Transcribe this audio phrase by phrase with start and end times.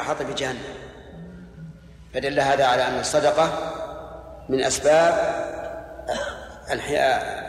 [0.00, 0.58] أحاط بجهنم.
[2.14, 3.72] فدل هذا على أن الصدقة
[4.48, 5.14] من أسباب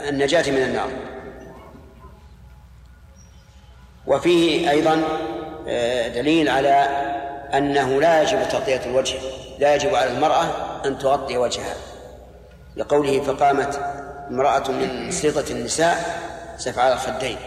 [0.09, 0.89] النجاة من النار.
[4.07, 5.03] وفيه أيضا
[5.67, 6.69] آه، دليل على
[7.53, 9.17] أنه لا يجب تغطية الوجه
[9.59, 10.45] لا يجب على المرأة
[10.85, 11.75] أن تغطي وجهها.
[12.75, 13.79] لقوله فقامت
[14.29, 16.19] امرأة من سلطة النساء
[16.57, 17.37] سفع الخدين.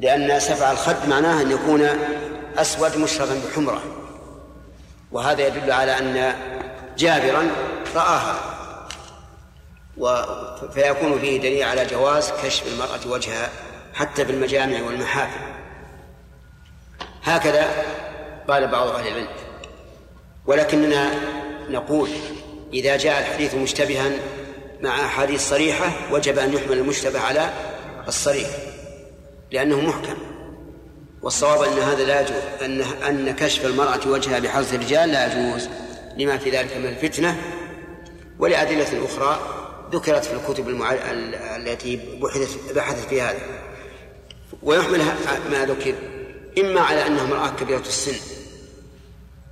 [0.00, 1.88] لأن سفع الخد معناه أن يكون
[2.58, 3.82] أسود مشربا بحمرة.
[5.12, 6.34] وهذا يدل على أن
[6.98, 7.50] جابرا
[7.94, 8.36] رآها.
[10.74, 13.50] فيكون فيه دليل على جواز كشف المرأة وجهها
[13.94, 15.40] حتى في المجامع والمحافل.
[17.22, 17.70] هكذا
[18.48, 19.28] قال بعض أهل العلم.
[20.46, 21.10] ولكننا
[21.68, 22.10] نقول
[22.72, 24.10] إذا جاء الحديث مشتبها
[24.80, 27.50] مع أحاديث صريحة وجب أن يحمل المشتبه على
[28.08, 28.48] الصريح
[29.50, 30.16] لأنه محكم.
[31.22, 35.68] والصواب أن هذا لا يجوز أن أن كشف المرأة وجهها بحرص الرجال لا يجوز.
[36.16, 37.36] لما في ذلك من الفتنة
[38.38, 39.40] ولأدلة أخرى
[39.92, 40.92] ذكرت في الكتب المع...
[41.56, 43.38] التي بحثت بحثت في هذا.
[44.62, 45.02] ويحمل
[45.50, 45.94] ما ذكر
[46.58, 48.16] إما على أنها امرأة كبيرة السن.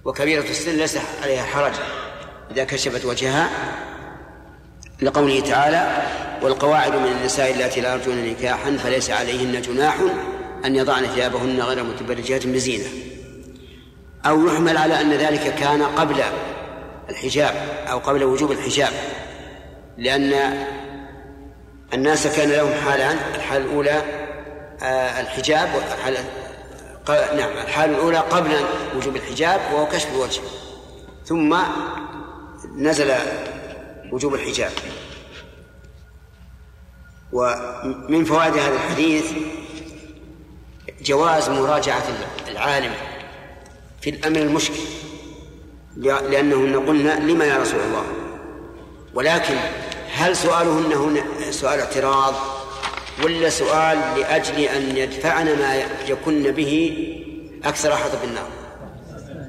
[0.04, 1.72] وكبيرة السن ليس عليها حرج
[2.50, 3.50] إذا كشفت وجهها
[5.02, 6.02] لقوله تعالى
[6.42, 9.96] والقواعد من النساء اللاتي لا يرجون نكاحا فليس عليهن جناح
[10.64, 12.88] أن يضعن ثيابهن غير متبرجات بزينة.
[14.26, 16.22] أو يحمل على أن ذلك كان قبل
[17.10, 17.54] الحجاب
[17.90, 18.92] أو قبل وجوب الحجاب.
[19.98, 20.54] لأن
[21.94, 24.02] الناس كان لهم حالان الحالة الأولى
[24.82, 26.24] آه، الحجاب والحالة
[27.08, 28.50] نعم الحالة الأولى قبل
[28.96, 30.40] وجوب الحجاب وهو كشف الوجه.
[31.24, 31.56] ثم
[32.76, 33.14] نزل
[34.12, 34.72] وجوب الحجاب.
[37.32, 39.24] ومن فوائد هذا الحديث
[41.02, 42.04] جواز مراجعة
[42.48, 42.92] العالم
[44.00, 44.80] في الأمر المشكل
[45.96, 48.04] لأنهن قلنا لما يا رسول الله؟
[49.14, 49.54] ولكن
[50.12, 52.34] هل سؤالهن هنا سؤال اعتراض
[53.24, 57.04] ولا سؤال لأجل أن يدفعن ما يكن به
[57.64, 58.48] أكثر حظ بالنار؟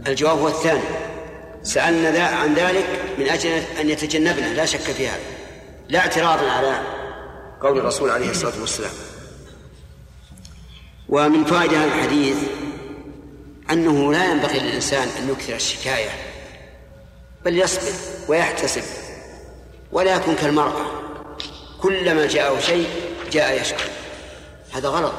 [0.08, 0.84] الجواب هو الثاني.
[1.64, 2.86] سألنا ذا عن ذلك
[3.18, 5.20] من أجل أن يتجنبنا لا شك في هذا.
[5.90, 6.80] لا اعتراضا على
[7.62, 8.92] قول الرسول عليه الصلاة والسلام.
[11.10, 12.38] ومن فوائد هذا الحديث
[13.72, 16.10] أنه لا ينبغي للإنسان أن يكثر الشكاية
[17.46, 17.92] بل يصبر
[18.28, 18.84] ويحتسب
[19.92, 20.86] ولا يكون كالمرأة.
[21.82, 22.88] كلما جاءه شيء
[23.32, 23.84] جاء يشكو.
[24.72, 25.14] هذا غلط.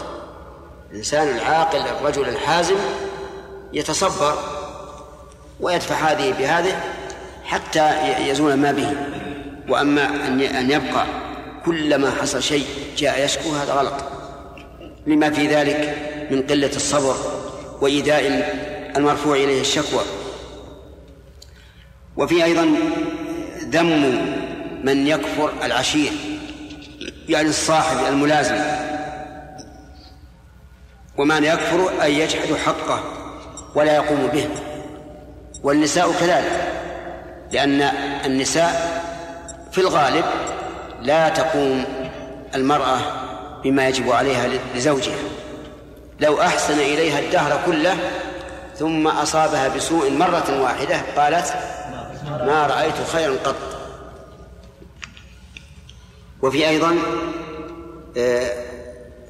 [0.91, 2.77] الإنسان العاقل الرجل الحازم
[3.73, 4.39] يتصبر
[5.61, 6.81] ويدفع هذه بهذه
[7.45, 7.91] حتى
[8.29, 8.97] يزول ما به.
[9.69, 10.27] وأما
[10.61, 11.06] أن يبقى
[11.65, 14.09] كلما حصل شيء جاء يشكو هذا غلط.
[15.06, 15.97] لما في ذلك
[16.31, 17.16] من قلة الصبر
[17.81, 18.27] وإيذاء
[18.97, 20.03] المرفوع إليه الشكوى.
[22.16, 22.75] وفي أيضا
[23.65, 24.25] ذم
[24.84, 26.12] من يكفر العشير
[27.28, 28.59] يعني الصاحب الملازم.
[31.19, 33.05] ومعنى يكفر أي يجحد حقه
[33.75, 34.49] ولا يقوم به.
[35.62, 36.72] والنساء كذلك
[37.53, 37.82] لأن
[38.25, 39.00] النساء
[39.72, 40.25] في الغالب
[41.03, 41.84] لا تقوم
[42.55, 42.99] المرأة
[43.65, 45.19] بما يجب عليها لزوجها.
[46.21, 47.97] لو أحسن إليها الدهر كله
[48.78, 51.54] ثم أصابها بسوء مرة واحدة قالت
[52.25, 53.56] ما رأيت خيرا قط.
[56.43, 56.99] وفي أيضا
[58.16, 58.65] آه،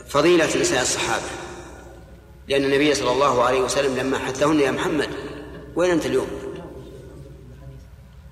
[0.09, 1.23] فضيلة نساء الصحابة.
[2.49, 5.09] لأن النبي صلى الله عليه وسلم لما حثهن يا محمد
[5.77, 6.29] وين أنت اليوم؟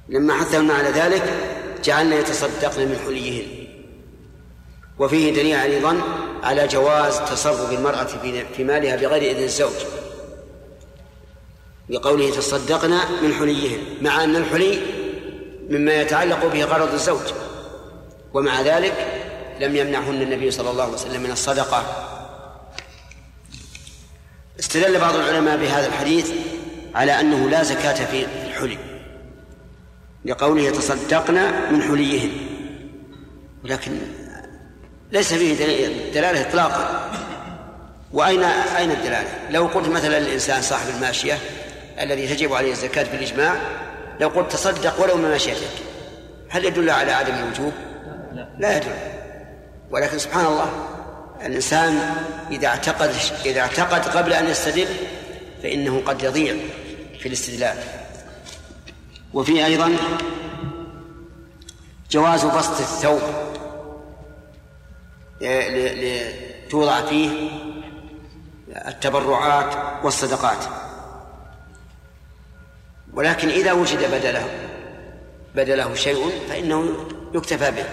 [0.09, 1.35] لما حثهن على ذلك
[1.85, 3.58] جعلنا يتصدقن من حليهن.
[4.99, 6.01] وفيه دليل أيضا
[6.43, 8.05] على جواز تصرف المرأة
[8.57, 9.73] في مالها بغير إذن الزوج.
[11.89, 12.91] بقوله تصدقن
[13.23, 14.79] من حليهن مع أن الحلي
[15.71, 17.33] مما يتعلق به غرض الزوج.
[18.35, 18.95] ومع ذلك
[19.61, 21.85] لم يمنعهن النبي صلى الله عليه وسلم من الصدقة.
[24.61, 26.33] استدل بعض العلماء بهذا الحديث
[26.95, 28.79] على أنه لا زكاة في الحلي.
[30.25, 31.35] لقوله يتصدقن
[31.73, 32.31] من حليهن
[33.65, 33.93] ولكن
[35.13, 35.55] ليس فيه
[36.15, 37.11] دلالة إطلاقا.
[38.13, 41.39] وأين أين الدلالة؟ لو قلت مثلا للإنسان صاحب الماشية
[42.01, 43.57] الذي تجب عليه الزكاة بالإجماع
[44.21, 45.71] لو قلت تصدق ولو من ماشيتك
[46.49, 47.73] هل يدل على عدم الوجوب؟
[48.59, 48.93] لا يدل.
[49.91, 50.73] ولكن سبحان الله
[51.47, 52.15] الإنسان
[52.51, 53.11] إذا اعتقد
[53.45, 54.89] إذا اعتقد قبل أن يستدل
[55.63, 56.57] فإنه قد يضيع
[57.21, 57.77] في الاستدلال.
[59.35, 59.97] وفي أيضا
[62.11, 63.21] جواز بسط الثوب.
[66.71, 67.51] توضع فيه
[68.69, 70.65] التبرعات والصدقات.
[73.15, 74.49] ولكن إذا وجد بدله
[75.55, 77.85] بدله شيء فإنه يكتفى به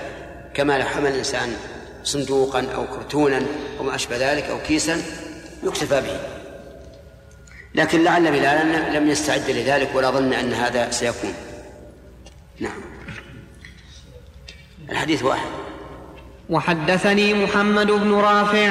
[0.53, 1.57] كما لو حمل الإنسان
[2.03, 3.45] صندوقا أو كرتونا
[3.79, 5.01] أو ما أشبه ذلك أو كيسا
[5.63, 6.19] يكتفى به.
[7.75, 11.33] لكن لعل بلالا لم يستعد لذلك ولا ظن أن هذا سيكون.
[12.59, 12.81] نعم.
[14.89, 15.49] الحديث واحد.
[16.49, 18.69] وحدثني محمد بن رافع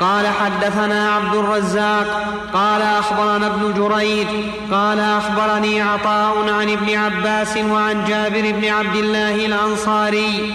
[0.00, 2.24] قال حدثنا عبد الرزاق
[2.54, 4.26] قال أخبرنا ابن جريج
[4.70, 10.54] قال أخبرني عطاء عن ابن عباس وعن جابر بن عبد الله الأنصاري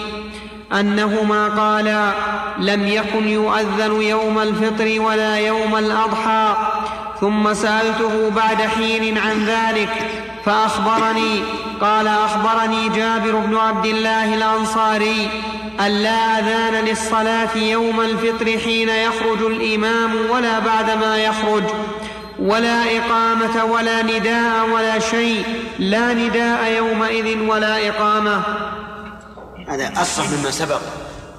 [0.74, 2.12] أنهما قالا
[2.59, 6.56] لم يكن يؤذن يوم الفطر ولا يوم الأضحى
[7.21, 9.89] ثم سألته بعد حين عن ذلك
[10.45, 11.44] فأخبرني
[11.81, 15.30] قال أخبرني جابر بن عبد الله الأنصاري
[15.79, 21.63] أن لا أذان للصلاة يوم الفطر حين يخرج الإمام ولا بعدما يخرج
[22.39, 25.44] ولا إقامة ولا نداء ولا شيء
[25.79, 28.44] لا نداء يومئذ ولا إقامة.
[29.68, 30.81] هذا أصح مما سبق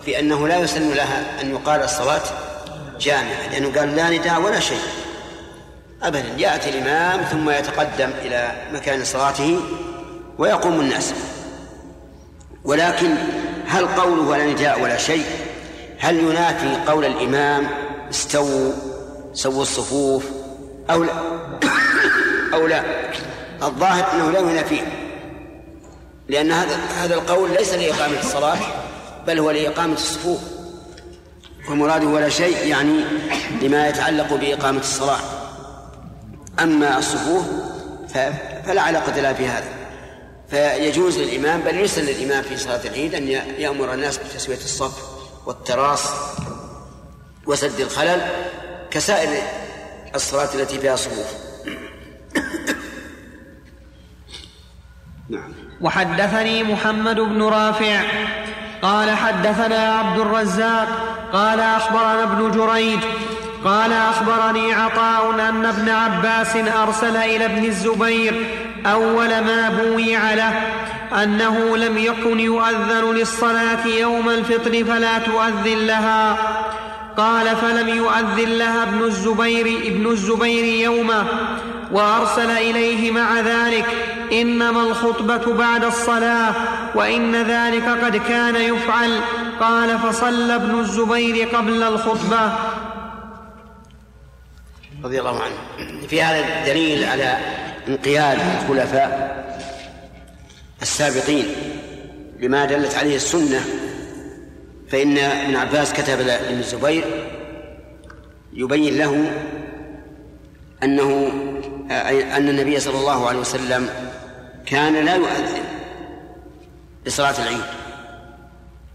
[0.05, 2.23] في أنه لا يسن لها أن يقال الصلاة
[3.01, 4.83] جامعة لأنه قال لا نداء ولا شيء.
[6.03, 9.61] ابدا يأتي الإمام ثم يتقدم إلى مكان صلاته
[10.39, 11.15] ويقوم الناس.
[12.65, 13.15] ولكن
[13.67, 15.25] هل قوله ولا نداء ولا شيء؟
[15.99, 17.67] هل ينافي قول الإمام
[18.11, 18.73] استووا
[19.35, 20.25] سووا الصفوف
[20.91, 21.13] أو لا؟
[22.55, 22.83] أو لا؟
[23.63, 24.83] الظاهر أنه لا ينافيه.
[26.29, 28.59] لأن هذا هذا القول ليس لإقامة الصلاة
[29.27, 30.41] بل هو لإقامة الصفوف.
[31.71, 33.05] ومراده ولا شيء يعني
[33.63, 35.21] لما يتعلق بإقامة الصلاة.
[36.61, 37.45] أما الصفوف
[38.65, 39.82] فلا علاقة لها في هذا.
[40.53, 43.29] فيجوز للإمام بل يسن للإمام في صلاة العيد أن
[43.59, 44.93] يأمر الناس بتسوية الصف
[45.47, 46.13] والتراص
[47.47, 48.21] وسد الخلل
[48.91, 49.43] كسائر
[50.15, 51.27] الصلاة التي فيها صفوف.
[55.29, 55.53] نعم.
[55.81, 58.03] وحدثني محمد بن رافع
[58.83, 60.89] قال حدثنا عبد الرزاق
[61.33, 63.01] قال أخبرنا ابن جريج
[63.65, 68.47] قال أخبرني عطاء أن ابن عباس أرسل إلى ابن الزبير
[68.87, 70.53] أول ما بويع له
[71.23, 76.37] أنه لم يكن يؤذن للصلاة يوم الفطر فلا تؤذن لها.
[77.17, 81.25] قال فلم يؤذن لها ابن الزبير ابن الزبير يومه
[81.93, 83.87] وأرسل إليه مع ذلك
[84.33, 86.55] إنما الخطبة بعد الصلاة
[86.95, 89.21] وإن ذلك قد كان يفعل.
[89.61, 92.53] قال فصلى ابن الزبير قبل الخطبة
[95.05, 95.55] رضي الله عنه.
[96.09, 97.39] في هذا دليل على
[97.89, 99.43] انقياد الخلفاء
[100.83, 101.47] السابقين
[102.39, 103.61] بما دلت عليه السنة
[104.89, 107.05] فإن ابن عباس كتب لابن الزبير
[108.53, 109.33] يبين له
[110.83, 111.33] أنه
[112.37, 113.89] أن النبي صلى الله عليه وسلم
[114.67, 115.65] كان لا يؤذن
[117.07, 117.65] لصلاة العيد.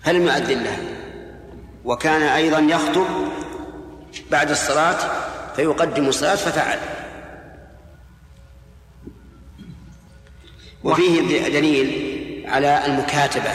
[0.04, 0.80] فلم يؤذن لها
[1.86, 3.06] وكان أيضا يخطب
[4.32, 5.27] بعد الصلاة
[5.58, 6.80] فيقدم الصلاة ففعل.
[10.84, 13.50] وفيه دليل على المكاتبة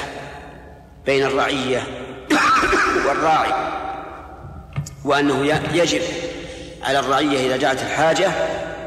[1.06, 1.82] بين الرعية
[3.06, 3.52] والراعي
[5.04, 6.02] وأنه يجب
[6.82, 8.28] على الرعية إذا جاءت الحاجة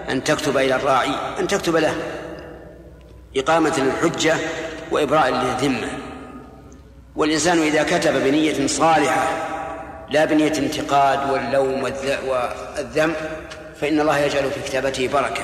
[0.10, 1.96] أن تكتب إلى الراعي أن تكتب له
[3.38, 4.36] إقامة للحجة
[4.92, 5.88] وإبراء للذمة.
[7.16, 9.55] والإنسان إذا كتب بنية صالحة
[10.10, 13.14] لا بنية انتقاد واللوم والذم
[13.82, 15.44] فإن الله يجعل في كتابته بركة.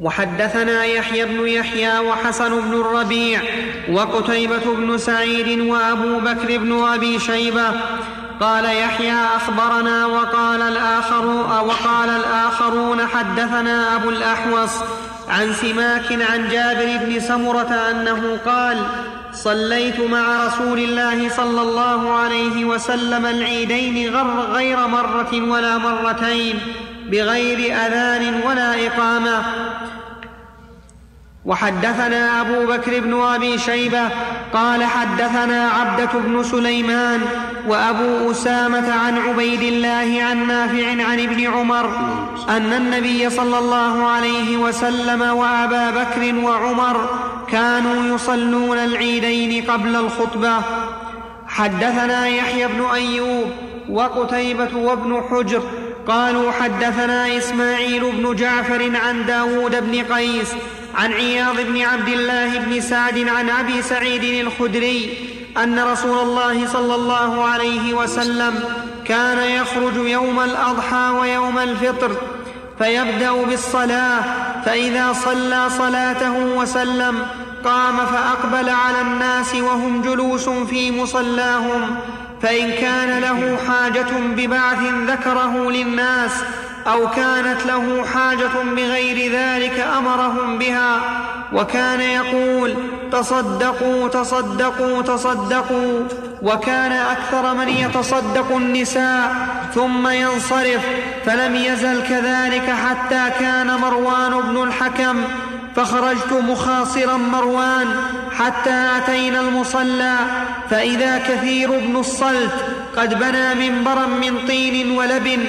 [0.00, 3.40] وحدثنا يحيى بن يحيى وحسن بن الربيع
[3.90, 7.70] وقتيبة بن سعيد وأبو بكر بن أبي شيبة
[8.40, 11.26] قال يحيى أخبرنا وقال الآخر
[11.66, 14.70] وقال الآخرون حدثنا أبو الأحوص
[15.28, 18.86] عن سماك عن جابر بن سمرة أنه قال
[19.36, 24.16] صليت مع رسول الله صلى الله عليه وسلم العيدين
[24.52, 26.58] غير مرة ولا مرتين
[27.10, 29.42] بغير أذان ولا إقامة.
[31.46, 34.08] وحدثنا أبو بكر بن أبي شيبة
[34.52, 37.20] قال حدثنا عبدة بن سليمان
[37.68, 41.90] وأبو أسامة عن عبيد الله عن نافع عن ابن عمر
[42.48, 47.08] أن النبي صلى الله عليه وسلم وأبا بكر وعمر
[47.48, 50.54] كانوا يصلون العيدين قبل الخطبة.
[51.48, 53.50] حدثنا يحيى بن أيوب
[53.90, 55.62] وقتيبة وابن حجر
[56.06, 60.52] قالوا حدثنا إسماعيل بن جعفر عن داود بن قيس
[60.96, 65.18] عن عياض بن عبد الله بن سعد عن أبي سعيد الخدري
[65.56, 68.64] أن رسول الله صلى الله عليه وسلم
[69.04, 72.10] كان يخرج يوم الأضحى ويوم الفطر
[72.78, 74.22] فيبدأ بالصلاة
[74.64, 77.26] فإذا صلى صلاته وسلم
[77.64, 81.96] قام فأقبل على الناس وهم جلوس في مصلاهم
[82.42, 86.32] فإن كان له حاجة ببعث ذكره للناس
[86.86, 91.00] أو كانت له حاجة بغير ذلك أمرهم بها
[91.52, 92.74] وكان يقول
[93.12, 96.00] تصدقوا تصدقوا تصدقوا
[96.42, 99.32] وكان أكثر من يتصدق النساء
[99.74, 100.86] ثم ينصرف
[101.26, 105.16] فلم يزل كذلك حتى كان مروان بن الحكم
[105.76, 107.86] فخرجت مخاصرا مروان
[108.38, 110.16] حتى أتينا المصلى
[110.70, 112.54] فإذا كثير بن الصلت
[112.96, 115.44] قد بنى منبرا من طين ولبن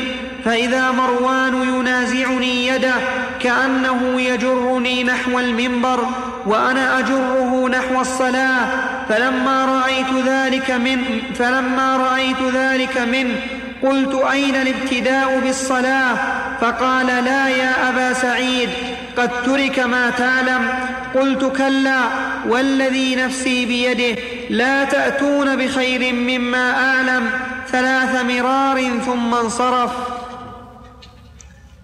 [0.48, 2.94] فإذا مروان ينازعني يده
[3.40, 6.06] كأنه يجرني نحو المنبر
[6.46, 8.68] وأنا أجره نحو الصلاة
[9.10, 13.36] فلما رأيت ذلك من فلما رأيت ذلك منه
[13.84, 16.16] قلت أين الابتداء بالصلاة؟
[16.62, 18.70] فقال لا يا أبا سعيد
[19.18, 20.70] قد ترك ما تعلم.
[21.16, 22.00] قلت كلا
[22.48, 27.30] والذي نفسي بيده لا تأتون بخير مما أعلم.
[27.72, 30.17] ثلاث مرار ثم انصرف.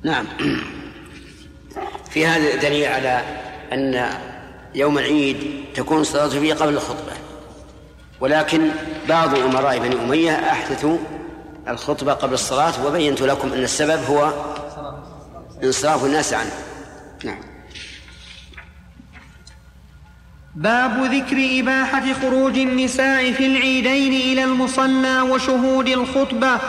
[0.04, 0.26] نعم.
[2.10, 3.22] في هذا دليل على
[3.74, 4.10] أن
[4.76, 7.12] يوم العيد تكون الصلاة فيه قبل الخطبة.
[8.20, 8.72] ولكن
[9.10, 10.98] بعض أمراء بني أمية أحدثوا
[11.68, 14.34] الخطبة قبل الصلاة وبينت لكم أن السبب هو
[15.64, 16.52] انصراف الناس عنه.
[17.24, 17.40] نعم.
[20.56, 26.60] باب ذكر إباحة خروج النساء في العيدين إلى المصلى وشهود الخطبة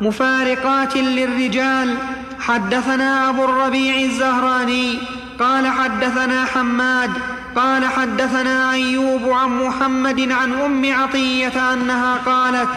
[0.00, 1.96] مفارقات للرجال
[2.40, 4.98] حدثنا أبو الربيع الزهراني
[5.40, 7.10] قال حدثنا حماد
[7.56, 12.68] قال حدثنا أيوب عن محمد عن أم عطية أنها قالت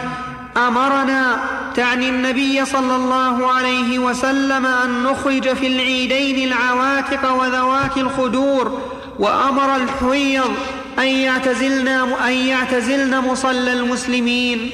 [0.56, 1.40] أمرنا
[1.74, 8.80] تعني النبي صلى الله عليه وسلم أن نخرج في العيدين العواتق وذوات الخدور
[9.18, 10.54] وأمر الحويض
[10.98, 11.88] أن يعتزلن
[12.26, 14.70] أن يعتزلن مصلى المسلمين.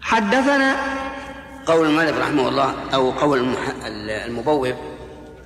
[0.00, 0.76] حدثنا
[1.66, 3.56] قول المالك رحمه الله أو قول
[4.26, 4.74] المبوب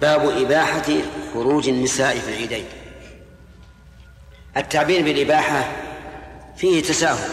[0.01, 0.87] باب إباحة
[1.35, 2.65] خروج النساء في العيدين.
[4.57, 5.73] التعبير بالإباحة
[6.57, 7.31] فيه تساهل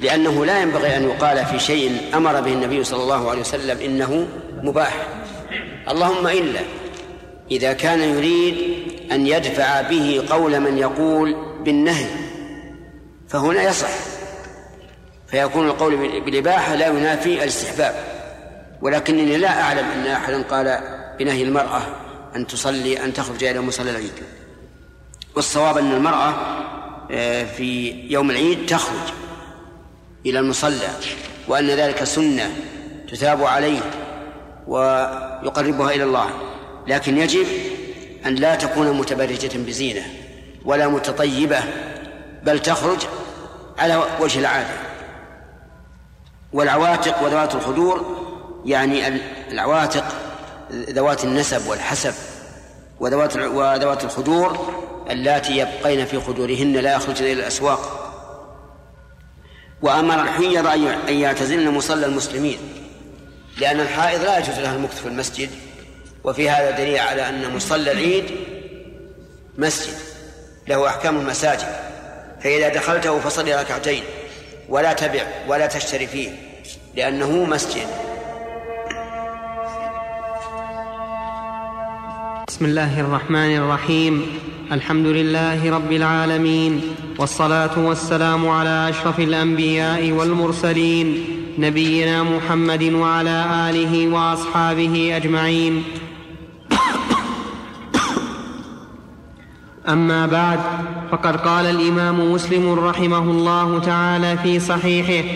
[0.00, 4.28] لأنه لا ينبغي أن يقال في شيء أمر به النبي صلى الله عليه وسلم إنه
[4.62, 5.08] مباح.
[5.88, 6.60] اللهم إلا
[7.50, 8.56] إذا كان يريد
[9.12, 12.06] أن يدفع به قول من يقول بالنهي
[13.28, 14.19] فهنا يصح.
[15.30, 17.94] فيكون القول بالإباحة لا ينافي الاستحباب.
[18.82, 20.80] ولكنني لا أعلم أن أحدا قال
[21.18, 21.82] بنهي المرأة
[22.36, 24.12] أن تصلي أن تخرج إلى مصلى العيد.
[25.36, 26.34] والصواب أن المرأة
[27.10, 29.12] آه، في يوم العيد تخرج
[30.26, 30.88] إلى المصلى
[31.48, 32.50] وأن ذلك سنة
[33.10, 33.80] تثاب عليه
[34.66, 36.30] ويقربها إلى الله.
[36.86, 37.46] لكن يجب
[38.26, 40.02] أن لا تكون متبرجة بزينة
[40.64, 41.58] ولا متطيبة
[42.42, 42.98] بل تخرج
[43.78, 44.89] على وجه العادة.
[46.52, 48.16] والعواتق وذوات الخدور
[48.64, 49.08] يعني
[49.52, 50.04] العواتق
[50.72, 52.14] ذوات النسب والحسب
[53.00, 54.74] وذوات وذوات الخدور
[55.10, 58.06] اللاتي يبقين في خدورهن لا يخرجن إلى الأسواق.
[59.82, 60.66] وأمر الحيض
[61.08, 62.58] أن يعتزلن مصلى المسلمين
[63.58, 65.50] لأن الحائض لا يجوز لها المكث في المسجد
[66.24, 68.24] وفي هذا دليل على أن مصلى العيد
[69.58, 69.94] مسجد
[70.68, 71.68] له أحكام المساجد
[72.42, 74.02] فإذا دخلته فصل ركعتين.
[74.70, 76.30] ولا تبع ولا تشتري فيه
[76.96, 77.86] لأنه مسجد.
[82.48, 84.26] بسم الله الرحمن الرحيم.
[84.72, 86.82] الحمد لله رب العالمين
[87.18, 91.24] والصلاة والسلام على أشرف الأنبياء والمرسلين
[91.58, 95.84] نبينا محمد وعلى آله وأصحابه أجمعين.
[99.92, 100.58] أما بعد
[101.12, 105.28] فقد قال الإمام مسلم رحمه الله تعالى في صحيحه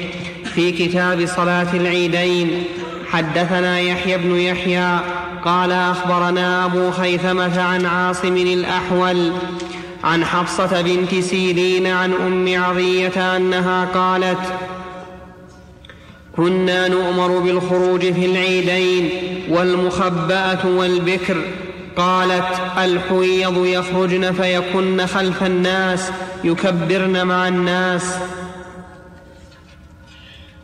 [0.45, 2.65] في كتاب صلاة العيدين
[3.11, 4.99] حدثنا يحيى بن يحيى
[5.45, 9.33] قال أخبرنا أبو خيثمة عن عاصم الأحول
[10.05, 14.53] عن حفصة بنت سيرين عن أم عضيه أنها قالت
[16.37, 19.11] كنا نؤمر بالخروج في العيدين
[19.49, 21.37] والمخبأة والبكر
[21.97, 26.11] قالت الحويض يخرجن فيكن خلف الناس
[26.45, 28.03] يكبرن مع الناس.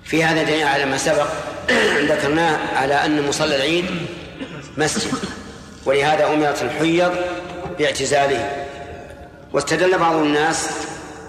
[0.04, 1.26] في هذا دليل على ما سبق
[2.10, 3.84] ذكرناه على أن مصلى العيد
[4.76, 5.12] مسجد
[5.84, 7.12] ولهذا أمرت الحيض
[7.78, 8.66] باعتزاله.
[9.52, 10.70] واستدل بعض الناس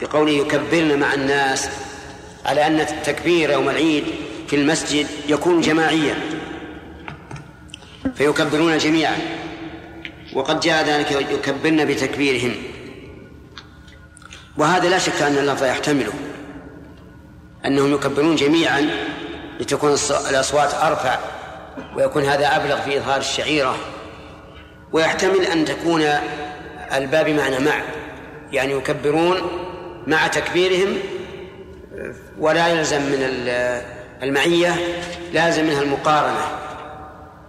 [0.01, 1.69] بقوله يكبرن مع الناس
[2.45, 4.03] على أن التكبير يوم العيد
[4.47, 6.15] في المسجد يكون جماعيا
[8.15, 9.17] فيكبرون جميعا.
[10.33, 12.55] وقد جاء ذلك يكبرن بتكبيرهم
[14.57, 16.13] وهذا لا شك أن اللفظ يحتمله.
[17.65, 18.89] أنهم يكبرون جميعا
[19.59, 19.95] لتكون
[20.29, 21.19] الأصوات أرفع
[21.95, 23.75] ويكون هذا أبلغ في إظهار الشعيرة.
[24.91, 26.01] ويحتمل أن تكون
[26.93, 27.81] الباب بمعنى مع
[28.51, 29.37] يعني يكبرون
[30.07, 30.97] مع تكبيرهم
[32.39, 33.23] ولا يلزم من
[34.23, 34.75] المعية
[35.33, 36.70] لازم منها المقارنة.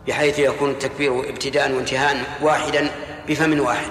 [0.08, 2.90] بحيث يكون التكبير ابتداء وانتهاء واحدا
[3.28, 3.90] بفم واحد.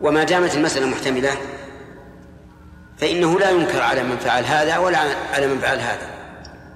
[0.00, 1.36] وما دامت المسألة محتملة
[2.98, 4.98] فإنه لا ينكر على من فعل هذا ولا
[5.32, 6.10] على من فعل هذا.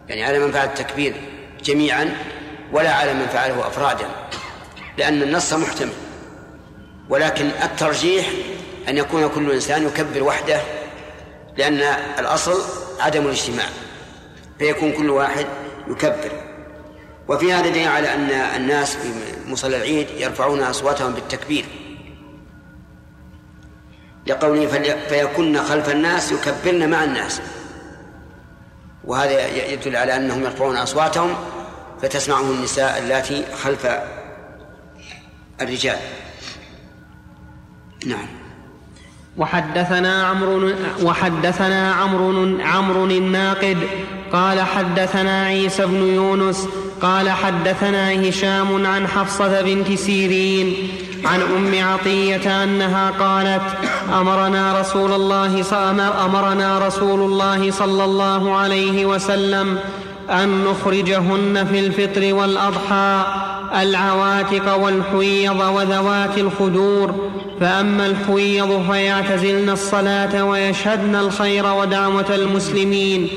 [0.09, 1.15] يعني على من فعل التكبير
[1.63, 2.17] جميعا
[2.73, 4.07] ولا على من فعله أفرادا
[4.99, 5.93] لأن النص محتمل.
[7.09, 8.27] ولكن الترجيح
[8.89, 10.61] أن يكون كل إنسان يكبر وحده
[11.57, 11.81] لأن
[12.19, 12.63] الأصل
[13.01, 13.67] عدم الاجتماع
[14.59, 15.47] فيكون كل واحد
[15.89, 16.46] يكبر.
[17.29, 19.09] وفي هذا دليل على أن الناس في
[19.47, 21.65] مصلى العيد يرفعون أصواتهم بالتكبير.
[24.27, 24.67] لقوله
[25.09, 27.41] فيكن خلف الناس يكبرن مع الناس.
[29.05, 31.35] وهذا يدل على أنهم يرفعون أصواتهم
[32.03, 33.87] فتسمعهم النساء اللاتي خلف
[35.61, 35.99] الرجال.
[38.07, 38.27] نعم.
[39.37, 43.79] وحدثنا عمرو وحدثنا عمرو عمرو الناقد
[44.33, 46.69] قال حدثنا عيسى بن يونس
[47.03, 50.75] قال حدثنا هشام عن حفصة بنت سيرين
[51.25, 53.63] عن أم عطية أنها قالت
[54.13, 55.63] أمرنا رسول الله
[56.25, 59.79] أمرنا رسول الله صلى الله عليه وسلم
[60.31, 63.25] أن نخرجهن في الفطر والأضحى
[63.81, 67.31] العواتق والحويض وذوات الخدور
[67.61, 73.29] فأما الحويض فيعتزلن الصلاة ويشهدن الخير ودعوة المسلمين.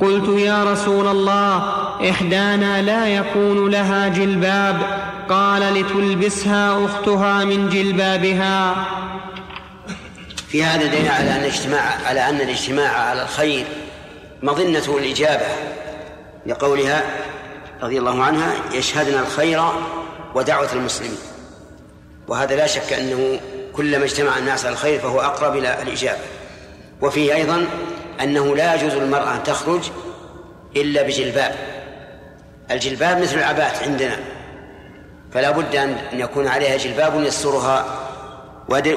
[0.00, 1.72] قلت يا رسول الله
[2.10, 4.76] إحدانا لا يكون لها جلباب
[5.28, 8.86] قال لتلبسها أختها من جلبابها.
[10.48, 13.64] في هذا دليل على أن الاجتماع على أن الاجتماع على الخير
[14.42, 15.46] مظنة الإجابة
[16.46, 17.02] لقولها
[17.82, 19.62] رضي الله عنها يشهدن الخير
[20.34, 21.18] ودعوة المسلمين.
[22.28, 23.40] وهذا لا شك أنه
[23.72, 26.18] كلما اجتمع الناس على الخير فهو أقرب إلى الإجابة.
[27.00, 27.66] وفيه أيضا
[28.20, 29.90] أنه لا يجوز للمرأة أن تخرج
[30.76, 31.54] إلا بجلباب.
[32.70, 34.16] الجلباب مثل العبات عندنا.
[35.32, 37.84] فلا بد أن يكون عليها جلباب يسترها.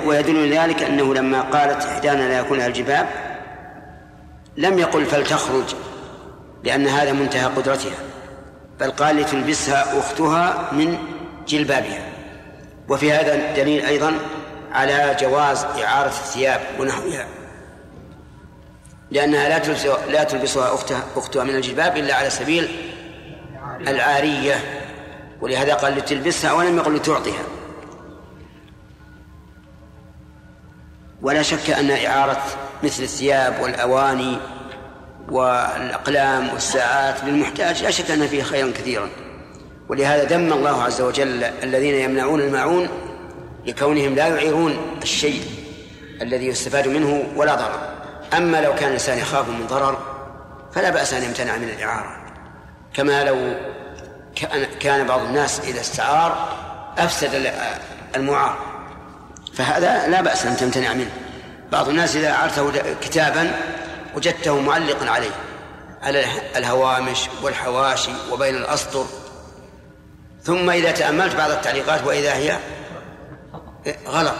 [0.05, 3.07] ويدل ذلك أنه لما قالت إحدانا لا يكون لها الجلباب
[4.57, 5.75] لم يقل فلتخرج
[6.63, 7.97] لأن هذا منتهى قدرتها.
[8.79, 10.97] بل قال لتلبسها أختها من
[11.47, 12.01] جلبابها.
[12.89, 14.13] وفي هذا دليل أيضا
[14.71, 17.25] على جواز إعارة الثياب ونحوها.
[19.11, 22.67] لأنها لا تلبسها لا تلبسها أختها أختها من الجلباب إلا على سبيل
[23.87, 24.55] العارية
[25.41, 27.43] ولهذا قال لتلبسها ولم يقل لتعطيها.
[31.21, 32.43] ولا شك أن إعارة
[32.83, 34.37] مثل الثياب والأواني
[35.29, 39.09] والأقلام والساعات للمحتاج لا شك أن فيه خيرا كثيرا.
[39.89, 42.89] ولهذا ذم الله عز وجل الذين يمنعون الماعون
[43.65, 45.41] لكونهم لا يعيرون الشيء
[46.21, 48.00] الذي يستفاد منه ولا ضرر.
[48.33, 49.97] أما لو كان الإنسان يخاف من ضرر
[50.73, 52.17] فلا بأس أن يمتنع من الإعارة.
[52.93, 53.55] كما لو
[54.79, 56.47] كان بعض الناس إذا استعار
[56.97, 57.53] أفسد
[58.15, 58.57] المعار.
[59.53, 61.11] فهذا لا بأس أن تمتنع منه.
[61.71, 63.51] بعض الناس إذا أعرته كتابا
[64.15, 65.31] وجدته معلقا عليه.
[66.01, 69.05] على الهوامش والحواشي وبين الأسطر.
[70.43, 72.57] ثم إذا تأملت بعض التعليقات وإذا هي
[74.07, 74.35] غلط.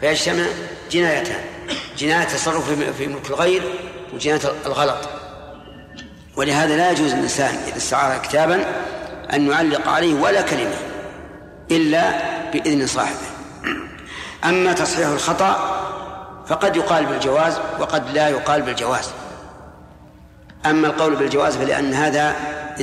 [0.00, 0.44] فيجتمع
[0.90, 1.44] جنايتان.
[1.98, 3.62] جناية التصرف في ملك الغير
[4.14, 5.08] وجناية الغلط.
[6.36, 8.64] ولهذا لا يجوز للإنسان إذا استعار كتابا
[9.32, 10.76] أن يعلق عليه ولا كلمة
[11.70, 12.12] إلا
[12.52, 13.26] بإذن صاحبه.
[14.44, 15.74] أما تصحيح الخطأ
[16.46, 19.10] فقد يقال بالجواز وقد لا يقال بالجواز.
[20.66, 22.36] أما القول بالجواز فلأن هذا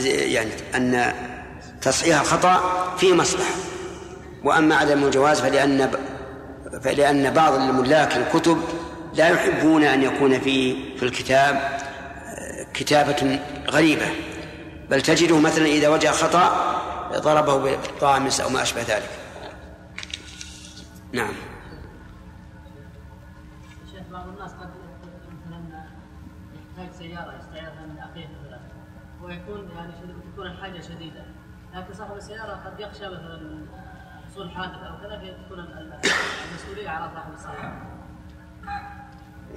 [0.06, 1.14] يعني أن
[1.82, 3.54] تصحيح الخطأ فيه مصلحة.
[4.44, 5.92] وأما عدم الجواز فلأن
[6.82, 8.58] فلأن بعض الملاك الكتب
[9.14, 11.80] لا يحبون أن يكون في في الكتاب
[12.74, 14.08] كتابة غريبة.
[14.90, 16.76] بل تجده مثلا إذا وجد خطأ
[17.14, 19.10] ضربه بالطامس أو ما أشبه ذلك.
[21.12, 21.34] نعم.
[24.12, 24.70] بعض الناس قد
[25.48, 25.86] مثلا
[26.56, 28.60] يحتاج سيارة يستعيرها مثلا
[29.24, 29.92] ويكون يعني
[30.34, 31.26] تكون الحاجة شديدة.
[31.76, 33.66] لكن صاحب السيارة قد يخشى مثلا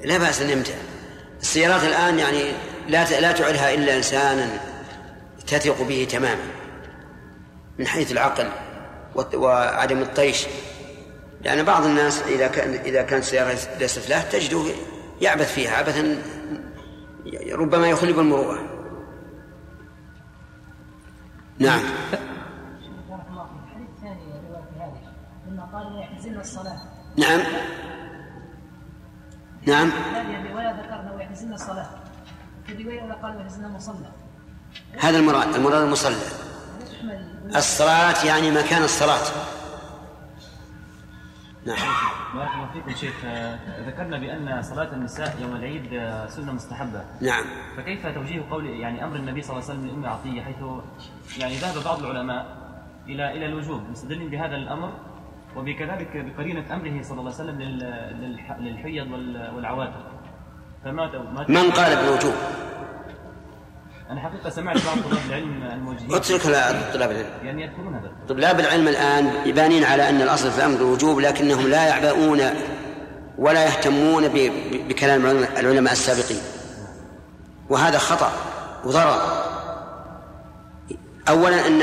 [0.05, 0.75] لا بأس أن يمتع.
[1.41, 2.43] السيارات الآن يعني
[2.89, 4.61] لا لا تعرها إلا إنسانا
[5.47, 6.45] تثق به تماما
[7.79, 8.49] من حيث العقل
[9.35, 10.47] وعدم الطيش.
[11.43, 14.65] لأن بعض الناس إذا كان إذا كانت سيارة ليست له تجده
[15.21, 16.23] يعبث فيها عبثا
[17.53, 18.59] ربما يخلب المروءة.
[21.59, 21.83] نعم.
[27.19, 27.41] نعم.
[29.67, 29.91] نعم.
[30.55, 31.89] ولا ذكرنا ويحزن الصلاة.
[32.67, 34.11] في الرواية قال ويحزن المصلى.
[35.01, 36.17] هذا المراد المراد المصلى.
[37.57, 39.25] الصلاة يعني مكان الصلاة.
[41.67, 41.77] نعم.
[42.35, 43.15] بارك الله فيكم شيخ.
[43.87, 45.85] ذكرنا بأن صلاة النساء يوم العيد
[46.29, 47.05] سنة مستحبة.
[47.21, 47.45] نعم.
[47.77, 50.57] فكيف توجيه قول يعني أمر النبي صلى الله عليه وسلم لأم عطية حيث
[51.39, 52.47] يعني ذهب بعض العلماء
[53.07, 54.93] إلى إلى الوجوب؟ مستدلين بهذا الأمر
[55.59, 57.61] وبكذلك بقرينة أمره صلى الله عليه وسلم
[58.61, 59.07] للحيض
[59.57, 60.07] والعواتق.
[60.85, 61.11] فما
[61.49, 62.35] من قال بالوجوب؟
[64.11, 66.15] أنا حقيقة سمعت بعض طلاب العلم الموجهين.
[66.15, 66.43] أترك
[66.93, 67.27] طلاب العلم.
[67.43, 71.85] يعني يذكرون هذا طلاب العلم الآن يبانين على أن الأصل في الامر الوجوب لكنهم لا
[71.89, 72.41] يعبؤون
[73.39, 74.29] ولا يهتمون
[74.89, 75.27] بكلام
[75.59, 76.41] العلماء السابقين.
[77.69, 78.33] وهذا خطأ
[78.85, 79.19] وضرر.
[81.29, 81.83] اولا أن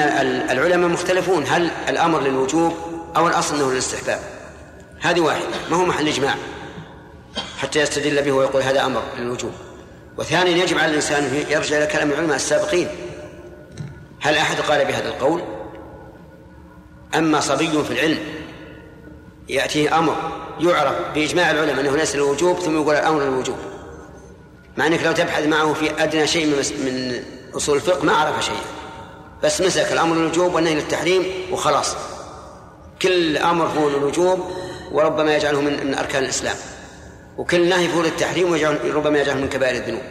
[0.52, 1.44] العلماء مختلفون.
[1.48, 2.74] هل الأمر للوجوب
[3.18, 4.20] أو الأصل أنه للاستحباب.
[5.02, 5.46] هذه واحدة.
[5.72, 6.36] ما هو محل إجماع؟
[7.58, 9.52] حتى يستدل به ويقول هذا أمر للوجوب.
[10.18, 12.88] وثانيا يجب على الإنسان يرجع إلى كلام العلماء السابقين.
[14.22, 15.42] هل أحد قال بهذا القول؟
[17.16, 18.20] أما صبي في العلم
[19.50, 20.16] يأتيه أمر
[20.60, 23.58] يعرف بإجماع العلماء أنه ليس للوجوب ثم يقول الأمر للوجوب.
[24.78, 27.24] مع أنك لو تبحث معه في أدنى شيء من
[27.56, 28.62] أصول الفقه ما عرف شيئا.
[29.44, 31.96] بس مسك الأمر للوجوب والنهي للتحريم وخلاص.
[33.02, 34.40] كل أمر هو للوجوب
[34.92, 36.56] وربما يجعله من أركان الإسلام.
[37.38, 38.54] وكل نهي فهو للتحريم
[38.96, 40.02] ربما يجعله من كبائر الذنوب.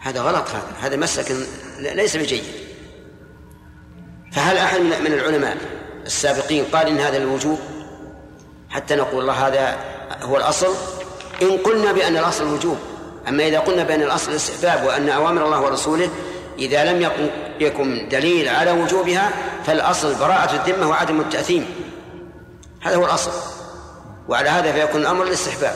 [0.00, 0.72] هذا غلط هذا.
[0.80, 1.36] هذا مسلك
[1.80, 2.44] ليس بجيد.
[4.32, 5.56] فهل أحد من العلماء
[6.06, 7.58] السابقين قال إن هذا الوجوب
[8.70, 9.76] حتى نقول الله هذا
[10.22, 10.74] هو الأصل.
[11.42, 12.76] إن قلنا بأن الأصل الوجوب
[13.28, 16.08] أما إذا قلنا بأن الأصل الاستحباب وأن أوامر الله ورسوله
[16.58, 19.32] إذا لم يكن يكن دليل على وجوبها
[19.66, 21.66] فالأصل براءة الذمة وعدم التأثيم.
[22.82, 23.30] هذا هو الأصل.
[24.28, 25.74] وعلى هذا فيكون الأمر الاستحباب.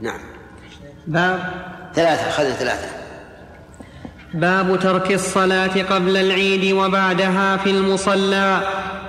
[0.00, 0.20] نعم.
[1.06, 1.52] باب
[1.94, 2.88] ثلاثة أخذنا ثلاثة.
[4.34, 8.62] باب ترك الصلاة قبل العيد وبعدها في المصلى.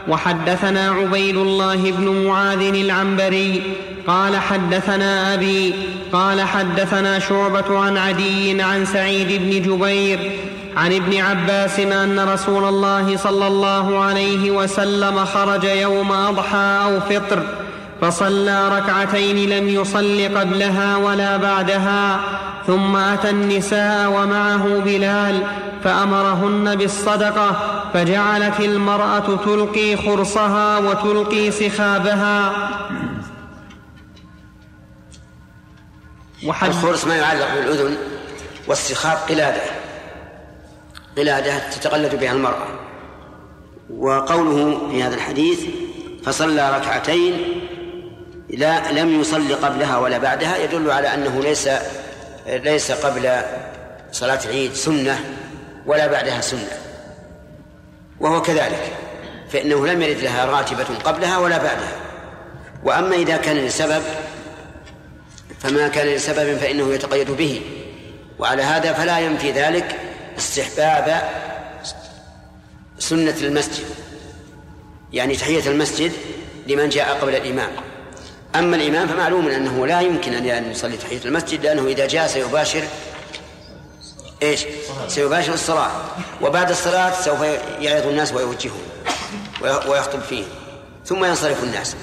[0.08, 5.74] وحدثنا عبيد الله بن معاذ العنبري قال حدثنا أبي
[6.14, 10.40] قال حدثنا شعبة عن عدي عن سعيد بن جبير
[10.78, 17.44] عن ابن عباس إن رسول الله صلى الله عليه وسلم خرج يوم أضحى أو فطر
[18.02, 22.20] فصلى ركعتين لم يصل قبلها ولا بعدها
[22.68, 25.44] ثم أتى النساء ومعه بلال
[25.84, 27.52] فأمرهن بالصدقة
[27.94, 32.54] فجعلت المرأة تلقي خرصها وتلقي سخابها.
[36.64, 37.98] الخرص ما يعلق بالأذن
[38.68, 39.77] والسخاب قلادة.
[41.18, 42.68] قلادة تتقلد بها المرأة.
[43.90, 45.60] وقوله في هذا الحديث
[46.26, 47.62] فصلى ركعتين
[48.50, 51.70] لا لم يصل قبلها ولا بعدها يدل على أنه ليس
[52.48, 53.42] ليس قبل
[54.12, 55.20] صلاة العيد سنة
[55.86, 56.72] ولا بعدها سنة.
[58.20, 58.94] وهو كذلك
[59.50, 61.96] فإنه لم يرد لها راتبة قبلها ولا بعدها.
[62.84, 64.02] وأما إذا كان لسبب
[65.60, 67.62] فما كان لسبب فإنه يتقيد به.
[68.40, 69.96] وعلى هذا فلا ينفي ذلك
[70.38, 71.22] استحباب
[73.00, 73.86] سنة المسجد
[75.14, 76.12] يعني تحية المسجد
[76.68, 77.70] لمن جاء قبل الإمام.
[78.56, 82.84] أما الإمام فمعلوم أنه لا يمكن أن يصلي تحية المسجد لأنه إذا جاء سيباشر
[84.42, 84.66] إيش؟
[85.08, 85.92] سيباشر الصلاة.
[86.42, 87.42] وبعد الصلاة سوف
[87.80, 88.82] يعظ الناس ويوجههم
[89.62, 90.48] ويخطب فيهم
[91.06, 91.96] ثم ينصرف الناس.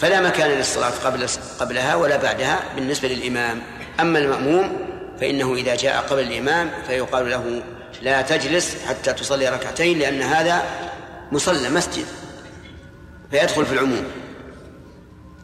[0.00, 1.26] فلا مكان للصلاة قبل
[1.60, 3.62] قبلها ولا بعدها بالنسبة للإمام.
[4.00, 4.76] أما المأموم
[5.20, 7.62] فإنه إذا جاء قبل الإمام فيقال له
[8.02, 10.62] لا تجلس حتى تصلي ركعتين لأن هذا
[11.32, 12.04] مصلى مسجد
[13.30, 14.04] فيدخل في العموم.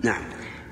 [0.03, 0.23] نعم.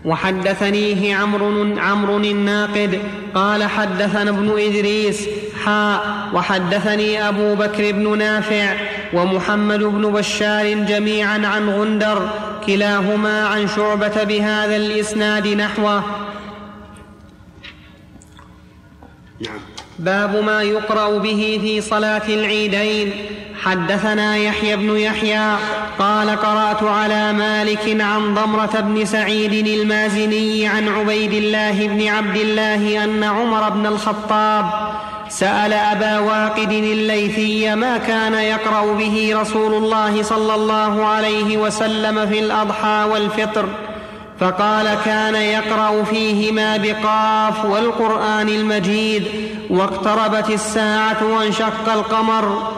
[0.05, 3.03] وحدثنيه عمرو عمرو الناقد
[3.35, 5.29] قال حدثنا ابن إدريس
[5.65, 8.77] حاء وحدثني أبو بكر بن نافع
[9.13, 12.31] ومحمد بن بشار جميعا عن غندر
[12.67, 16.05] كلاهما عن شعبة بهذا الإسناد نحوه.
[19.41, 19.72] نعم.
[20.03, 23.13] باب ما يقرأ به في صلاة العيدين.
[23.63, 25.57] حدثنا يحيى بن يحيى
[25.99, 33.05] قال قرأت على مالك عن ضمرة بن سعيد المازني عن عبيد الله بن عبد الله
[33.05, 34.65] أن عمر بن الخطاب
[35.29, 42.39] سأل أبا واقد الليثي ما كان يقرأ به رسول الله صلى الله عليه وسلم في
[42.39, 43.69] الأضحى والفطر.
[44.43, 49.29] فقال كان يقرأ فيهما بقاف والقرآن المجيد
[49.71, 52.73] واقتربت الساعة وانشق القمر.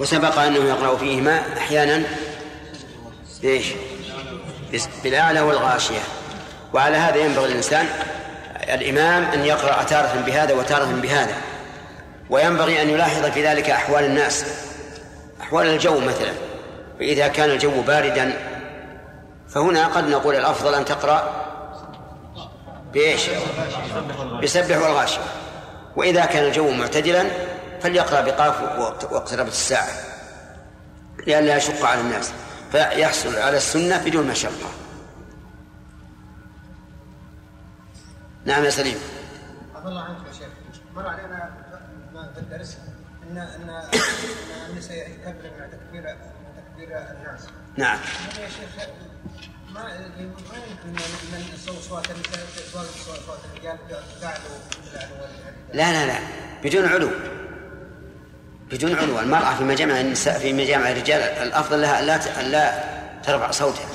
[0.00, 2.02] وسبق أنه يقرأ فيهما أحيانا
[3.44, 3.66] إيش؟
[5.04, 6.00] بالأعلى والغاشية.
[6.72, 7.86] وعلى هذا ينبغي الإنسان
[8.56, 11.36] الإمام أن يقرأ تارة بهذا وتارة بهذا.
[12.30, 14.44] وينبغي أن يلاحظ في ذلك أحوال الناس.
[15.40, 16.32] أحوال الجو مثلا.
[16.98, 18.57] فإذا كان الجو باردا
[19.58, 21.46] فهنا قد نقول الأفضل أن تقرأ
[22.92, 23.30] بإيش؟
[24.42, 25.20] بسبح والغاشية.
[25.96, 27.24] وإذا كان الجو معتدلا
[27.80, 28.62] فليقرأ بقاف
[29.12, 29.88] واقتربت الساعة
[31.26, 32.32] لئلا يشق على الناس
[32.72, 34.70] فيحصل على السنة بدون مشقة
[38.44, 38.98] نعم يا سليم.
[39.86, 40.48] الله عنك يا شيخ.
[40.94, 41.50] مر علينا
[42.34, 42.76] في الدرس
[43.30, 43.82] ان ان
[44.70, 46.16] النساء يكبر مع تكبير
[46.56, 47.40] تكبير الناس
[47.76, 47.98] نعم
[48.40, 48.86] يا شيخ.
[55.72, 56.18] لا لا لا.
[56.64, 57.10] بدون علو.
[58.70, 59.20] بدون علو.
[59.20, 62.84] المرأة في مجامع النساء في مجامع الرجال الأفضل لها لا لا
[63.22, 63.86] ترفع صوتها.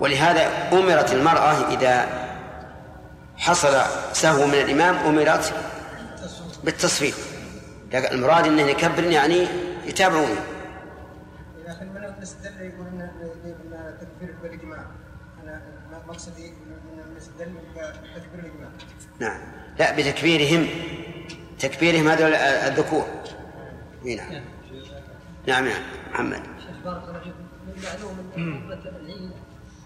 [0.00, 2.06] ولهذا أمرت المرأة إذا
[3.36, 3.82] حصل
[4.12, 5.52] سهو من الإمام أمرت
[6.64, 7.14] بالتصفيق.
[7.94, 9.46] المراد أنه يكبر يعني
[9.86, 10.36] يتابعون
[11.68, 13.10] لكن من المستدل يقول ان
[13.88, 14.84] التكبير بالاجماع
[15.42, 15.62] أنا
[16.18, 16.52] مقصدي
[17.16, 18.70] بتكبير الاجماع
[19.20, 19.40] نعم.
[19.78, 20.66] لا بتكبيرهم.
[21.58, 23.06] تكبيرهم هذول الذكور.
[24.04, 24.32] نعم.
[24.32, 24.44] نعم.
[25.46, 25.68] نعم
[26.10, 26.42] محمد.
[26.58, 29.30] شيخ بارك الله فيكم من المعلوم إن خطبه العيد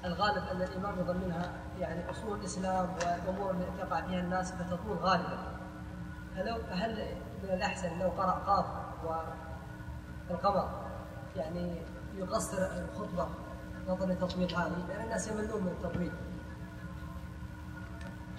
[0.05, 5.39] الغالب أن الإمام يظن منها يعني أصول الإسلام والامور التي تقع فيها الناس فتطول غالبا
[6.37, 7.07] فلو هل
[7.43, 8.67] من الأحسن لو قرأ قاف
[10.31, 10.69] والقمر
[11.37, 11.77] يعني
[12.17, 13.29] يقصر الخطبة
[13.89, 16.13] نظرا لتطويل هذه لأن الناس يملون من التطويل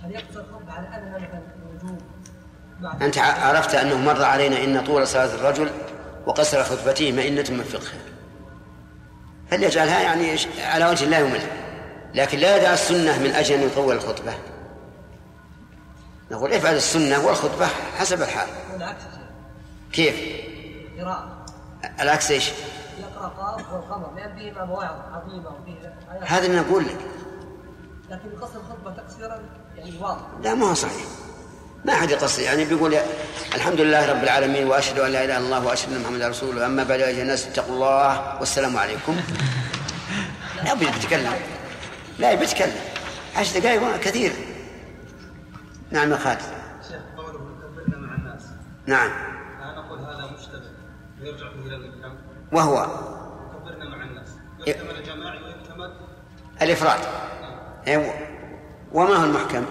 [0.03, 2.01] هل يقصر الخطبة على أدنى مثلا الوجوب
[3.01, 5.69] أنت عرفت أنه مر علينا إن طول صلاة الرجل
[6.25, 8.13] وقصر خطبته مئنة من فقهه
[9.51, 11.41] فليجعلها يعني على وجه لا يمل.
[12.13, 14.33] لكن لا يدع السنة من أجل أن يطول الخطبة.
[16.31, 18.47] نقول افعل السنة والخطبة حسب الحال.
[18.73, 19.03] والعكس.
[19.91, 20.15] كيف؟
[20.99, 21.45] قراءة.
[21.99, 22.51] العكس إيش؟
[22.99, 26.97] يقرأ قاف والقمر لأن بهما مواعظ عظيمة وفيه هذا اللي نقول لك.
[28.09, 29.41] لكن قصر الخطبة تقصيرا
[29.77, 30.21] يعني واضح.
[30.43, 31.05] لا ما هو صحيح.
[31.85, 32.41] ما حد يقصر.
[32.41, 32.95] يعني بيقول
[33.55, 36.65] الحمد لله رب العالمين وأشهد أن لا إله إلا الله وأشهد أن محمدا رسول الله.
[36.65, 39.15] أما بعد أيها الناس اتقوا الله والسلام عليكم.
[40.65, 41.33] لا بيتكلم
[42.19, 42.75] لا بيتكلم
[43.35, 44.31] عشر دقائق كثير.
[45.91, 46.39] نعم يا خالد.
[46.87, 47.39] شيخ قوله
[47.87, 48.41] مع الناس.
[48.85, 49.11] نعم.
[49.61, 50.73] أنا أقول هذا مشتبه.
[51.21, 52.17] ويرجع به إلى الامام
[52.53, 52.87] وهو
[54.67, 55.91] الجماعي ويحتمل
[56.61, 56.99] الإفراد.
[57.87, 58.13] إيه،
[58.91, 59.65] وما هو المحكم؟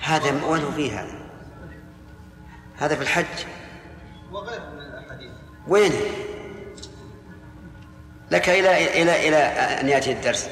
[0.00, 1.14] هذا وين فيه هذا؟
[2.76, 3.24] هذا في الحج.
[4.32, 5.30] وغير من الأحاديث.
[5.68, 5.92] وين؟
[8.30, 9.36] لك إلى إلى إلى
[9.80, 10.48] أن يأتي الدرس.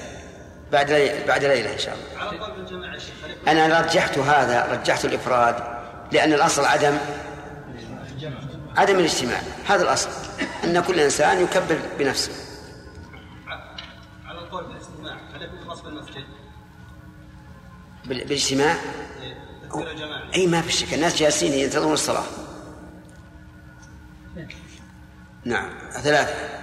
[0.72, 2.32] بعد ليلة بعد ليلة إن شاء الله.
[3.48, 5.56] أنا رجحت هذا رجحت الإفراد
[6.12, 6.98] لأن الأصل عدم.
[8.76, 10.08] عدم الاجتماع هذا الأصل.
[10.64, 12.32] أن كل إنسان يكبر بنفسه.
[14.26, 16.24] على القول بالاجتماع هل يكون خاص بالمسجد؟
[18.04, 18.76] بال- بالاجتماع؟
[19.22, 19.36] إيه،
[20.34, 20.94] أي ما في شك.
[20.94, 22.24] الناس جالسين ينتظرون الصلاة.
[25.44, 25.70] نعم.
[25.90, 26.61] ثلاثة.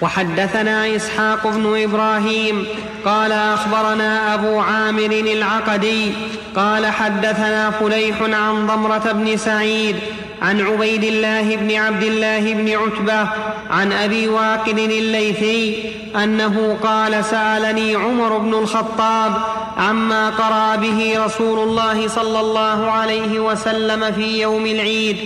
[0.00, 2.66] وحدثنا إسحاق بن إبراهيم
[3.04, 6.12] قال أخبرنا أبو عامر العقدي
[6.56, 9.96] قال حدثنا فليح عن ضمرة بن سعيد
[10.42, 13.28] عن عبيد الله بن عبد الله بن عتبة
[13.70, 19.32] عن أبي واقد الليثي أنه قال سألني عمر بن الخطاب
[19.76, 25.16] عما قرأ به رسول الله صلى الله عليه وسلم في يوم العيد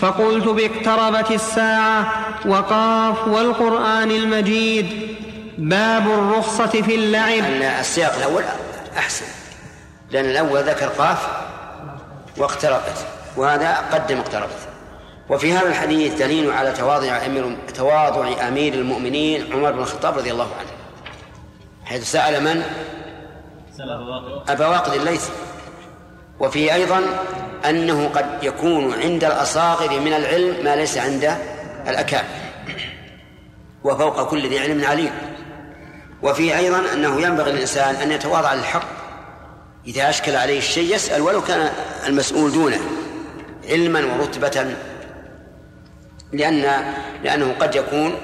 [0.00, 5.16] فقلت باقتربت الساعة وقاف والقرآن المجيد
[5.58, 7.44] باب الرخصة في اللعب.
[7.80, 8.42] السياق الأول
[8.96, 9.26] أحسن
[10.10, 11.28] لأن الأول ذكر قاف
[12.36, 13.06] واقتربت
[13.36, 14.68] وهذا قدم اقتربت
[15.28, 20.48] وفي هذا الحديث دليل على تواضع أمير تواضع أمير المؤمنين عمر بن الخطاب رضي الله
[20.58, 20.70] عنه
[21.84, 22.62] حيث سأل من؟
[23.76, 24.50] سأل أبا واقد.
[24.50, 25.30] أبا واقد الليثي
[26.40, 27.02] وفيه أيضا
[27.68, 31.36] أنه قد يكون عند الأصاغر من العلم ما ليس عند
[31.88, 32.28] الأكابر
[33.84, 35.10] وفوق كل ذي علم عليم.
[36.22, 38.88] وفيه أيضا أنه ينبغي للإنسان أن يتواضع للحق.
[39.86, 41.70] إذا أشكل عليه الشيء يسأل ولو كان
[42.06, 42.80] المسؤول دونه
[43.68, 44.74] علما ورتبة
[46.32, 46.84] لأن
[47.24, 48.14] لأنه قد يكون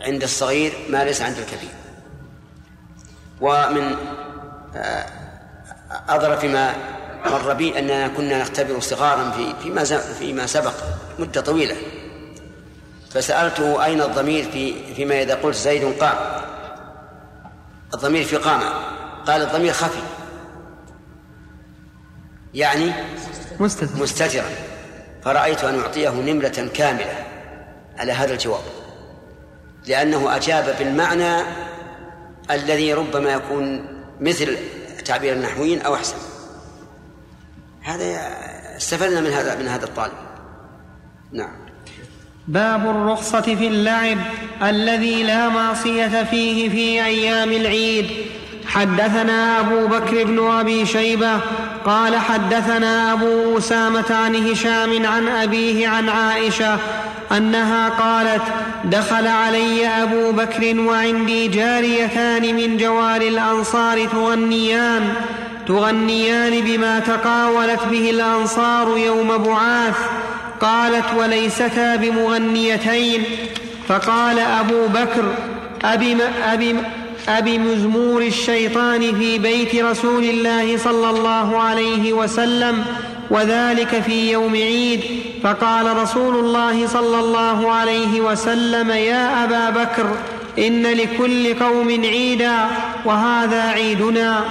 [0.00, 1.70] عند الصغير ما ليس عند الكبير.
[3.40, 3.96] ومن
[5.90, 6.74] آه، أظرف ما
[7.26, 9.84] مر بي أننا كنا نختبر صغارا في فيما
[10.18, 10.74] فيما سبق
[11.18, 11.76] مدة طويلة.
[13.10, 16.16] فسألته أين الضمير في فيما إذا قلت زيد قام.
[17.94, 18.72] الضمير في قامة
[19.26, 20.02] قال الضمير خفي.
[22.54, 22.92] يعني
[23.60, 24.44] مستتر مستترا.
[25.24, 27.24] فرأيت أن أعطيه نملة كاملة
[27.98, 28.62] على هذا الجواب.
[29.86, 31.42] لأنه أجاب بالمعنى
[32.50, 33.86] الذي ربما يكون
[34.20, 34.56] مثل
[35.10, 36.16] تعبير النحويين أو أحسن.
[37.82, 38.04] هذا
[38.76, 40.12] استفدنا من هذا من هذا الطالب.
[41.32, 41.52] نعم.
[42.48, 44.18] باب الرخصة في اللعب
[44.62, 48.06] الذي لا معصية فيه في أيام العيد.
[48.66, 51.40] حدثنا أبو بكر بن أبي شيبة
[51.84, 56.78] قال حدثنا أبو أسامة عن هشام عن أبيه عن عائشة
[57.32, 58.42] أنها قالت
[58.84, 65.14] دخل علي أبو بكر وعندي جاريتان من جوار الأنصار تغنيان
[65.66, 69.96] تغنيان بما تقاولت به الأنصار يوم بعاث
[70.60, 73.22] قالت وليستا بمغنيتين؟
[73.88, 75.34] فقال أبو بكر
[75.84, 76.16] أبي,
[76.52, 76.76] أبي,
[77.28, 82.84] أبي مزمور الشيطان في بيت رسول الله صلى الله عليه وسلم
[83.30, 85.00] وذلك في يوم عيد.
[85.42, 90.16] فقال رسول الله صلى الله عليه وسلم يا أبا بكر
[90.58, 92.66] إن لكل قوم عيدا
[93.04, 94.44] وهذا عيدنا.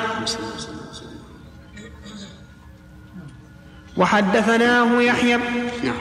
[3.98, 5.38] وحدثناه يحيى
[5.84, 5.96] نعم.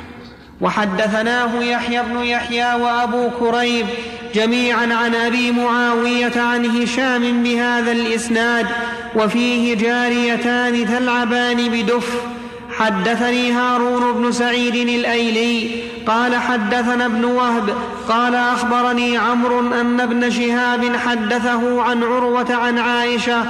[0.60, 3.86] وحدثناه يحيى بن يحيى وأبو كريب
[4.34, 8.66] جميعا عن أبي معاوية عن هشام بهذا الإسناد
[9.14, 12.37] وفيه جاريتان تلعبان بدف.
[12.78, 15.70] حدثني هارون بن سعيد الأيلي
[16.06, 17.74] قال حدثنا ابن وهب
[18.08, 23.42] قال أخبرني عمرو أن ابن شهاب حدثه عن عروة عن عائشة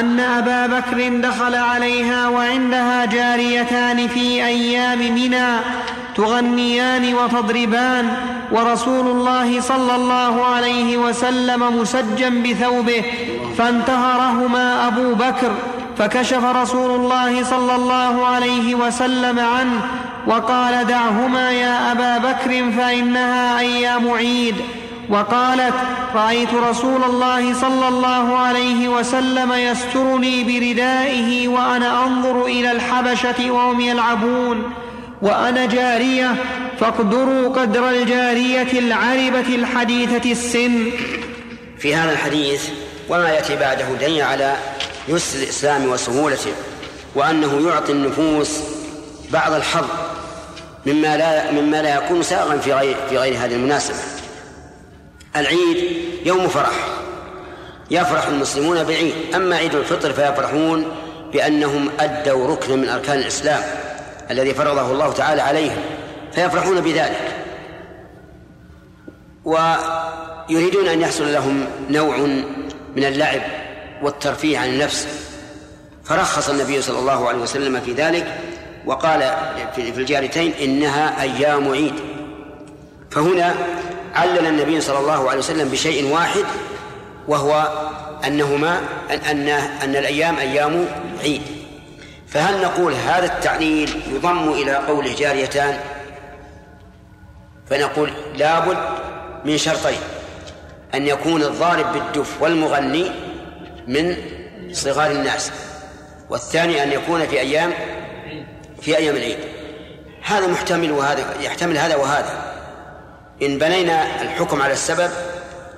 [0.00, 5.56] أن أبا بكر دخل عليها وعندها جاريتان في أيام منى
[6.16, 8.08] تغنيان وتضربان
[8.52, 13.04] ورسول الله صلى الله عليه وسلم مسجا بثوبه
[13.58, 15.52] فانتهرهما أبو بكر
[15.98, 19.80] فكشف رسول الله صلى الله عليه وسلم عنه
[20.26, 24.54] وقال دعهما يا أبا بكر فإنها أيام عيد.
[25.08, 25.74] وقالت
[26.14, 34.72] رأيت رسول الله صلى الله عليه وسلم يسترني بردائه وأنا أنظر إلى الحبشة وهم يلعبون.
[35.22, 36.34] وأنا جارية
[36.80, 40.90] فاقدروا قدر الجارية العربة الحديثة السن.
[41.78, 42.68] في هذا الحديث
[43.08, 44.54] وما يأتي بعده دليل على
[45.08, 46.52] يسر الإسلام وسهولته
[47.14, 48.58] وأنه يعطي النفوس
[49.30, 49.86] بعض الحظ
[50.86, 53.96] مما لا مما لا يكون ساغا في غير في غير هذه المناسبة.
[55.36, 56.72] العيد يوم فرح
[57.90, 60.86] يفرح المسلمون بالعيد أما عيد الفطر فيفرحون
[61.32, 63.62] بأنهم أدوا ركنا من أركان الإسلام
[64.30, 65.82] الذي فرضه الله تعالى عليهم
[66.32, 67.34] فيفرحون بذلك.
[69.44, 72.16] ويريدون أن يحصل لهم نوع
[72.96, 73.40] من اللعب
[74.04, 75.08] والترفيه عن النفس.
[76.04, 78.40] فرخص النبي صلى الله عليه وسلم في ذلك
[78.86, 79.20] وقال
[79.74, 81.94] في الجارتين إنها أيام عيد.
[83.10, 83.54] فهنا
[84.14, 86.44] علل النبي صلى الله عليه وسلم بشيء واحد
[87.28, 87.68] وهو
[88.26, 89.48] أنهما أن أن,
[89.82, 90.86] أن الأيام أيام
[91.22, 91.42] عيد.
[92.28, 95.80] فهل نقول هذا التعليل يضم إلى قوله جاريتان؟
[97.70, 98.78] فنقول لابد
[99.44, 99.98] من شرطين.
[100.94, 103.10] أن يكون الضارب بالدف والمغني
[103.86, 104.16] من
[104.72, 105.50] صغار الناس
[106.30, 107.72] والثاني أن يكون في أيام
[108.80, 109.38] في أيام العيد.
[110.22, 112.54] هذا محتمل وهذا يحتمل هذا وهذا.
[113.42, 115.10] إن بنينا الحكم على السبب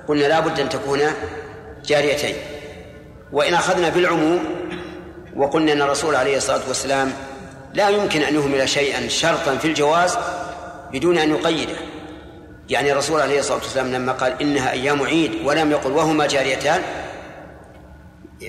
[0.07, 0.99] قلنا لا بد أن تكون
[1.85, 2.35] جاريتين.
[3.31, 4.39] وإن أخذنا بالعموم
[5.35, 7.13] وقلنا أن الرسول عليه الصلاة والسلام
[7.73, 10.17] لا يمكن أن يهمل شيئا شرطا في الجواز
[10.93, 11.75] بدون أن يقيده.
[12.69, 16.81] يعني الرسول عليه الصلاة والسلام لما قال إنها أيام عيد ولم يقل وهما جاريتان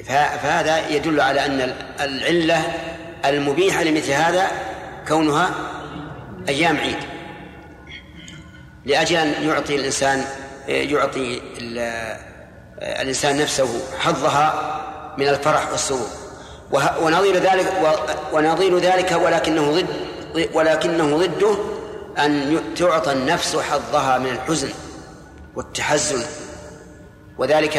[0.04, 2.62] فهذا يدل على أن العلة
[3.24, 4.46] المبيحة لمثل هذا
[5.08, 5.50] كونها
[6.48, 6.98] أيام عيد.
[8.84, 10.24] لأجل أن يعطي الإنسان
[10.68, 11.40] يعطي
[12.78, 14.74] الإنسان نفسه حظها
[15.18, 16.08] من الفرح والسرور.
[17.02, 17.72] ونظير ذلك
[18.32, 19.86] ونظير ذلك ولكنه ضد
[20.54, 21.56] ولكنه ضده
[22.18, 24.68] أن تعطى النفس حظها من الحزن
[25.54, 26.22] والتحزن.
[27.38, 27.76] وذلك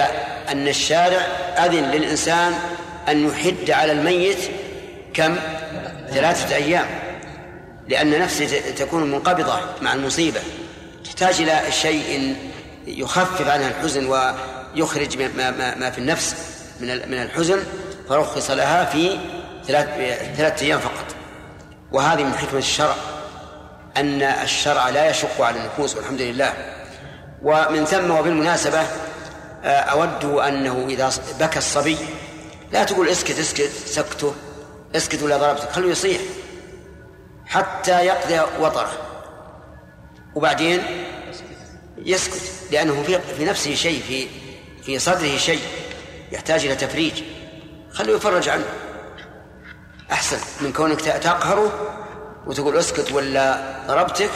[0.52, 1.22] أن الشارع
[1.66, 2.54] أذن للإنسان
[3.10, 4.38] أن يحد على الميت
[5.14, 5.36] كم؟
[6.10, 6.86] ثلاثة أيام
[7.88, 10.40] لأن نفسه تكون منقبضة مع المصيبة.
[11.06, 12.36] تحتاج إلى شيء
[12.88, 16.36] يخفف عنها الحزن ويخرج ما, ما, ما- في النفس
[16.80, 17.64] من من الحزن
[18.10, 19.18] فرخص لها في
[19.68, 19.88] ثلاث
[20.38, 21.06] ثلاثة أيام فقط.
[21.92, 22.96] وهذه من حكمة الشرع
[23.98, 26.54] أن الشرع لا يشق على النفوس والحمد لله.
[27.44, 28.82] ومن ثم وبالمناسبة
[29.64, 31.98] أود أنه إذا بكى الصبي
[32.72, 34.36] لا تقول اسكت اسكت سكته
[34.96, 36.22] اسكت ولا ضربتك خليه يصيح
[37.46, 38.92] حتى يقضي وطره.
[40.36, 40.82] وبعدين
[41.98, 42.42] يسكت
[42.72, 44.28] لأنه في في نفسه شيء في
[44.84, 45.62] في صدره شيء
[46.32, 47.24] يحتاج إلى تفريج.
[47.92, 48.66] خليه يفرج عنه.
[50.12, 51.96] أحسن من كونك تقهره
[52.48, 54.30] وتقول اسكت ولا ضربتك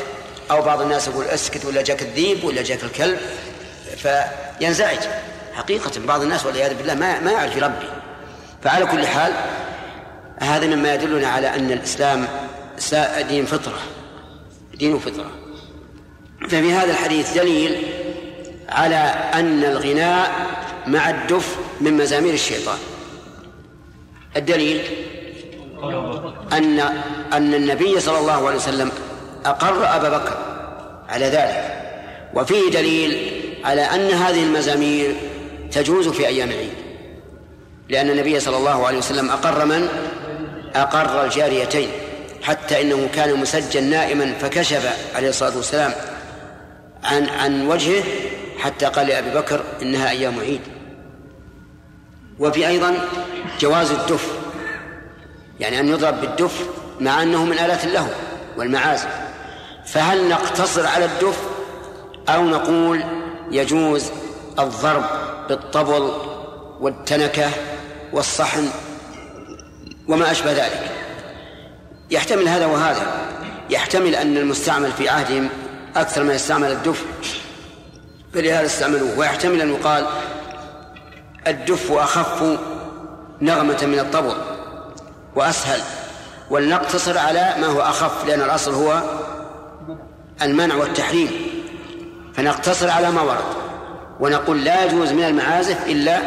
[0.52, 3.20] أو بعض الناس يقول اسكت ولا جاك الذيب ولا جاك الكلب.
[3.96, 5.00] فينزعج.
[5.54, 7.88] حقيقة بعض الناس والعياذ بالله ما ما يعرف يربي
[8.64, 9.34] فعلى كل حال
[10.40, 12.28] هذا مما يدلنا على أن الإسلام
[12.78, 13.80] إسلام دين فطرة.
[14.74, 15.32] دين فطرة.
[16.50, 17.86] ففي هذا الحديث دليل
[18.70, 18.96] على
[19.34, 20.32] أن الغناء
[20.88, 22.78] مع الدف من مزامير الشيطان.
[24.38, 24.82] الدليل
[26.54, 26.80] أن
[27.34, 28.92] أن النبي صلى الله عليه وسلم
[29.46, 30.38] أقر أبا بكر
[31.10, 31.80] على ذلك.
[32.34, 35.16] وفيه دليل على أن هذه المزامير
[35.72, 36.74] تجوز في أيام العيد.
[37.90, 39.88] لأن النبي صلى الله عليه وسلم أقر من؟
[40.76, 41.90] أقر الجاريتين
[42.42, 45.94] حتى إنه كان مسجل نائما فكشف عليه الصلاة والسلام
[47.04, 48.04] عن عن وجهه
[48.60, 50.62] حتى قال لأبي بكر إنها أيام عيد.
[52.40, 52.98] وفي أيضا
[53.60, 54.38] جواز الدف
[55.60, 56.68] يعني أن يضرب بالدف
[57.00, 58.10] مع أنه من آلات اللهو
[58.58, 59.10] والمعازف.
[59.86, 61.40] فهل نقتصر على الدف
[62.30, 63.04] أو نقول
[63.54, 64.12] يجوز
[64.60, 65.04] الضرب
[65.50, 66.12] بالطبل
[66.80, 67.50] والتنكة
[68.14, 68.70] والصحن
[70.08, 70.92] وما أشبه ذلك.
[72.12, 73.08] يحتمل هذا وهذا.
[73.70, 75.50] يحتمل أن المستعمل في عهدهم
[75.96, 77.06] أكثر ما يستعمل الدف.
[78.34, 79.20] فلهذا استعملوه.
[79.20, 80.06] ويحتمل أن يقال
[81.48, 82.58] الدف أخف
[83.42, 84.36] نغمة من الطبل
[85.36, 85.82] وأسهل.
[86.50, 89.02] ولنقتصر على ما هو أخف لأن الأصل هو
[90.42, 91.53] المنع والتحريم.
[92.36, 93.44] فنقتصر على ما ورد.
[94.20, 96.22] ونقول لا يجوز من المعازف إلا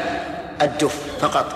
[0.63, 1.47] الدف فقط.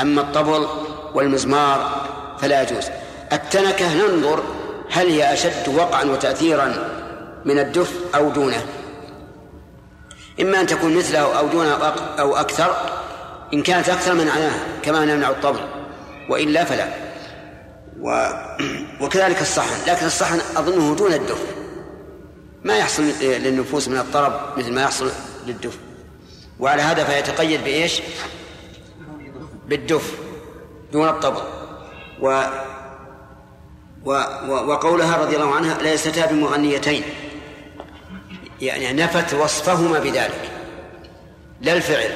[0.00, 0.66] أما الطبل
[1.14, 2.06] والمزمار
[2.38, 2.84] فلا يجوز.
[3.32, 4.42] التنكة ننظر
[4.90, 6.72] هل هي أشد وقعا وتأثيرا
[7.44, 8.66] من الدف أو دونه.
[10.40, 11.74] إما أن تكون مثله أو دونه
[12.18, 12.76] أو أكثر
[13.54, 15.60] إن كانت أكثر منعناها كما نمنع الطبل
[16.30, 16.88] وإلا فلا.
[18.00, 18.28] و...
[19.00, 21.55] وكذلك الصحن لكن الصحن أظنه دون الدف.
[22.66, 25.10] ما يحصل للنفوس من الطرب مثل ما يحصل
[25.46, 25.78] للدف.
[26.60, 28.00] وعلى هذا فيتقيد بإيش؟
[29.66, 30.14] بالدف
[30.92, 31.42] دون الطبل
[32.20, 32.42] و...
[34.04, 34.12] و...
[34.48, 37.02] وقولها رضي الله عنها ليستا بمغنيتين.
[38.60, 40.50] يعني نفت وصفهما بذلك.
[41.60, 42.10] لا الفعل.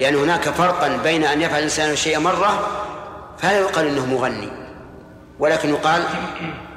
[0.00, 2.68] لأن هناك فرقا بين أن يفعل الإنسان الشيء مرة
[3.38, 4.48] فلا يقال إنه مغني.
[5.38, 6.04] ولكن يقال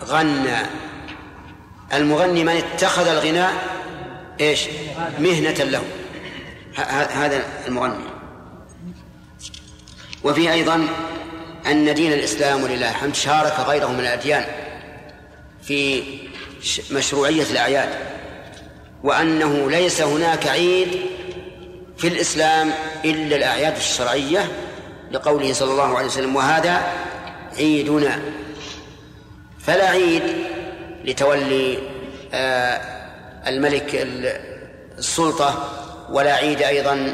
[0.03, 0.57] غنى.
[1.93, 3.53] المغني من اتخذ الغناء
[4.39, 4.61] إيش؟
[5.19, 5.81] مهنة له.
[7.13, 8.03] هذا المغني.
[10.23, 10.87] وفي أيضا
[11.67, 14.45] أن دين الإسلام ولله الحمد شارك غيره من الأديان
[15.63, 16.03] في
[16.91, 17.89] مشروعية الأعياد
[19.03, 20.87] وأنه ليس هناك عيد
[21.97, 22.71] في الإسلام
[23.05, 24.51] إلا الأعياد الشرعية
[25.11, 26.93] لقوله صلى الله عليه وسلم وهذا
[27.57, 28.21] عيدنا.
[29.59, 30.23] فلا عيد
[31.05, 31.79] لتولي
[32.33, 32.81] آه
[33.47, 34.07] الملك
[34.97, 35.69] السلطة
[36.09, 37.13] ولا عيد أيضا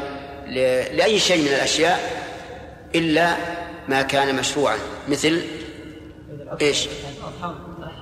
[0.92, 2.00] لأي شيء من الأشياء
[2.94, 3.36] إلا
[3.88, 4.76] ما كان مشروعا.
[5.08, 5.42] مثل
[6.60, 6.88] إيش؟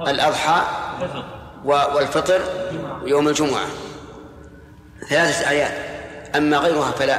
[0.09, 0.63] الأضحى
[1.65, 2.43] والفطر
[3.03, 3.67] ويوم الجمعة.
[5.09, 5.73] ثلاثة أعياد
[6.37, 7.19] أما غيرها فلا.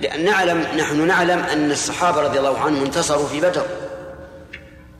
[0.00, 3.66] لأن نعلم نحن نعلم أن الصحابة رضي الله عنهم انتصروا في بدر.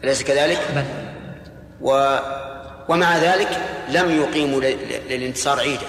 [0.05, 0.84] أليس كذلك؟
[1.80, 2.18] و
[2.91, 3.49] ومع ذلك
[3.88, 4.61] لم يقيموا
[5.11, 5.86] للانتصار عيدا.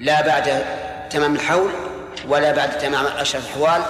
[0.00, 0.64] لا بعد
[1.10, 1.70] تمام الحول
[2.28, 3.82] ولا بعد تمام عشرة أحوال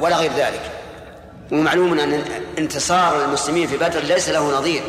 [0.00, 0.70] ولا غير ذلك.
[1.52, 2.24] ومعلوم أن
[2.58, 4.82] انتصار المسلمين في بدر ليس له نظير.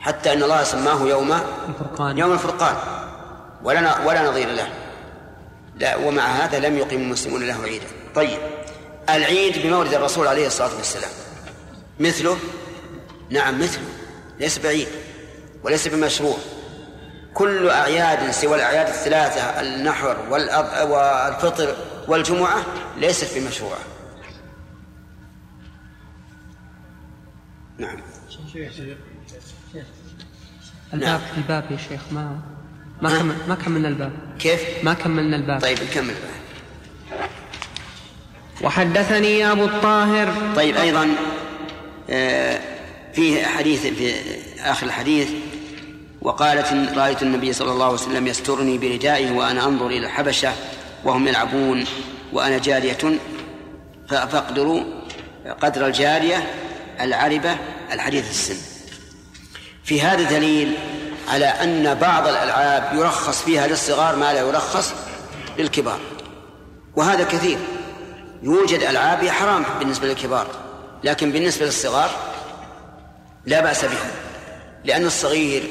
[0.00, 1.32] حتى أن الله سماه يوم
[1.68, 2.18] الفرقان.
[2.18, 2.76] يوم الفرقان.
[3.62, 4.68] ولا ولا نظير له.
[5.76, 7.86] لا ومع هذا لم يقيم المسلمون له عيدا.
[8.14, 8.38] طيب.
[9.10, 11.10] العيد بمولد الرسول عليه الصلاة والسلام.
[12.00, 12.38] مثله؟
[13.30, 13.97] نعم مثله.
[14.40, 14.88] ليس بعيد
[15.62, 16.36] وليس بمشروع.
[17.34, 20.16] كل أعياد سوى الأعياد الثلاثة النحر
[20.88, 21.76] والفطر
[22.08, 22.64] والجمعة
[22.96, 23.78] ليست بمشروعة
[27.78, 27.98] نعم.
[30.94, 31.20] الباب نعم.
[31.36, 32.40] الباب يا شيخ ما
[33.02, 34.12] ما كمل ما كملنا الباب.
[34.38, 35.60] كيف؟ ما كملنا الباب.
[35.60, 36.14] طيب نكمل
[38.62, 40.54] وحدثني أبو الطاهر.
[40.56, 41.08] طيب أيضا
[42.10, 42.77] آه،
[43.18, 44.14] فيه حديث في
[44.60, 45.28] آخر الحديث
[46.22, 50.52] وقالت رأيت النبي صلى الله عليه وسلم يسترني بردائه وأنا أنظر إلى الحبشة
[51.04, 51.84] وهم يلعبون
[52.32, 53.18] وأنا جارية
[54.08, 54.82] فاقدروا
[55.60, 56.50] قدر الجارية
[57.00, 57.56] العربة
[57.92, 58.56] الحديث السن.
[59.84, 60.74] في هذا دليل
[61.28, 64.94] على أن بعض الألعاب يرخص فيها للصغار ما لا يرخص
[65.58, 66.00] للكبار
[66.96, 67.58] وهذا كثير.
[68.42, 70.46] يوجد ألعاب حرام بالنسبة للكبار
[71.04, 72.27] لكن بالنسبة للصغار
[73.48, 74.10] لا بأس بها
[74.84, 75.70] لأن الصغير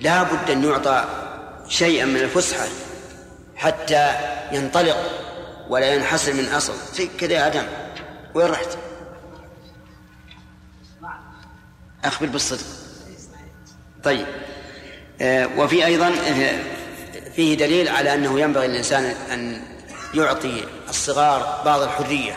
[0.00, 1.04] لا بد أن يعطى
[1.68, 2.66] شيئا من الفسحة
[3.56, 4.12] حتى
[4.52, 4.96] ينطلق
[5.68, 6.72] ولا ينحسر من أصل.
[7.20, 7.62] كذا يا آدم
[8.34, 8.78] وين رحت؟
[12.04, 12.66] أخبر بالصدق.
[14.04, 14.26] طيب
[15.20, 16.58] آه، وفي أيضا آه،
[17.36, 19.62] فيه دليل على أنه ينبغي للإنسان أن
[20.14, 22.36] يعطي الصغار بعض الحرية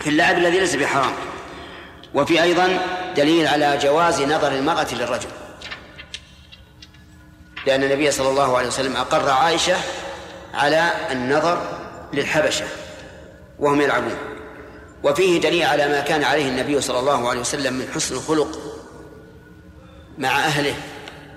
[0.00, 1.12] في اللعب الذي ليس بحرام.
[2.14, 2.78] وفي أيضا
[3.16, 5.28] دليل على جواز نظر المرأة للرجل.
[7.66, 9.76] لأن النبي صلى الله عليه وسلم أقر عائشة
[10.54, 11.62] على النظر
[12.12, 12.64] للحبشة
[13.58, 14.16] وهم يلعبون.
[15.04, 18.58] وفيه دليل على ما كان عليه النبي صلى الله عليه وسلم من حسن الخلق
[20.18, 20.74] مع أهله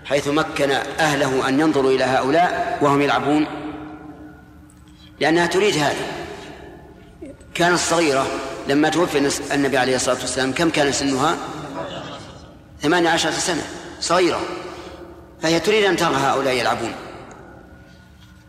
[0.06, 3.48] حيث مكن أهله أن ينظروا إلى هؤلاء وهم يلعبون.
[5.20, 6.27] لأنها تريد هذا
[7.58, 8.28] كانت صغيرة
[8.68, 10.54] لما توفي النبي عليه الصلاة والسلام.
[10.54, 11.38] كم كان سنها؟
[12.82, 13.64] ثمانية عشرة سنة.
[14.02, 14.42] صغيرة.
[15.42, 16.94] فهي تريد أن ترى هؤلاء يلعبون.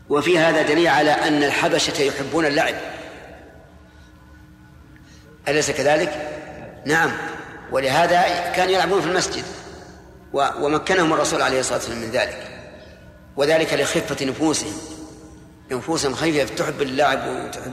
[0.08, 2.74] وفي هذا دليل على أن الحبشة يحبون اللعب.
[5.48, 6.30] أليس كذلك؟
[6.86, 7.10] نعم.
[7.72, 8.22] ولهذا
[8.56, 9.44] كانوا يلعبون في المسجد.
[10.32, 12.50] ومكنهم الرسول عليه الصلاة والسلام من ذلك.
[13.36, 14.72] وذلك لخفة نفوسهم.
[15.70, 17.72] نفوسهم خفيفة تحب اللعب وتحب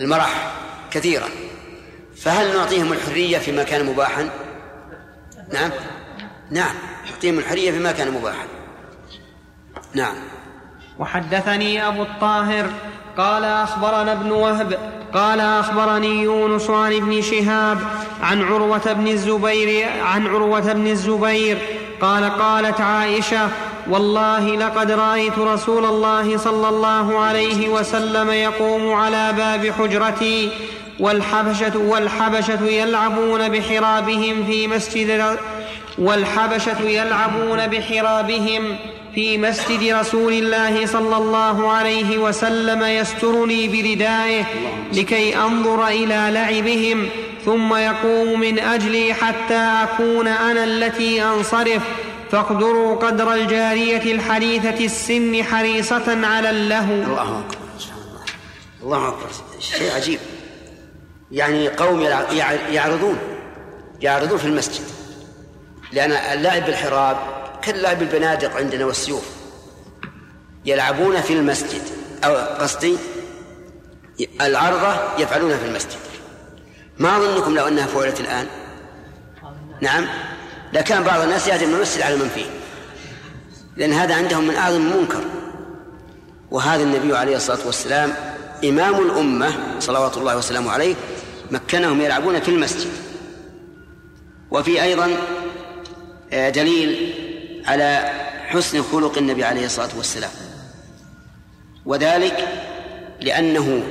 [0.00, 0.52] المرح
[0.90, 1.28] كثيرا
[2.16, 4.30] فهل نعطيهم الحرية فيما كان مباحا؟
[5.52, 5.70] نعم.
[6.50, 6.74] نعم.
[7.10, 8.46] نعطيهم الحرية فيما كان مباحا.
[9.94, 10.14] نعم.
[10.98, 12.70] وحدثني أبو الطاهر
[13.16, 14.78] قال أخبرنا ابن وهب
[15.14, 17.78] قال أخبرني يونس عن ابن شهاب
[18.22, 21.58] عن عروة بن الزبير عن عروة بن الزبير
[22.00, 23.48] قال قالت عائشة
[23.90, 30.50] والله لقد رأيت رسول الله صلى الله عليه وسلم يقوم على باب حجرتي
[31.00, 35.36] والحبشة والحبشة يلعبون بحرابهم في مسجد
[35.98, 38.76] والحبشة يلعبون بحرابهم
[39.14, 44.44] في مسجد رسول الله صلى الله عليه وسلم يسترني بردائه
[44.92, 47.08] لكي أنظر إلى لعبهم
[47.44, 51.82] ثم يقوم من أجلي حتى أكون أنا التي أنصرف.
[52.32, 56.94] فاقدروا قدر الجارية الحديثة السن حريصة على اللهو.
[56.94, 57.56] الله أكبر
[58.82, 59.08] الله.
[59.08, 59.26] أكبر.
[59.58, 60.20] شيء عجيب.
[61.32, 62.00] يعني قوم
[62.70, 63.18] يعرضون
[64.00, 64.84] يعرضون في المسجد.
[65.92, 67.16] لأن اللعب بالحراب
[67.62, 69.24] كاللعب بالبنادق عندنا والسيوف.
[70.64, 71.82] يلعبون في المسجد.
[72.24, 72.96] أو قصدي
[74.40, 75.98] العرضة يفعلونها في المسجد.
[76.98, 78.46] ما أظنكم لو أنها فعلت الآن؟
[79.80, 80.06] نعم.
[80.72, 82.46] لكان بعض الناس يهدم المسجد على من فيه.
[83.76, 85.24] لأن هذا عندهم من أعظم المنكر.
[86.50, 88.14] وهذا النبي عليه الصلاة والسلام
[88.64, 90.94] إمام الأمة صلوات الله وسلامه عليه
[91.50, 92.90] مكنهم يلعبون في المسجد.
[94.50, 95.16] وفي أيضا
[96.32, 97.14] آه، دليل
[97.66, 98.10] على
[98.46, 100.30] حسن خلق النبي عليه الصلاة والسلام.
[101.86, 102.48] وذلك
[103.20, 103.82] لأنه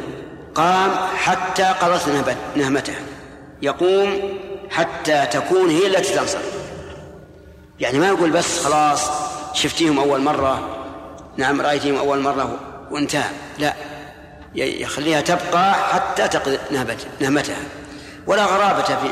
[0.56, 2.96] قام حتى قضت نهمته.
[3.62, 6.61] يقوم حتى تكون هي التي تنصرف
[7.82, 9.10] يعني ما يقول بس خلاص
[9.54, 10.78] شفتيهم أول مرة.
[11.38, 12.60] نعم رأيتهم أول مرة
[12.92, 13.30] وانتهى.
[13.58, 13.74] لا
[14.56, 16.58] يخليها تبقى حتى تقضي
[17.20, 17.58] نهمتها.
[18.28, 19.12] ولا غرابة في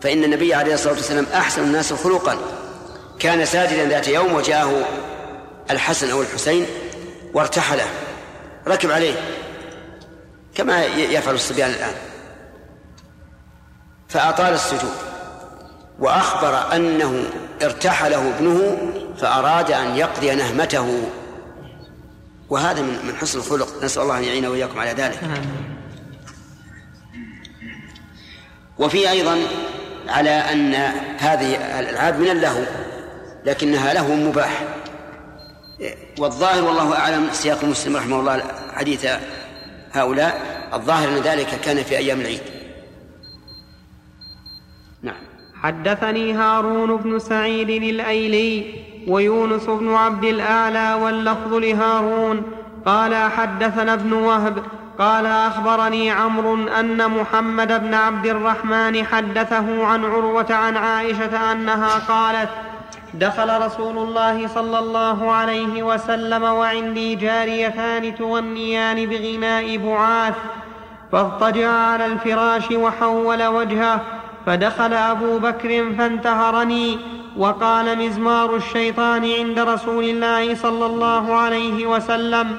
[0.00, 2.36] فإن النبي عليه الصلاة والسلام أحسن الناس خلقا.
[3.18, 4.88] كان ساجدا ذات يوم وجاءه
[5.70, 6.66] الحسن أو الحسين
[7.34, 7.86] وارتحله.
[8.68, 9.14] ركب عليه.
[10.54, 11.94] كما يفعل الصبيان الآن.
[14.08, 15.11] فأطال السجود.
[16.02, 17.24] وأخبر أنه
[17.62, 18.78] ارتحله ابنه
[19.18, 21.08] فأراد أن يقضي نهمته.
[22.50, 23.84] وهذا من من حسن الخلق.
[23.84, 25.20] نسأل الله أن يعين وإياكم على ذلك.
[28.78, 29.38] وفي أيضا
[30.08, 30.74] على أن
[31.18, 32.64] هذه الألعاب من اللهو
[33.44, 34.62] لكنها لهو مباح.
[36.18, 38.42] والظاهر والله أعلم سياق مسلم رحمه الله
[38.74, 39.06] حديث
[39.92, 40.40] هؤلاء
[40.72, 42.40] الظاهر أن ذلك كان في أيام العيد
[45.02, 45.22] نعم
[45.62, 48.64] حدثني هارون بن سعيد الأيلي
[49.08, 52.42] ويونس بن عبد الأعلى واللفظ لهارون
[52.86, 54.58] قال حدثنا ابن وهب
[54.98, 62.48] قال أخبرني عمرو أن محمد بن عبد الرحمن حدثه عن عروة عن عائشة أنها قالت
[63.14, 70.34] دخل رسول الله صلى الله عليه وسلم وعندي جاريتان تغنيان بغناء بعاث
[71.12, 74.00] فاضطجع على الفراش وحول وجهه
[74.46, 76.98] فدخل أبو بكر فانتهرني
[77.36, 82.56] وقال مزمار الشيطان عند رسول الله صلى الله عليه وسلم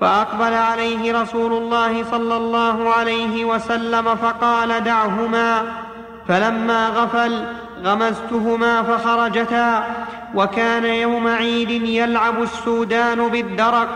[0.00, 5.62] فأقبل عليه رسول الله صلى الله عليه وسلم فقال دعهما.
[6.28, 7.44] فلما غفل
[7.84, 9.84] غمزتهما فخرجتا
[10.34, 13.88] وكان يوم عيد يلعب السودان بالدرق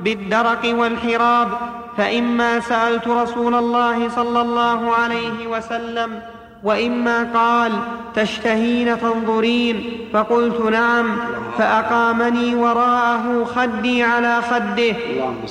[0.00, 1.48] بالدرق والحراب
[1.96, 6.22] فإما سألت رسول الله صلى الله عليه وسلم
[6.64, 7.72] وإما قال
[8.14, 11.16] تشتهين تنظرين فقلت نعم
[11.58, 14.96] فأقامني وراءه خدي على خده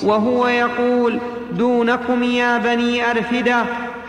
[0.02, 1.18] وهو يقول
[1.52, 3.64] دونكم يا بني أرفدة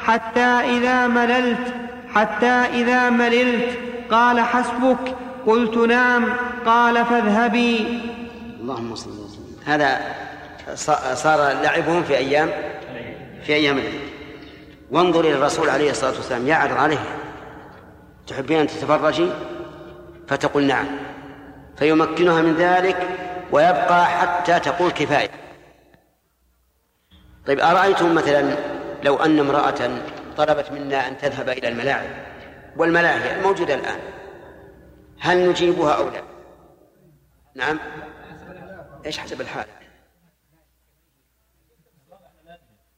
[0.06, 1.74] حتى إذا مللت
[2.14, 3.70] حتى إذا مللت
[4.12, 5.16] قال حسبك
[5.48, 6.26] قلت نعم
[6.66, 8.02] قال فاذهبي
[8.62, 9.56] اللهم صل وسلم.
[9.66, 10.02] هذا
[11.14, 12.50] صار لعبهم في أيام؟
[13.46, 14.13] في أيام العيد.
[14.94, 17.00] وانظر إلى الرسول عليه الصلاة والسلام يعرض عليه.
[18.28, 19.30] تحبين أن تتفرجي؟
[20.28, 20.86] فتقول نعم.
[21.78, 23.10] فيمكنها من ذلك
[23.52, 25.30] ويبقى حتى تقول كفاية.
[27.48, 28.56] طيب أرأيتم مثلا
[29.04, 29.90] لو أن امرأة
[30.38, 32.10] طلبت منا أن تذهب إلى الملاعب؟
[32.78, 34.00] والملاهي الموجودة الآن
[35.20, 36.22] هل نجيبها أو لا؟
[37.56, 37.80] نعم.
[39.06, 39.66] إيش حسب الحال؟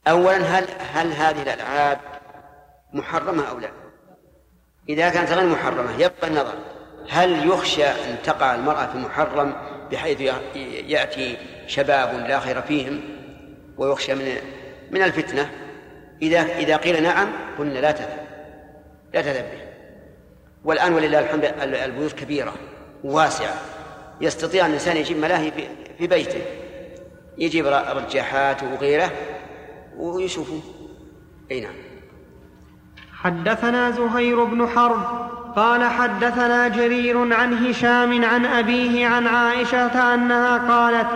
[0.07, 1.99] اولا هل هل هذه الألعاب
[2.93, 3.69] محرمة أو لا؟
[4.89, 6.53] إذا كانت غير محرمة يبقى النظر.
[7.09, 9.53] هل يخشى أن تقع المرأة في محرم
[9.91, 10.21] بحيث
[10.87, 11.37] يأتي
[11.67, 13.01] شباب لا خير فيهم
[13.77, 14.35] ويخشى من
[14.91, 15.51] من الفتنة؟
[16.21, 17.27] إذا إذا قيل نعم
[17.59, 18.27] قلنا لا تذهب.
[19.13, 19.61] لا تذهب به.
[20.63, 22.53] والآن ولله الحمد البيوت كبيرة
[23.03, 23.55] وواسعه
[24.21, 25.51] يستطيع الإنسان يجيب ملاهي
[25.97, 26.41] في بيته.
[27.37, 29.11] يجيب رجاحات وغيره
[29.97, 30.59] ويشوفوا
[31.51, 31.73] أي نعم.
[33.13, 41.07] حدثنا زهير بن حرب قال حدثنا جرير عن هشام عن أبيه عن عائشة أنها قالت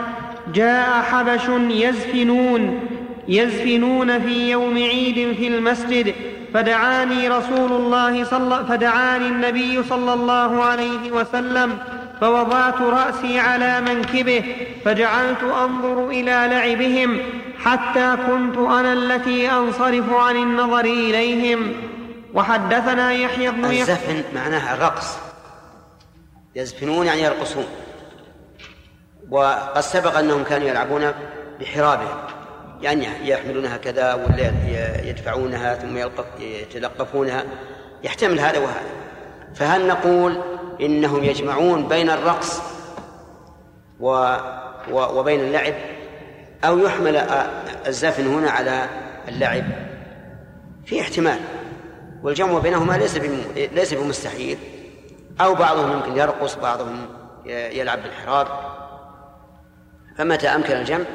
[0.53, 2.80] جاء حبش يزفنون
[3.27, 6.13] يزفنون في يوم عيد في المسجد
[6.53, 11.77] فدعاني رسول الله صلى فدعاني النبي صلى الله عليه وسلم
[12.21, 14.55] فوضعت رأسي على منكبه
[14.86, 17.17] فجعلت أنظر إلى لعبهم
[17.66, 21.74] حتى كنت أنا التي أنصرف عن النظر إليهم.
[22.34, 23.82] وحدثنا يحيى بن يحيى.
[23.82, 25.18] الزفن معناها الرقص.
[26.55, 27.66] يزفنون يعني يرقصون.
[29.30, 31.12] وقد سبق أنهم كانوا يلعبون
[31.60, 32.18] بحرابهم.
[32.82, 34.51] يعني يحملونها كذا ولا
[35.10, 35.97] يدفعونها ثم
[36.39, 37.43] يتلقفونها.
[38.03, 38.89] يحتمل هذا وهذا.
[39.55, 40.41] فهل نقول
[40.82, 42.62] إنهم يجمعون بين الرقص
[43.99, 44.36] و
[44.91, 45.74] وبين اللعب؟
[46.64, 47.16] أو يحمل
[47.88, 48.86] الزفن هنا على
[49.28, 49.64] اللعب.
[50.86, 51.39] في احتمال.
[52.24, 53.18] والجمع بينهما ليس
[53.55, 54.57] ليس بمستحيل.
[55.41, 57.05] أو بعضهم يمكن يرقص بعضهم
[57.45, 58.47] يلعب بالحراب.
[60.18, 61.05] فمتى أمكن الجمع؟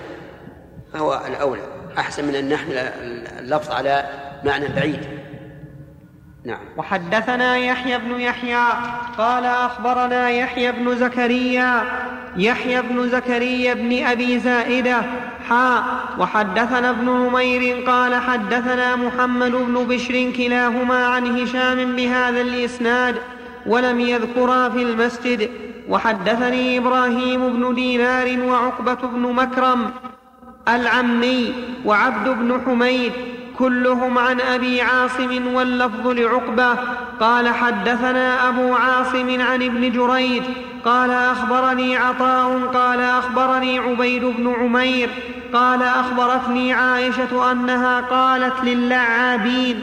[0.92, 1.62] فهو الأولى.
[1.98, 2.76] أحسن من أن نحمل
[3.38, 4.08] اللفظ على
[4.44, 5.23] معنى بعيد.
[6.44, 6.58] نعم.
[6.76, 8.64] وحدثنا يحيى بن يحيى
[9.18, 11.82] قال أخبرنا يحيى بن زكريا
[12.36, 15.02] يحيى بن زكريا بن أبي زائدة
[15.48, 15.84] حاء
[16.18, 23.16] وحدثنا ابن نمير قال حدثنا محمد بن بشر كلاهما عن هشام بهذا الإسناد
[23.66, 25.50] ولم يذكرا في المسجد
[25.88, 29.90] وحدثني إبراهيم بن دينار وعقبة بن مكرم
[30.68, 33.12] العمي وعبد بن حميد
[33.58, 36.74] كلهم عن أبي عاصم واللفظ لعقبة.
[37.20, 40.42] قال حدثنا أبو عاصم عن ابن جريج.
[40.84, 42.60] قال أخبرني عطاء.
[42.74, 45.10] قال أخبرني عبيد بن عمير.
[45.52, 49.82] قال أخبرتني عائشة أنها قالت للعابين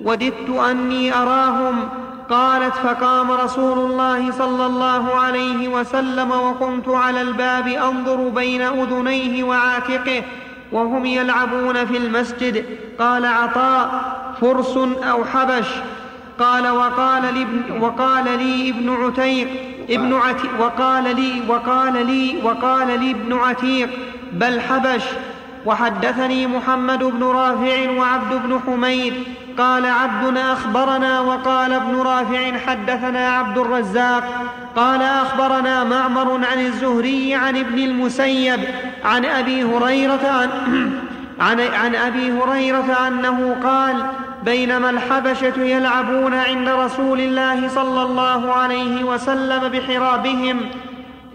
[0.00, 1.88] وددت أني أراهم
[2.30, 10.22] قالت فقام رسول الله صلى الله عليه وسلم وقمت على الباب أنظر بين أذنيه وعاتقه
[10.72, 12.64] وهم يلعبون في المسجد.
[12.98, 14.02] قال عطاء
[14.40, 15.66] فرس أو حبش؟
[16.38, 19.48] قال وقال لي ابن وقال لي ابن عتيق.
[19.90, 23.88] ابن عتيق وقال لي وقال لي وقال لي ابن عتيق.
[24.32, 25.02] بل حبش.
[25.66, 29.14] وحدثني محمد بن رافع وعبد بن حميد.
[29.58, 34.24] قال عبد أخبرنا وقال ابن رافع حدثنا عبد الرزاق.
[34.76, 38.60] قال أخبرنا معمر عن الزهري عن ابن المسيب.
[39.04, 40.50] عن أبي هريرة عن,
[41.46, 44.06] عن, عن أبي هريرة أنه قال
[44.42, 50.60] بينما الحبشة يلعبون عند رسول الله صلى الله عليه وسلم بحرابهم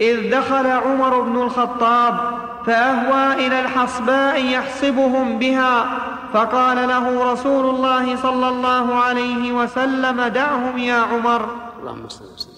[0.01, 5.99] إذ دخل عمر بن الخطاب فأهوى إلى الحصباء يحسبهم بها
[6.33, 11.49] فقال له رسول الله صلى الله عليه وسلم دعهم يا عمر.
[11.79, 12.53] اللهم صل وسلم.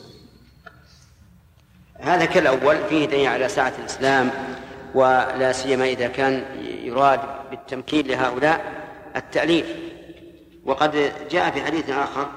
[2.00, 4.32] هذا كالأول فيه دليل على سعة الإسلام.
[4.94, 6.46] ولا سيما إذا كان
[6.84, 7.20] يراد
[7.50, 8.62] بالتمكين لهؤلاء
[9.16, 9.66] التأليف.
[10.66, 12.30] وقد جاء في حديث آخر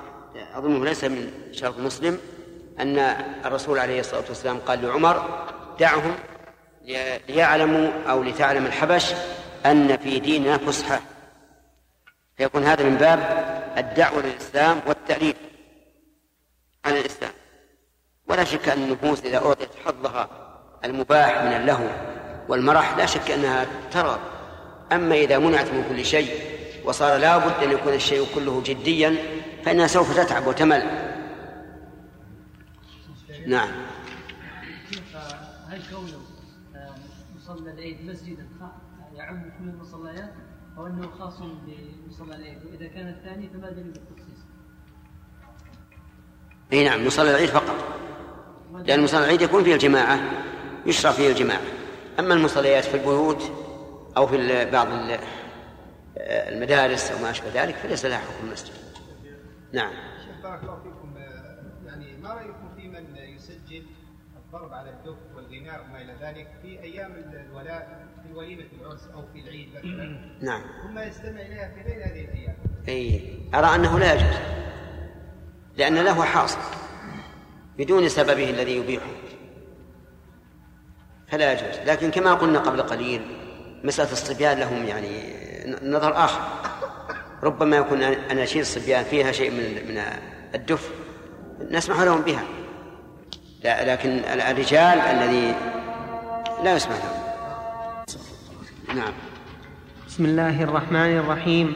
[0.55, 2.19] أظنه ليس من شرط مسلم
[2.81, 2.99] أن
[3.45, 5.47] الرسول عليه الصلاة والسلام قال لعمر
[5.81, 6.15] دعهم
[7.29, 9.13] ليعلموا أو لتعلم الحبش
[9.67, 11.01] أن في ديننا فسحة.
[12.37, 13.19] فيكون هذا من باب
[13.79, 15.37] الدعوة للإسلام والتأليف
[16.85, 17.33] على الإسلام.
[18.29, 20.29] ولا شك أن النفوس إذا أعطيت حظها
[20.85, 21.89] المباح من اللهو
[22.49, 24.19] والمرح لا شك أنها ترى.
[24.93, 26.31] أما إذا منعت من كل شيء
[26.85, 29.17] وصار لا بد أن يكون الشيء كله جديا
[29.65, 31.13] فإنها سوف تتعب وتمل.
[33.47, 33.69] نعم.
[35.69, 36.21] هل كونه
[37.37, 38.47] مصلى العيد مسجدا
[39.15, 40.33] يعم كل المصليات
[40.79, 44.39] أو أنه خاص بمصلى العيد؟ وإذا كان الثاني فما دليل التخصيص؟
[46.73, 47.77] إي نعم مصلى العيد فقط.
[48.85, 50.21] لأن مصلى العيد يكون فيه الجماعة
[50.87, 51.61] يشرع فيه الجماعة.
[52.19, 53.53] أما المصليات في البيوت
[54.17, 54.89] أو في بعض
[56.17, 58.75] المدارس أو ما أشبه ذلك فليس لها حكم المسجد.
[59.73, 59.93] نعم.
[60.25, 61.15] شيخ بارك الله فيكم
[61.87, 63.83] يعني ما رأيكم في من يسجل
[64.37, 67.13] الضرب على الدف والغناء وما إلى ذلك في أيام
[67.51, 70.63] الولاء في وليمه العرس أو في العيد مثلا؟ نعم.
[70.83, 72.57] ثم يستمع إليها في غير هذه الأيام.
[72.89, 73.39] إي.
[73.55, 74.37] أرى أنه لا يجوز
[75.77, 76.59] لأن له حاصل
[77.79, 79.32] بدون سببه الذي يبيحه.
[81.33, 81.79] فلا يجوز.
[81.87, 83.21] لكن كما قلنا قبل قليل
[83.85, 85.09] مسألة الصبيان لهم يعني
[85.83, 86.41] نظر آخر.
[87.43, 90.03] ربما يكون أناشيد الصبيان فيها شيء من من
[90.55, 90.91] الدف
[91.71, 92.43] نسمح لهم بها.
[93.65, 94.21] لا لكن
[94.51, 95.55] الرجال الذي
[96.65, 97.23] لا يسمح لهم.
[98.97, 99.13] نعم.
[100.09, 101.75] بسم الله الرحمن الرحيم.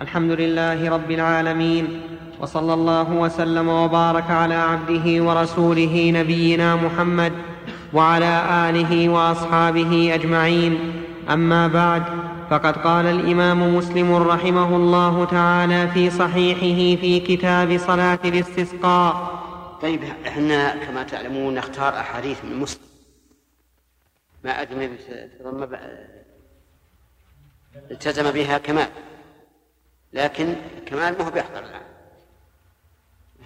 [0.00, 2.00] الحمد لله رب العالمين
[2.40, 7.32] وصلى الله وسلم وبارك على عبده ورسوله نبينا محمد
[7.92, 11.02] وعلى آله وأصحابه أجمعين.
[11.30, 12.02] أما بعد
[12.50, 19.38] فقد قال الإمام مسلم رحمه الله تعالى في صحيحه في كتاب صلاة الاستسقاء.
[19.82, 22.82] طيب إحنا كما تعلمون نختار أحاديث من مسلم.
[24.44, 24.98] ما أدري
[27.90, 28.88] التزم بها كمال.
[30.12, 30.54] لكن
[30.86, 31.88] كمال ما هو بيحضر الآن.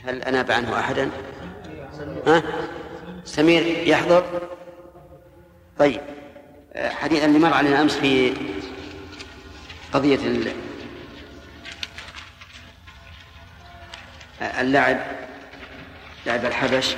[0.04, 1.10] هل أناب عنه أحدا؟
[2.26, 2.42] ها؟
[3.24, 4.24] سمير يحضر؟
[5.78, 6.00] طيب
[6.76, 8.34] حديث اللي مر علينا أمس في
[9.92, 10.18] قضية
[14.60, 14.96] اللعب
[16.26, 16.96] لعب الحبش.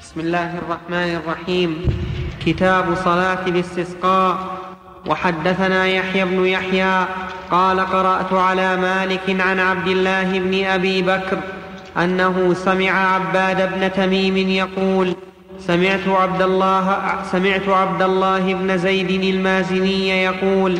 [0.00, 1.86] بسم الله الرحمن الرحيم.
[2.46, 4.60] كتاب صلاة الاستسقاء.
[5.06, 7.06] وحدثنا يحيى بن يحيى
[7.50, 11.38] قال قرأت على مالك عن عبد الله بن أبي بكر
[11.96, 15.16] أنه سمع عباد بن تميم يقول
[15.66, 20.78] سمعت عبد الله سمعت عبد الله بن زيد المازني يقول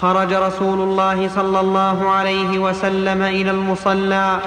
[0.00, 4.38] خرج رسول الله صلى الله عليه وسلم إلى المصلى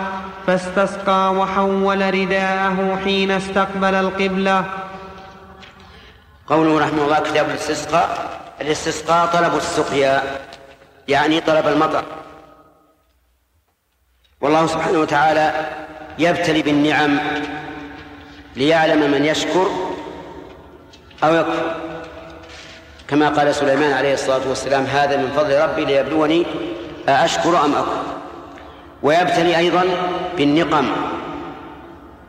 [0.48, 4.66] فاستسقى وحول رداءه حين استقبل القبلة.
[6.48, 8.08] قوله رحمه الله كتاب الاستسقاء
[8.62, 10.24] الاستسقاء طلب السقيا.
[11.08, 12.04] يعني طلب المطر.
[14.42, 15.54] والله سبحانه وتعالى
[16.20, 17.20] يبتلي بالنعم
[18.56, 19.68] ليعلم من يشكر
[21.24, 21.76] أو يكفر.
[23.08, 26.46] كما قال سليمان عليه الصلاة والسلام هذا من فضل ربي ليبلوني
[27.10, 28.04] أأشكر أم أكفر.
[29.04, 29.86] ويبتلي أيضا
[30.38, 30.92] بالنقم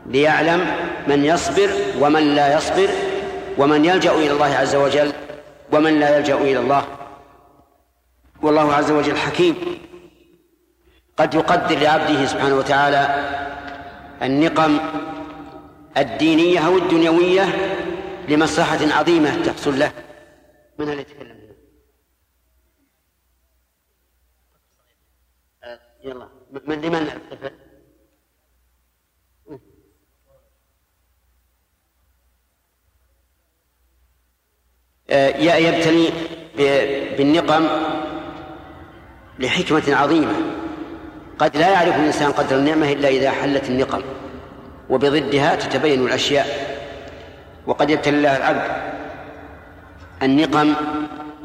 [0.05, 0.75] ليعلم
[1.07, 1.69] من يصبر
[1.99, 2.89] ومن لا يصبر
[3.57, 5.13] ومن يلجأ إلى الله عز وجل
[5.71, 6.85] ومن لا يلجأ إلى الله.
[8.41, 9.55] والله عز وجل حكيم.
[11.17, 13.01] قد يقدر لعبده سبحانه وتعالى
[14.21, 14.79] النقم
[15.97, 17.43] الدينية أو الدنيوية
[18.29, 19.91] لمصلحة عظيمة تحصل له.
[20.79, 21.35] من اللي يتكلم؟
[26.03, 26.29] يلا
[26.65, 27.09] من لمن
[35.09, 36.09] آه، يبتلي
[37.17, 37.67] بالنقم
[39.39, 40.33] لحكمة عظيمة.
[41.39, 44.01] قد لا يعرف الإنسان قدر النعمة إلا إذا حلت النقم
[44.89, 46.75] وبضدها تتبين الأشياء.
[47.67, 48.95] وقد يبتلي الله العبد
[50.23, 50.73] النقم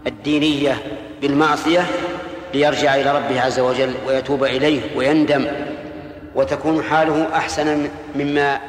[0.06, 0.76] الدينية
[1.20, 1.86] بالمعصية
[2.54, 5.46] ليرجع إلى ربه عز وجل ويتوب إليه ويندم
[6.34, 8.60] وتكون حاله أحسن مما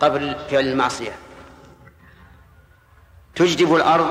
[0.00, 1.12] قبل فعل المعصية.
[3.34, 4.06] تجدب الأرض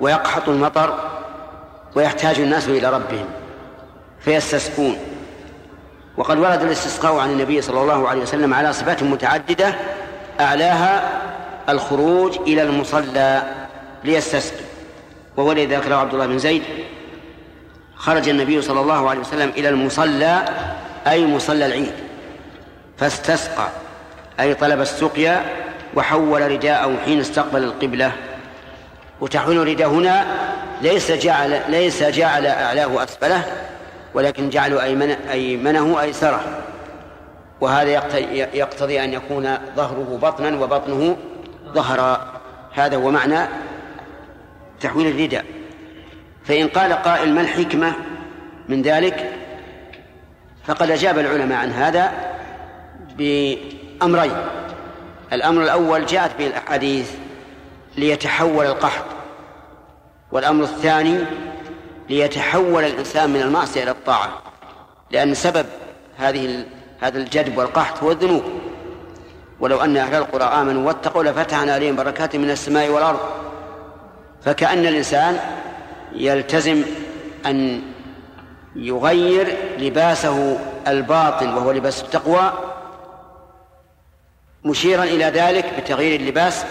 [0.00, 0.98] ويقحط المطر
[1.94, 3.26] ويحتاج الناس إلى ربهم
[4.20, 4.98] فيستسقون.
[6.16, 9.74] وقد ورد الاستسقاء عن النبي صلى الله عليه وسلم على صفات متعددة
[10.40, 11.22] أعلاها
[11.68, 13.42] الخروج إلى المصلى
[14.04, 14.64] ليستسقي.
[15.36, 16.62] وهو الذي ذكره عبد الله بن زيد.
[17.96, 20.44] خرج النبي صلى الله عليه وسلم إلى المصلى
[21.06, 21.92] أي مصلى العيد
[22.98, 23.68] فاستسقى
[24.40, 25.44] أي طلب السقيا
[25.94, 28.12] وحول رداءه حين استقبل القبلة.
[29.20, 30.26] وتحويل رداء هنا
[30.82, 33.44] ليس جعل ليس جعل أعلاه أسفله
[34.14, 36.62] ولكن جعلوا أيمن أيمنه أيسره.
[37.60, 37.90] وهذا
[38.54, 41.16] يقتضي أن يكون ظهره بطنا وبطنه
[41.74, 42.40] ظهرا.
[42.74, 43.48] هذا هو معنى
[44.80, 45.44] تحويل الرداء.
[46.44, 47.92] فإن قال قائل ما الحكمة
[48.68, 49.32] من ذلك؟
[50.66, 52.12] فقد أجاب العلماء عن هذا
[53.16, 54.36] بأمرين.
[55.32, 57.10] الأمر الأول جاءت به الأحاديث
[57.96, 59.04] ليتحول القحط.
[60.32, 61.18] والأمر الثاني
[62.08, 64.42] ليتحول الإنسان من المعصية إلى الطاعة
[65.10, 65.66] لأن سبب
[66.16, 66.64] هذه
[67.00, 68.42] هذا الجدب والقحط هو الذنوب.
[69.60, 73.20] ولو أن أهل القرى آمنوا واتقوا لفتحنا عليهم بركات من السماء والأرض.
[74.42, 75.38] فكأن الإنسان
[76.12, 76.82] يلتزم
[77.46, 77.82] أن
[78.76, 82.52] يغير لباسه الباطن وهو لباس التقوى
[84.64, 86.64] مشيرا إلى ذلك بتغيير اللباس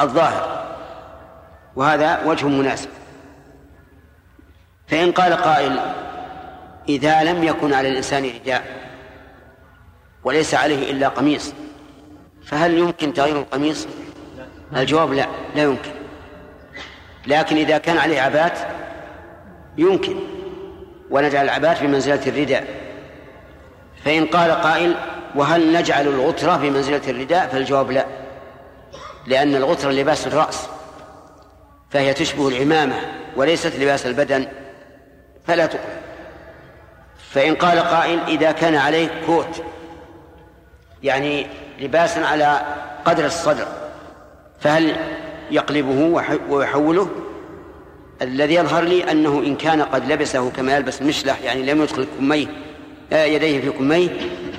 [0.00, 0.66] الظاهر.
[1.76, 2.88] وهذا وجه مناسب.
[4.88, 5.80] فإن قال قائل
[6.88, 8.64] إذا لم يكن على الإنسان رداء
[10.24, 11.52] وليس عليه إلا قميص
[12.44, 13.86] فهل يمكن تغيير القميص؟
[14.76, 15.26] الجواب لا
[15.56, 15.90] لا يمكن.
[17.26, 18.58] لكن إذا كان عليه عبات
[19.78, 20.16] يمكن.
[21.10, 22.66] ونجعل العبات بمنزلة الرداء.
[24.04, 24.94] فإن قال قائل
[25.34, 28.06] وهل نجعل الغترة بمنزلة الرداء؟ فالجواب لا.
[29.30, 30.66] لأن الغترة لباس الرأس
[31.90, 32.94] فهي تشبه العمامة
[33.36, 34.46] وليست لباس البدن
[35.46, 36.00] فلا تقبل
[37.30, 39.62] فإن قال قائل إذا كان عليه كوت
[41.02, 41.46] يعني
[41.80, 42.60] لباسا على
[43.04, 43.66] قدر الصدر
[44.60, 44.96] فهل
[45.50, 47.08] يقلبه ويحوله؟
[48.22, 52.46] الذي يظهر لي أنه إن كان قد لبسه كما يلبس مشلح يعني لم يدخل كميه
[53.12, 54.08] آه، يديه في كميه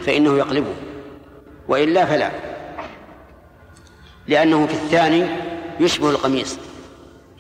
[0.06, 0.74] فإنه يقلبه.
[1.68, 2.32] وإلا فلا.
[4.32, 5.26] لأنه في الثاني
[5.80, 6.60] يشبه القميص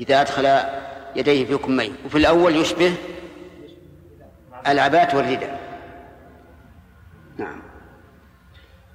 [0.01, 0.59] إذا أدخل
[1.15, 2.93] يديه في كميه وفي الأول يشبه
[4.67, 5.59] العبات والرداء
[7.37, 7.61] نعم.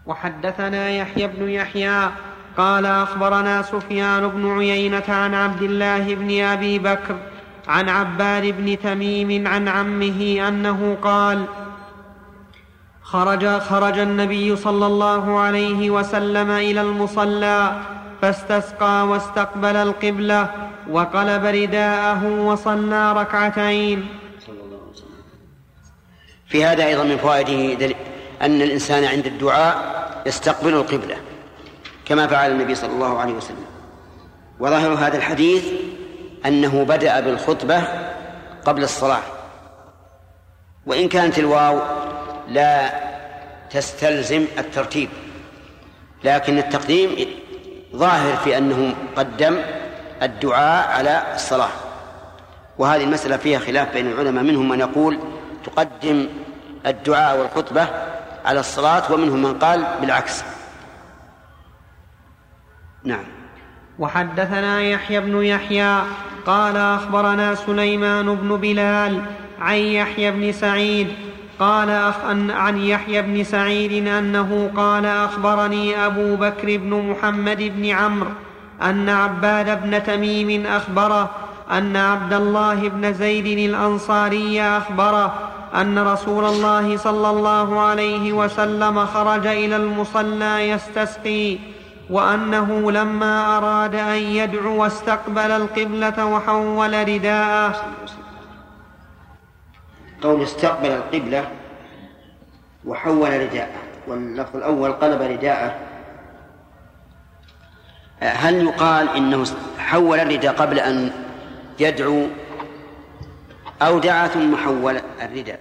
[0.07, 2.11] وحدثنا يحيى بن يحيى
[2.57, 7.17] قال أخبرنا سفيان بن عيينة عن عبد الله بن أبي بكر
[7.69, 11.45] عن عباد بن تميم عن عمه أنه قال
[13.07, 17.83] خرج خرج النبي صلى الله عليه وسلم إلى المصلى
[18.23, 20.51] فاستسقى واستقبل القبلة
[20.91, 24.07] وقلب رداءه وصلى ركعتين.
[26.47, 27.95] في هذا أيضا من فوائده
[28.43, 29.77] أن الإنسان عند الدعاء
[30.27, 31.17] يستقبل القبلة
[32.05, 33.67] كما فعل النبي صلى الله عليه وسلم.
[34.61, 35.65] وظاهر هذا الحديث
[36.47, 37.83] أنه بدأ بالخطبة
[38.65, 39.23] قبل الصلاة.
[40.87, 41.81] وإن كانت الواو
[42.49, 42.93] لا
[43.71, 45.09] تستلزم الترتيب
[46.25, 47.29] لكن التقديم
[47.97, 49.57] ظاهر في أنه قدم
[50.23, 51.71] الدعاء على الصلاة.
[52.79, 55.19] وهذه المسألة فيها خلاف بين العلماء منهم من يقول
[55.65, 56.29] تقدم
[56.87, 57.89] الدعاء والخطبة
[58.45, 60.45] على الصلاة ومنهم من قال بالعكس.
[63.05, 63.25] نعم.
[63.99, 66.03] وحدثنا يحيى بن يحيى
[66.47, 69.23] قال أخبرنا سليمان بن بلال
[69.61, 71.09] عن يحيى بن سعيد
[71.61, 72.15] قال أخ
[72.51, 78.31] عن يحيى بن سعيد أنه قال أخبرني أبو بكر بن محمد بن عمرو
[78.83, 81.31] أن عباد بن تميم أخبره
[81.71, 85.35] أن عبد الله بن زيد الأنصاري أخبره
[85.75, 91.59] أن رسول الله صلى الله عليه وسلم خرج إلى المصلى يستسقي
[92.11, 97.75] وأنه لما أراد أن يدعو استقبل القبلة وحول رداءه
[100.27, 101.51] قول استقبل القبلة
[102.85, 103.81] وحول رداءه.
[104.07, 105.75] واللفظ الأول قلب رداءه.
[108.21, 109.45] هل يقال إنه
[109.79, 111.11] حول الرداء قبل أن
[111.81, 112.27] يدعو
[113.83, 115.61] أو دعا ثم حول الرداء؟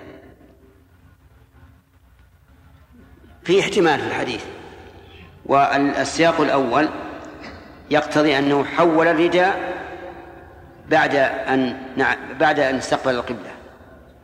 [3.43, 4.45] في احتمال في الحديث.
[5.45, 6.89] والسياق الأول
[7.91, 9.76] يقتضي أنه حول الرداء
[10.89, 11.78] بعد أن
[12.39, 13.55] بعد أن استقبل القبلة.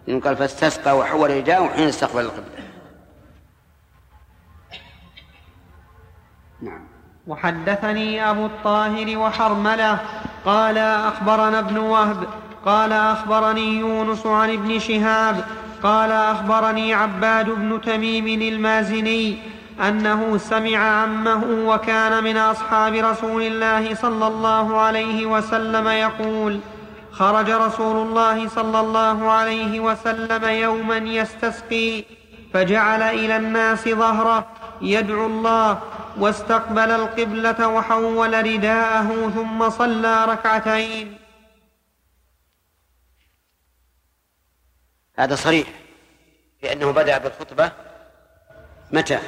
[0.07, 2.61] لأنه قال فاستسقى وحول الرداء حين استقبل القبلة.
[6.61, 6.87] نعم.
[7.27, 9.99] وحدثني أبو الطاهر وحرملة
[10.45, 12.27] قال أخبرنا ابن وهب
[12.65, 15.45] قال أخبرني يونس عن ابن شهاب
[15.83, 19.37] قال أخبرني عباد بن تميم المازني
[19.87, 26.59] أنه سمع عمه وكان من أصحاب رسول الله صلى الله عليه وسلم يقول
[27.11, 32.03] خرج رسول الله صلى الله عليه وسلم يوما يستسقي
[32.53, 34.47] فجعل إلى الناس ظهره
[34.81, 35.81] يدعو الله
[36.17, 41.17] واستقبل القبلة وحول رداءه ثم صلى ركعتين.
[45.19, 45.67] هذا صريح
[46.63, 47.71] لأنه بدأ بالخطبة
[48.91, 49.19] متى؟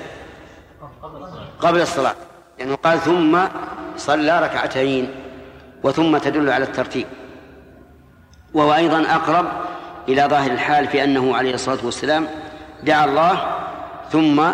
[1.59, 2.15] قبل الصلاة
[2.59, 3.47] لأنه يعني قال ثم
[3.97, 5.15] صلى ركعتين
[5.83, 7.07] وثم تدل على الترتيب.
[8.53, 9.45] وهو أيضا أقرب
[10.09, 12.27] إلى ظاهر الحال في أنه عليه الصلاة والسلام
[12.83, 13.59] دعا الله
[14.11, 14.51] ثم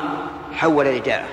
[0.53, 1.27] حول رداءه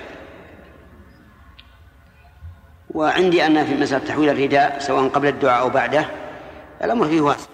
[2.90, 6.06] وعندي أن في مسألة تحويل الرداء سواء قبل الدعاء أو بعده
[6.84, 7.48] الأمر فيه واسع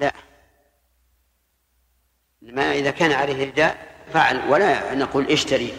[0.00, 0.12] لا
[2.42, 3.76] ما إذا كان عليه رداء
[4.12, 5.74] فعل ولا نقول اشتري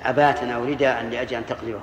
[0.00, 1.82] عباة أو رداء لأجل أن تقلبه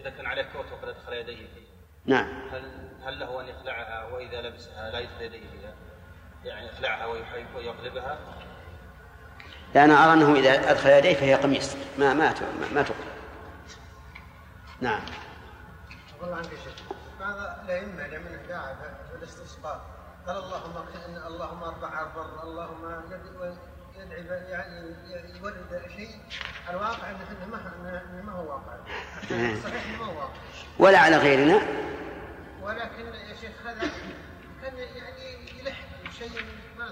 [0.00, 1.66] إذا كان عليه كوت وقد أدخل يديه فيه
[2.06, 2.62] نعم هل
[3.04, 5.74] هل له أن يخلعها وإذا لبسها لا يدخل يديه فيها؟
[6.44, 7.06] يعني يخلعها
[7.56, 8.18] ويقلبها؟
[9.74, 12.34] لا أنا أرى أنه إذا أدخل يديه فهي قميص ما ما
[12.74, 13.16] ما تقلب
[14.80, 15.00] نعم
[16.22, 16.74] الله عنك شيخ
[17.20, 17.34] بعض
[17.64, 18.74] الأئمة لمن دعا
[19.10, 19.80] في الاستصبار
[20.26, 20.76] قال اللهم
[21.26, 23.02] اللهم أربع الضر اللهم
[23.96, 24.94] يدعي يعني
[25.40, 26.10] يورد شيء.
[26.70, 28.76] الواقع انه ما ما هو واقع.
[29.64, 30.30] صحيح ما هو واقع.
[30.78, 31.60] ولا على غيرنا.
[32.62, 33.90] ولكن يا شيخ هذا
[34.62, 35.76] كان يعني يلح
[36.18, 36.30] شيء
[36.78, 36.90] ما هو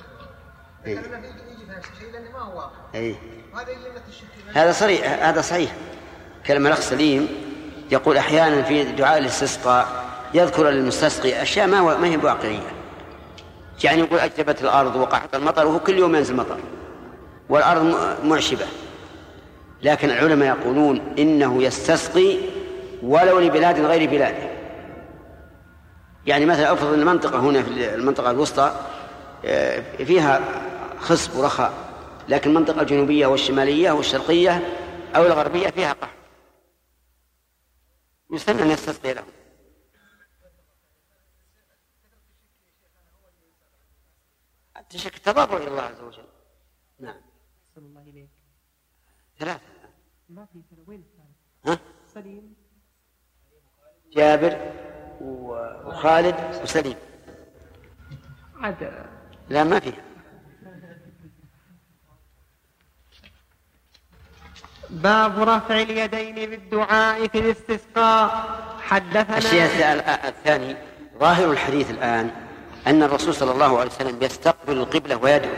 [0.86, 0.98] إيه.
[0.98, 2.78] يجي في نفس الشيء لأنه ما هو واقع.
[2.94, 3.16] اي
[3.54, 5.72] هذا يجي الشك هذا صريح هذا صحيح.
[6.46, 7.28] كلام الأخ سليم
[7.90, 10.04] يقول أحيانا في دعاء الاستسقاء
[10.34, 12.83] يذكر للمستسقي أشياء ما ما هي واقعية.
[13.84, 16.58] يعني يقول أجدبت الأرض وقحط المطر وهو كل يوم ينزل مطر.
[17.48, 17.94] والأرض
[18.24, 18.66] معشبة.
[19.82, 22.38] لكن العلماء يقولون إنه يستسقي
[23.02, 24.50] ولو لبلاد غير بلاده.
[26.26, 28.74] يعني مثلا أفرض أن المنطقة هنا في المنطقة الوسطى
[29.44, 30.40] آه، فيها
[31.00, 31.72] خصب ورخاء
[32.28, 34.62] لكن المنطقة الجنوبية والشمالية والشرقية
[35.16, 36.08] أو الغربية فيها قحط.
[38.32, 39.24] يسن أن يستسقي لهم.
[44.94, 46.24] تشك تضرع إلى الله عز وجل.
[47.00, 47.20] نعم.
[47.76, 48.28] الله إليك.
[49.38, 49.60] ثلاثة.
[50.28, 51.04] ما في وين
[51.66, 51.78] ها؟
[52.14, 52.54] سليم.
[54.12, 54.72] جابر
[55.20, 56.96] وخالد وسليم.
[58.56, 59.06] عاد.
[59.48, 59.92] لا ما في.
[64.90, 68.28] باب رفع اليدين بالدعاء في الاستسقاء.
[68.80, 69.64] حدثنا الشيء
[70.28, 70.76] الثاني
[71.18, 72.43] ظاهر الحديث الآن
[72.86, 75.52] أن الرسول صلى الله عليه وسلم يستقبل القبلة ويدعو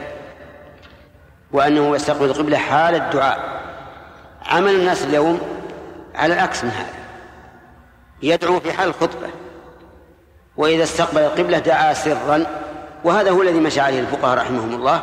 [1.52, 3.62] وأنه يستقبل القبلة حال الدعاء.
[4.46, 5.40] عمل الناس اليوم
[6.14, 6.94] على العكس من هذا.
[8.22, 9.28] يدعو في حال الخطبة
[10.56, 12.46] وإذا استقبل القبلة دعا سرا
[13.04, 15.02] وهذا هو الذي مشى عليه الفقهاء رحمهم الله.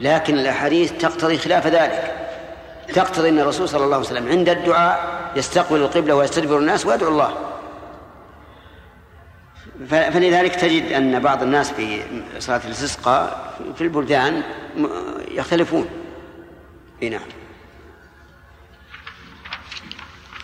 [0.00, 2.14] لكن الأحاديث تقتضي خلاف ذلك.
[2.94, 7.47] تقتضي أن الرسول صلى الله عليه وسلم عند الدعاء يستقبل القبلة ويستدبر الناس ويدعو الله.
[9.86, 12.00] فلذلك تجد أن بعض الناس في
[12.38, 14.42] صلاة الاستسقاء في البلدان
[15.30, 15.88] يختلفون.
[17.02, 17.20] نعم.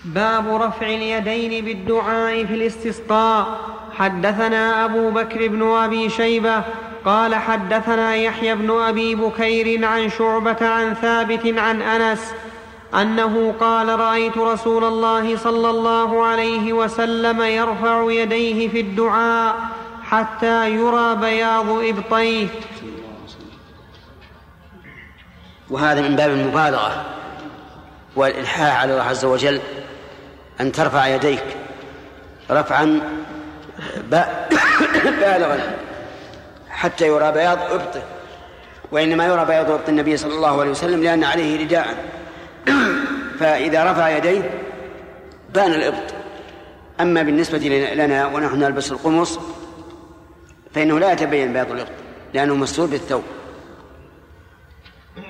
[0.05, 3.61] باب رفع اليدين بالدعاء في الاستسقاء.
[3.93, 6.65] حدثنا أبو بكر بن أبي شيبة
[7.05, 12.33] قال حدثنا يحيى بن أبي بكير عن شعبة عن ثابت عن أنس
[13.01, 19.57] أنه قال رأيت رسول الله صلى الله عليه وسلم يرفع يديه في الدعاء
[20.03, 22.47] حتى يرى بياض إبطيه.
[25.71, 27.05] وهذا من باب المبالغه
[28.17, 29.61] والإلحاح على الله عز وجل
[30.61, 31.45] أن ترفع يديك
[32.51, 33.01] رفعا
[34.11, 35.77] بالغا
[36.71, 38.03] حتى يرى بياض إبطه
[38.93, 41.97] وإنما يرى بياض إبط النبي صلى الله عليه وسلم لأن عليه رداء.
[43.39, 44.51] فاذا رفع يديه
[45.55, 46.15] بان الإبط.
[47.01, 47.59] أما بالنسبة
[47.95, 49.39] لنا ونحن نلبس القمص
[50.75, 51.91] فإنه لا يتبين بياض الإبط
[52.35, 53.23] لأنه مستور بالثوب.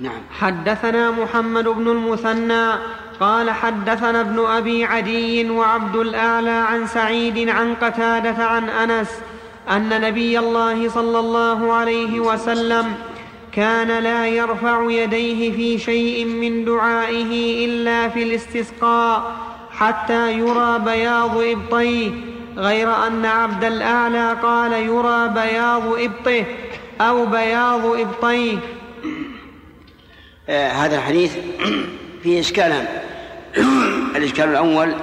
[0.00, 0.22] نعم.
[0.30, 2.72] حدثنا محمد بن المثنى
[3.20, 9.08] قال حدثنا ابن أبي عدي وعبد الأعلى عن سعيد عن قتادة عن أنس
[9.70, 12.94] أن نبي الله صلى الله عليه وسلم
[13.56, 19.36] كان لا يرفع يديه في شيء من دعائه إلا في الاستسقاء
[19.70, 22.10] حتى يرى بياض إبطيه
[22.56, 26.44] غير أن عبد الأعلى قال يرى بياض إبطه
[27.00, 28.58] أو بياض إبطيه.
[30.48, 31.36] آه هذا الحديث
[32.22, 32.86] فيه إشكالان
[34.16, 34.94] الإشكال الأول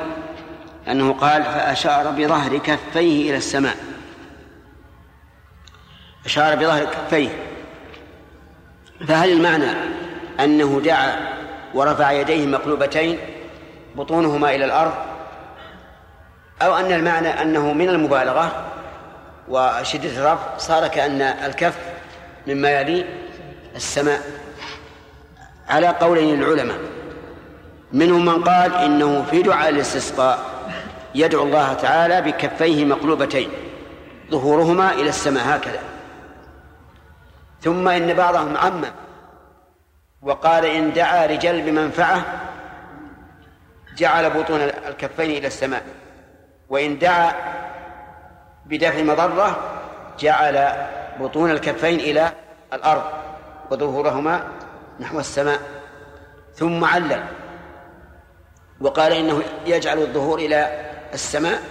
[0.88, 3.78] أنه قال فأشار بظهر كفيه إلى السماء.
[6.26, 7.51] أشار بظهر كفيه.
[9.08, 9.72] فهل المعنى
[10.40, 11.16] أنه دعا
[11.74, 13.20] ورفع يديه مقلوبتين
[13.96, 14.94] بطونهما إلى الأرض؟
[16.62, 18.66] أو أن المعنى أنه من المبالغة
[19.50, 21.78] وشدة الرفع صار كأن الكف
[22.48, 23.06] مما يلي
[23.76, 24.22] السماء.
[25.70, 26.78] على قولين العلماء
[27.94, 30.40] منهم من قال إنه في دعاء الاستسقاء
[31.16, 33.50] يدعو الله تعالى بكفيه مقلوبتين
[34.32, 35.80] ظهورهما إلى السماء هكذا.
[37.62, 38.92] ثم إن بعضهم عمم
[40.22, 42.24] وقال إن دعا رجال بمنفعه
[43.98, 45.84] جعل بطون الكفين إلى السماء.
[46.70, 47.34] وإن دعا
[48.66, 49.60] بدفع مضرة
[50.20, 50.72] جعل
[51.20, 52.32] بطون الكفين إلى
[52.74, 53.04] الأرض
[53.72, 54.44] وظهورهما
[55.00, 55.60] نحو السماء.
[56.56, 57.24] ثم علل
[58.82, 61.62] وقال إنه يجعل الظهور إلى السماء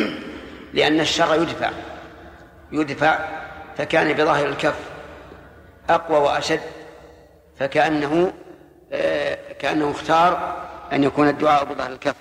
[0.74, 1.70] لأن الشر يدفع
[2.72, 3.18] يدفع
[3.76, 4.91] فكان بظاهر الكف
[5.94, 6.60] أقوى وأشد
[7.58, 8.32] فكأنه
[8.92, 10.62] آه، كأنه اختار
[10.92, 12.14] أن يكون الدعاء بظهر الكف.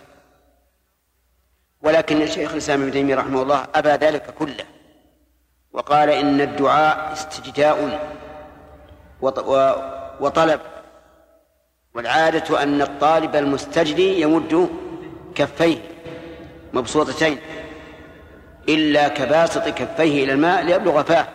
[1.82, 4.66] ولكن الشيخ الإسلام ابن تيمية رحمه الله أبى ذلك كله
[5.74, 8.00] وقال إن الدعاء استجداء
[10.20, 10.60] وطلب
[11.96, 14.70] والعادة أن الطالب المستجدي يمد
[15.36, 15.78] كفيه
[16.74, 17.40] مبسوطتين
[18.70, 21.28] إلا كباسط كفيه إلى الماء ليبلغ فاه.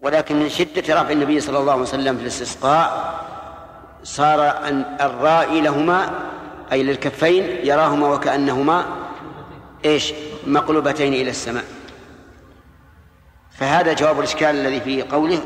[0.00, 3.18] ولكن من شدة رفع النبي صلى الله عليه وسلم في الاستسقاء
[4.04, 6.10] صار أن الرائي لهما
[6.72, 8.86] أي للكفين يراهما وكأنهما
[9.84, 10.12] إيش؟
[10.46, 11.64] مقلوبتين إلى السماء.
[13.58, 15.40] فهذا جواب الإشكال الذي في قوله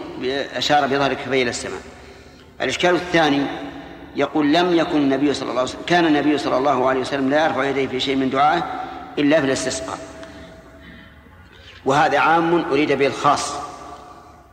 [0.55, 1.81] أشار بظهر كفيه إلى السماء.
[2.61, 3.47] الإشكال الثاني
[4.17, 7.45] يقول لم يكن النبي صلى الله عليه وسلم كان النبي صلى الله عليه وسلم لا
[7.45, 8.63] يرفع يديه في شيء من دعائه
[9.19, 9.99] إلا في الاستسقاء.
[11.85, 13.72] وهذا عام أريد به الخاص.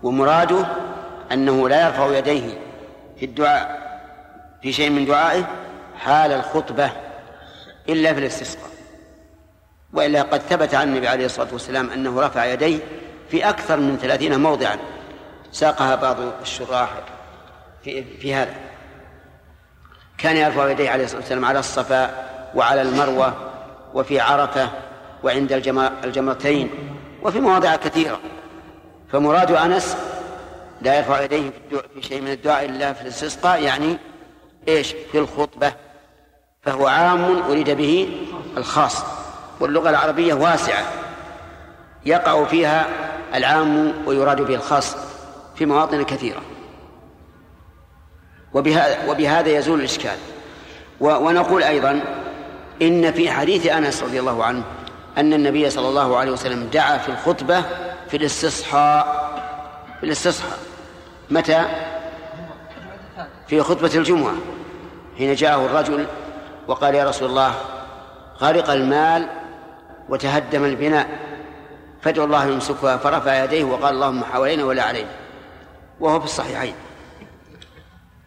[0.04, 0.66] ومراده
[1.32, 2.58] أنه لا يرفع يديه
[3.20, 3.89] في الدعاء
[4.62, 5.47] في شيء من دعائه
[5.97, 6.91] حال الخطبة
[7.89, 8.70] إلا في الاستسقاء.
[9.94, 12.80] وإلا قد ثبت عن النبي عليه الصلاة والسلام أنه رفع يديه
[13.30, 14.78] في أكثر من ثلاثين موضعا.
[15.52, 16.90] ساقها بعض الشراح
[17.84, 18.53] في, في هذا.
[20.18, 22.26] كان يرفع يديه عليه الصلاة والسلام على الصفا
[22.56, 23.34] وعلى المروة
[23.94, 24.69] وفي عرفة
[25.23, 25.52] وعند
[26.03, 26.69] الجمرتين
[27.23, 28.19] وفي مواضع كثيرة.
[29.11, 29.98] فمراد أنس
[30.81, 31.52] لا يرفع يديه
[31.94, 33.98] في شيء من الدعاء إلا في الاستسقاء يعني
[34.68, 35.73] إيش؟ في الخطبة.
[36.61, 38.10] فهو عام أريد به
[38.57, 39.03] الخاص.
[39.60, 40.84] واللغة العربية واسعة.
[42.06, 42.88] يقع فيها
[43.34, 44.95] العام ويراد به الخاص
[45.56, 46.41] في مواطن كثيرة.
[48.53, 50.18] وبهذا, وبهذا يزول الإشكال.
[50.99, 52.02] ونقول أيضا
[52.81, 54.64] إن في حديث أنس رضي الله عنه
[55.18, 57.64] أن النبي صلى الله عليه وسلم دعا في الخطبة
[58.10, 59.30] في الاستصحاء
[59.99, 60.60] في الاستصحاء
[61.30, 61.65] متى؟
[63.48, 64.34] في خطبة الجمعة
[65.18, 66.06] حين جاءه الرجل
[66.68, 67.53] وقال يا رسول الله
[68.41, 69.30] غرق المال
[70.10, 71.19] وتهدم البناء
[72.02, 75.10] فادعو الله يمسكها فرفع يديه وقال اللهم حوالينا ولا علينا.
[75.99, 76.73] وهو في الصحيحين.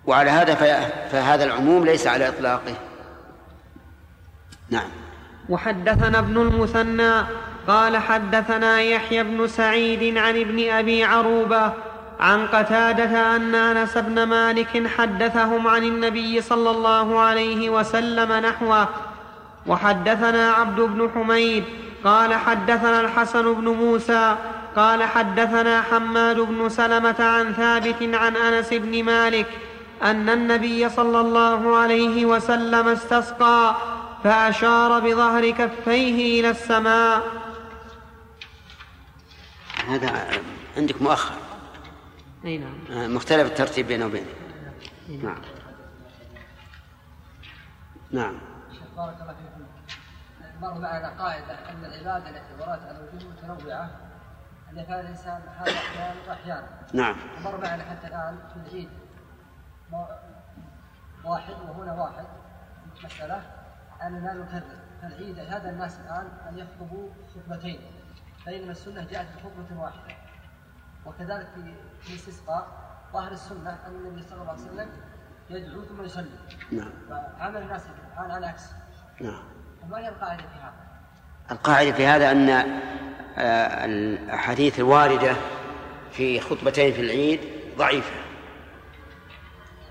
[0.06, 0.54] وعلى هذا
[1.12, 2.74] فهذا العموم ليس على إطلاقه.
[4.70, 4.88] نعم.
[5.48, 7.24] وحدثنا ابن المثنى
[7.68, 11.72] قال حدثنا يحيى بن سعيد عن ابن أبي عروبة
[12.20, 18.88] عن قتادة أن أنس بن مالك حدثهم عن النبي صلى الله عليه وسلم نحوه.
[19.66, 21.64] وحدثنا عبد بن حميد
[22.04, 24.36] قال حدثنا الحسن بن موسى
[24.76, 29.46] قال حدثنا حماد بن سلمة عن ثابت عن أنس بن مالك
[30.02, 33.74] أن النبي صلى الله عليه وسلم استسقى
[34.24, 37.22] فأشار بظهر كفيه إلى السماء
[39.88, 40.28] هذا
[40.76, 41.34] عندك مؤخر.
[42.44, 42.78] أي نعم.
[42.90, 44.26] آه، مختلف الترتيب بينه وبينه
[45.08, 45.42] نعم.
[48.10, 48.38] نعم.
[48.72, 49.66] شيخ بارك الله فيكم
[50.60, 53.90] مر معنا قاعدة أن العبادة الاعتبارات على الوجوه متنوعة
[54.70, 57.16] أن يفعل الإنسان هذا أحيانا وأحيانا نعم.
[57.38, 58.88] ومر معنا حتى الآن في العيد
[61.24, 62.24] واحد وهنا واحد
[63.04, 63.42] مسألة
[64.02, 64.78] أننا نكرر.
[65.02, 67.80] فالعيد هذا الناس الآن أن يخطبوا خطبتين.
[68.46, 70.14] بينما السنة جاءت بخطبة واحدة.
[71.06, 72.66] وكذلك في في الاستسقاء
[73.12, 74.88] ظاهر السنة أن النبي صلى الله عليه وسلم
[75.50, 76.28] يدعو ثم يصلي.
[76.72, 76.90] نعم.
[77.38, 78.62] فعمل الناس الآن على العكس.
[79.20, 79.42] نعم.
[79.82, 80.74] وما هي القاعدة في هذا؟
[81.50, 82.50] القاعدة في هذا أن
[83.38, 85.36] آه، الأحاديث الواردة
[86.12, 87.40] في خطبتين في العيد
[87.78, 88.14] ضعيفة.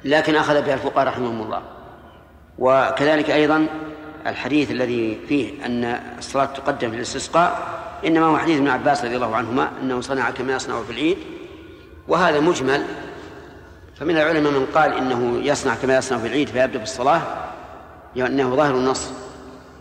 [0.06, 1.64] لكن أخذ بها الفقهاء رحمهم الله.
[2.60, 3.68] وكذلك أيضا
[4.28, 5.84] الحديث الذي فيه أن
[6.18, 10.54] الصلاة تقدم في الاستسقاء إنما هو حديث ابن عباس رضي الله عنهما أنه صنع كما
[10.54, 11.18] يصنع في العيد
[12.08, 12.86] وهذا مجمل.
[14.00, 17.22] فمن العلماء من قال إنه يصنع كما يصنع في العيد فيبدأ بالصلاة
[18.16, 19.12] لأنه ظاهر النص.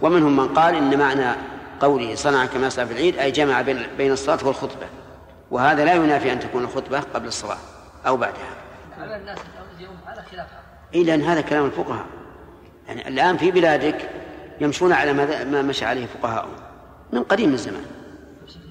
[0.03, 1.37] ومنهم من قال إن معنى
[1.81, 3.63] قوله صنع كما يصنع في العيد أي جمع
[3.99, 4.87] بين الصلاة والخطبة.
[5.51, 7.59] وهذا لا ينافي أن تكون الخطبة قبل الصلاة
[8.07, 8.49] أو بعدها.
[10.95, 12.07] إيه، أن هذا كلام الفقهاء.
[12.89, 14.11] يعني الآن في بلادك
[14.61, 15.13] يمشون على
[15.45, 16.57] ما مشى عليه فقهاؤهم
[17.13, 17.85] من قديم الزمان.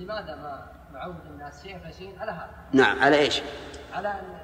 [0.10, 3.42] لماذا ما معود الناس شيء فشيء على هذا؟ نعم على إيش؟
[3.94, 4.38] على أن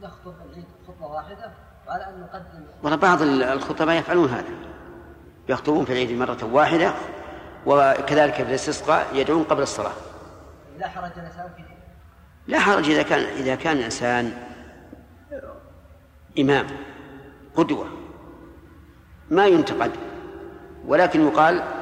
[0.00, 1.50] نخطب العيد خطبة واحدة
[1.86, 2.66] وعلى أن نقدم.
[2.82, 4.48] والله بعض الخطباء يفعلون هذا.
[5.48, 6.94] يخطبون في العيد مرة واحدة
[7.66, 9.92] وكذلك في الاستسقاء يدعون قبل الصلاة.
[10.78, 11.64] لا حرج الإنسان فيه
[12.46, 14.32] لا حرج إذا كان إذا كان الإنسان
[16.38, 16.66] إمام
[17.56, 17.86] قدوة
[19.30, 19.92] ما ينتقد.
[20.86, 21.81] ولكن يقال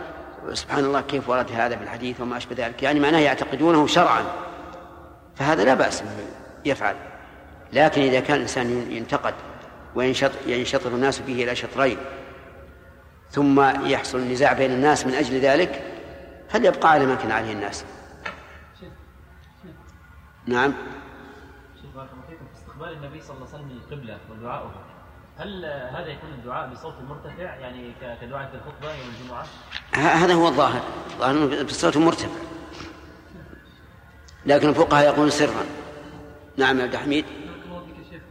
[0.53, 2.83] سبحان الله كيف ورد هذا في الحديث وما أشبه ذلك.
[2.83, 4.25] يعني معناه يعتقدونه شرعا.
[5.37, 6.09] فهذا لا بأس به
[6.65, 6.97] يفعل.
[7.73, 9.35] لكن إذا كان الإنسان ينتقد
[9.95, 11.99] وينشط ينشطر الناس فيه إلى شطرين
[13.31, 15.83] ثم يحصل النزاع بين الناس من أجل ذلك
[16.49, 17.85] فليبقى على ما كان عليه الناس.
[20.47, 20.73] نعم.
[21.83, 22.45] شيخ بارك الله فيكم.
[22.45, 24.71] في استقبال النبي صلى الله عليه وسلم للقبلة ودعاؤه.
[25.41, 29.47] هل هذا يكون الدعاء بصوت مرتفع؟ يعني كدعاء في الخطبة يوم الجمعة؟
[29.95, 30.83] ه- هذا هو الظاهر.
[31.11, 32.29] الظاهر بالصوت مرتفع.
[34.47, 35.65] لكن الفقهاء يقولون سرا.
[36.57, 37.25] نعم يا عبد الحميد.
[37.25, 38.23] بارك الله فيك يا شيخ.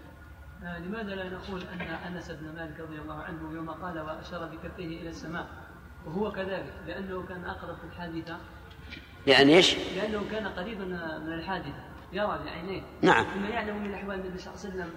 [0.64, 5.02] آه، لماذا لا نقول أن أنس بن مالك رضي الله عنه يوم قال وأشار بكفيه
[5.02, 5.48] إلى السماء
[6.06, 8.38] وهو كذلك لأنه كان أقرب في الحادثة؟
[9.28, 10.86] لأن إيش؟ لأنه كان قريبا
[11.26, 11.84] من الحادثة
[12.14, 12.82] يرى بعينيه.
[13.02, 13.24] نعم.
[13.26, 14.90] ثم يعلم من أحوال النبي صلى الله عليه وسلم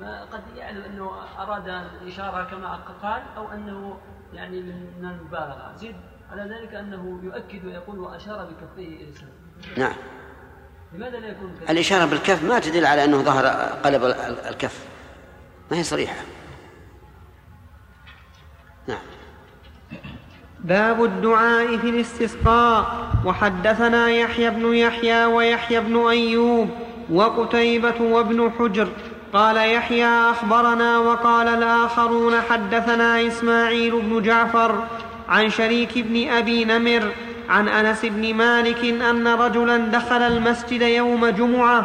[0.00, 1.68] ما قد يعلم أنه أراد
[2.02, 3.96] الإشارة كما قال أو أنه
[4.32, 5.72] يعني من المبالغة.
[5.76, 5.96] زيد
[6.32, 9.32] على ذلك أنه يؤكد ويقول وأشار بكفيه إلى السماء
[9.76, 9.96] نعم.
[10.92, 13.46] لماذا لا يكون كذلك؟ الإشارة بالكف ما تدل على أنه ظهر
[13.84, 14.86] قلب ال- الكف.
[15.70, 16.16] ما هي صريحة؟
[18.88, 19.02] نعم.
[20.60, 23.08] باب الدعاء في الاستسقاء.
[23.24, 26.68] وحدثنا يحيى بن يحيى ويحيى بن أيوب
[27.10, 28.88] وقتيبة وابن حجر
[29.34, 34.82] قال يحيى أخبرنا وقال الآخرون حدثنا إسماعيل بن جعفر
[35.28, 37.12] عن شريك بن أبي نمر
[37.48, 41.84] عن أنس بن مالك أن رجلا دخل المسجد يوم جمعة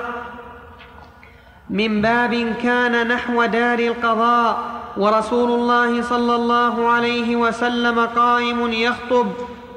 [1.70, 4.58] من باب كان نحو دار القضاء
[4.98, 9.28] ورسول الله صلى الله عليه وسلم قائم يخطب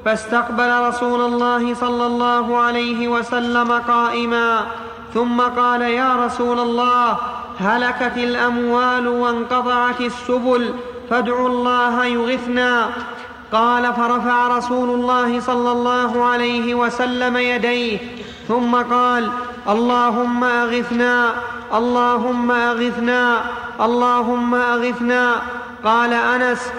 [0.05, 4.65] فاستقبل رسول الله صلى الله عليه وسلم قائما
[5.13, 7.17] ثم قال يا رسول الله
[7.59, 10.73] هلكت الأموال وانقطعت السبل
[11.09, 12.89] فادعوا الله يغثنا.
[13.51, 17.97] قال فرفع رسول الله صلى الله عليه وسلم يديه
[18.47, 19.29] ثم قال
[19.69, 21.33] اللهم أغثنا
[21.73, 23.41] اللهم أغثنا
[23.81, 25.41] اللهم أغثنا.
[25.83, 26.71] قال أنس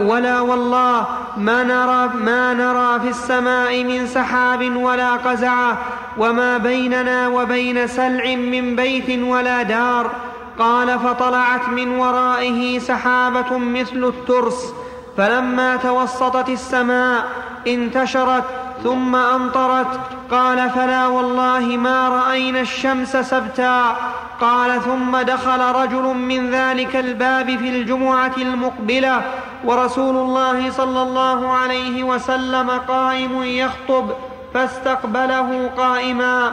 [0.00, 1.06] ولا والله
[1.36, 5.78] ما نرى ما نرى في السماء من سحاب ولا قزعه
[6.18, 10.10] وما بيننا وبين سلع من بيت ولا دار.
[10.58, 14.74] قال فطلعت من ورائه سحابة مثل الترس
[15.16, 17.24] فلما توسطت السماء
[17.66, 18.44] انتشرت
[18.82, 20.00] ثم أمطرت.
[20.30, 23.96] قال فلا والله ما رأينا الشمس سبتا.
[24.40, 29.22] قال ثم دخل رجل من ذلك الباب في الجمعة المقبلة.
[29.64, 34.10] ورسول الله صلى الله عليه وسلم قائم يخطب
[34.54, 36.52] فاستقبله قائما.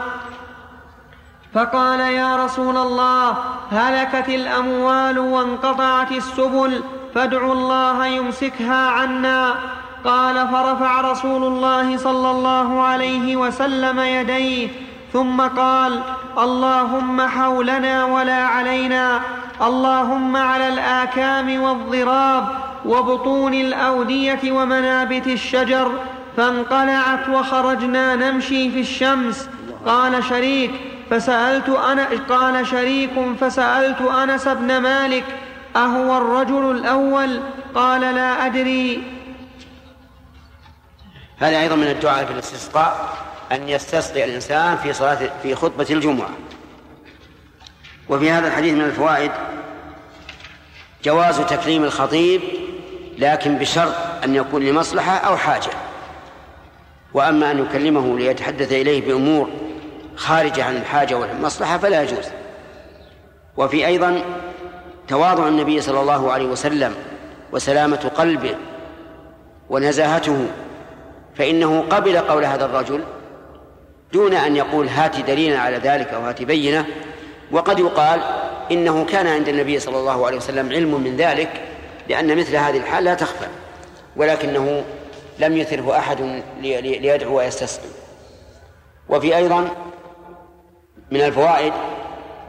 [1.54, 3.36] فقال يا رسول الله
[3.72, 6.82] هلكت الأموال وانقطعت السبل
[7.14, 9.54] فادعوا الله يمسكها عنا.
[10.04, 14.68] قال فرفع رسول الله صلى الله عليه وسلم يديه
[15.12, 16.00] ثم قال
[16.38, 19.20] اللهم حولنا ولا علينا
[19.62, 22.44] اللهم على الآكام والضراب
[22.86, 25.92] وبطون الأودية ومنابت الشجر
[26.36, 29.48] فانقلعت وخرجنا نمشي في الشمس.
[29.86, 30.70] قال شريك
[31.10, 33.10] فسألت أنا قال شريك
[33.40, 35.24] فسألت أنس بن مالك
[35.76, 37.40] أهو الرجل الأول؟
[37.74, 39.02] قال لا أدري.
[41.42, 43.16] هذا أيضا من الدعاء في الاستسقاء
[43.52, 46.30] أن يستسقي الإنسان في صلاة في خطبة الجمعة.
[48.08, 49.30] وفي هذا الحديث من الفوائد
[51.04, 52.40] جواز تكريم الخطيب
[53.18, 53.94] لكن بشرط
[54.24, 55.70] أن يكون لمصلحة أو حاجة.
[57.14, 59.50] وأما أن يكلمه ليتحدث إليه بأمور
[60.16, 62.26] خارجة عن الحاجة والمصلحة فلا يجوز.
[63.56, 64.22] وفي أيضا
[65.08, 66.94] تواضع النبي صلى الله عليه وسلم
[67.52, 68.56] وسلامة قلبه
[69.70, 70.46] ونزاهته
[71.34, 73.04] فإنه قبل قول هذا الرجل
[74.12, 76.86] دون أن يقول هات دليلا على ذلك أو هات بينة
[77.52, 78.20] وقد يقال
[78.70, 81.50] إنه كان عند النبي صلى الله عليه وسلم علم من ذلك
[82.08, 83.46] لأن مثل هذه الحال لا تخفى
[84.16, 84.84] ولكنه
[85.38, 87.90] لم يثره أحد ليدعو ويستسلم
[89.08, 89.68] وفي أيضا
[91.10, 91.72] من الفوائد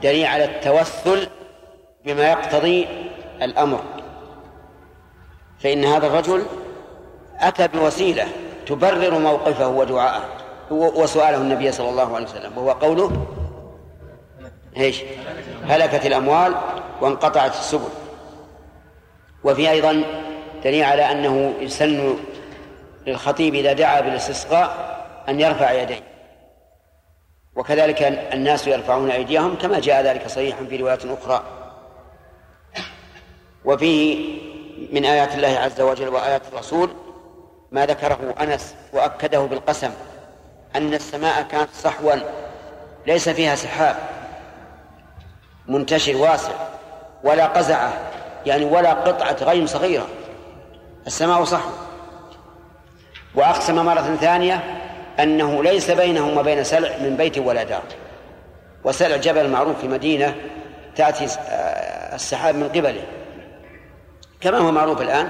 [0.04, 1.28] دليل على التوسل
[2.06, 2.88] بما يقتضي
[3.42, 3.84] الأمر
[5.60, 6.46] فإن هذا الرجل
[7.40, 8.28] أتى بوسيلة
[8.66, 10.24] تبرر موقفه ودعاءه
[10.72, 13.12] وسؤاله النبي صلى الله عليه وسلم وهو قوله
[14.78, 15.02] إيش؟
[15.68, 16.56] هلكت الأموال
[17.02, 17.90] وانقطعت السبل.
[19.44, 20.04] وفي أيضا
[20.64, 22.16] دليل على أنه يسن
[23.08, 24.94] للخطيب إذا دعا بالاستسقاء
[25.30, 26.04] أن يرفع يديه.
[27.56, 28.04] وكذلك
[28.34, 31.44] الناس يرفعون أيديهم كما جاء ذلك صحيحا في روايات أخرى.
[33.66, 34.38] وفيه
[34.92, 36.90] من آيات الله عز وجل وآيات الرسول
[37.74, 39.92] ما ذكره أنس وأكده بالقسم
[40.76, 42.14] أن السماء كانت صحوا
[43.08, 43.96] ليس فيها سحاب
[45.68, 46.52] منتشر واسع
[47.24, 47.94] ولا قزعة
[48.46, 50.08] يعني ولا قطعة غيم صغيرة.
[51.08, 51.70] السماء صحو
[53.36, 54.80] وأقسم مرة ثانية
[55.20, 57.84] أنه ليس بينهم وبين سلع من بيت ولا دار.
[58.84, 60.36] وسلع جبل معروف في مدينة
[60.96, 61.28] تأتي
[62.14, 63.04] السحاب من قبله.
[64.42, 65.30] كما هو معروف الآن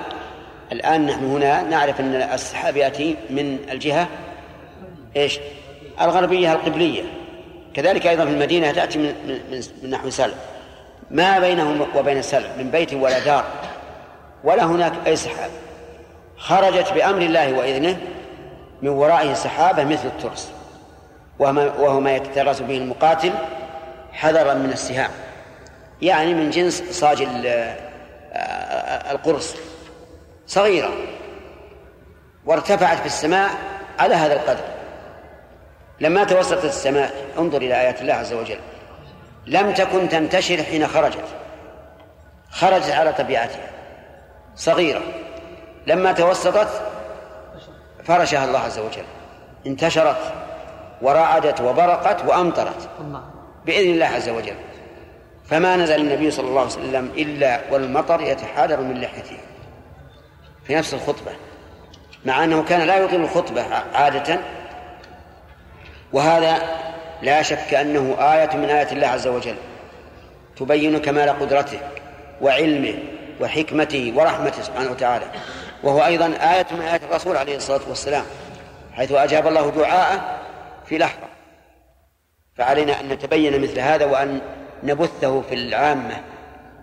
[0.73, 4.07] الآن نحن هنا نعرف أن السحاب يأتي من الجهة
[5.15, 5.39] إيش؟
[6.01, 7.03] الغربية القبلية.
[7.73, 10.33] كذلك أيضا في المدينة تأتي من, من, من نحو سلع
[11.11, 13.45] ما بينهم وبين السلع من بيت ولا دار.
[14.43, 15.49] ولا هناك أي سحاب
[16.37, 17.97] خرجت بأمر الله وإذنه
[18.81, 20.51] من ورائه سحابة مثل الترس.
[21.39, 23.31] وهو ما يتترس به المقاتل
[24.11, 25.11] حذرا من السهام.
[26.01, 27.27] يعني من جنس صاج
[29.11, 29.55] القرص.
[30.53, 30.89] صغيرة
[32.45, 33.49] وارتفعت في السماء
[33.99, 34.63] على هذا القدر.
[35.99, 38.59] لما توسطت السماء انظر إلى آيات الله عز وجل.
[39.47, 41.25] لم تكن تنتشر حين خرجت.
[42.51, 43.69] خرجت على طبيعتها.
[44.55, 45.01] صغيرة.
[45.87, 46.81] لما توسطت
[48.03, 49.05] فرشها الله عز وجل.
[49.67, 50.33] انتشرت
[51.01, 52.89] ورعدت وبرقت وأمطرت.
[53.65, 54.55] بإذن الله عز وجل.
[55.45, 59.37] فما نزل النبي صلى الله عليه وسلم إلا والمطر يتحادر من لحيته.
[60.67, 61.31] في نفس الخطبة
[62.25, 64.39] مع أنه كان لا يطيل الخطبة عادة
[66.13, 66.61] وهذا
[67.21, 69.55] لا شك أنه آية من آيات الله عز وجل
[70.55, 71.79] تبين كمال قدرته
[72.41, 72.93] وعلمه
[73.41, 75.25] وحكمته ورحمته سبحانه وتعالى.
[75.83, 78.25] وهو أيضا آية من آيات الرسول عليه الصلاة والسلام
[78.93, 80.39] حيث أجاب الله دعاءه
[80.85, 81.27] في لحظة.
[82.55, 84.41] فعلينا أن نتبين مثل هذا وأن
[84.83, 86.21] نبثه في العامة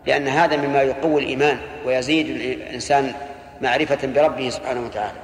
[0.06, 3.12] لأن هذا مما يقوي الإيمان ويزيد الإنسان
[3.60, 5.18] معرفة بربه سبحانه وتعالى.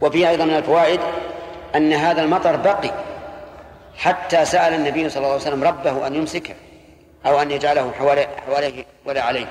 [0.00, 1.00] وفيه أيضا من الفوائد
[1.76, 2.90] أن هذا المطر بقي
[3.96, 6.54] حتى سأل النبي صلى الله عليه وسلم ربه أن يمسكه
[7.26, 9.46] أو أن يجعله حواليه, حواليه ولا عليه.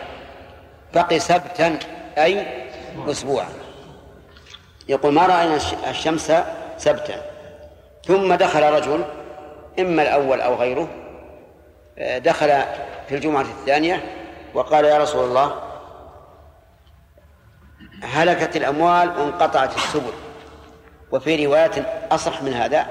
[0.94, 1.80] بقي سبتا
[2.18, 2.46] أي
[3.08, 3.50] أسبوعا.
[4.88, 5.60] يقول ما رأينا
[5.90, 6.34] الشمس
[6.78, 7.22] سبتا.
[8.06, 9.06] ثم دخل رجل
[9.80, 10.88] إما الأول أو غيره
[12.00, 12.48] دخل
[13.10, 14.04] في الجمعة الثانية
[14.54, 15.69] وقال يا رسول الله
[18.04, 20.14] هلكت الأموال وانقطعت السبل.
[21.12, 22.88] وفي رواية أصح من هذا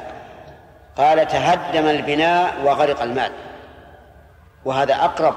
[0.96, 3.32] قال تهدم البناء وغرق المال.
[4.64, 5.34] وهذا أقرب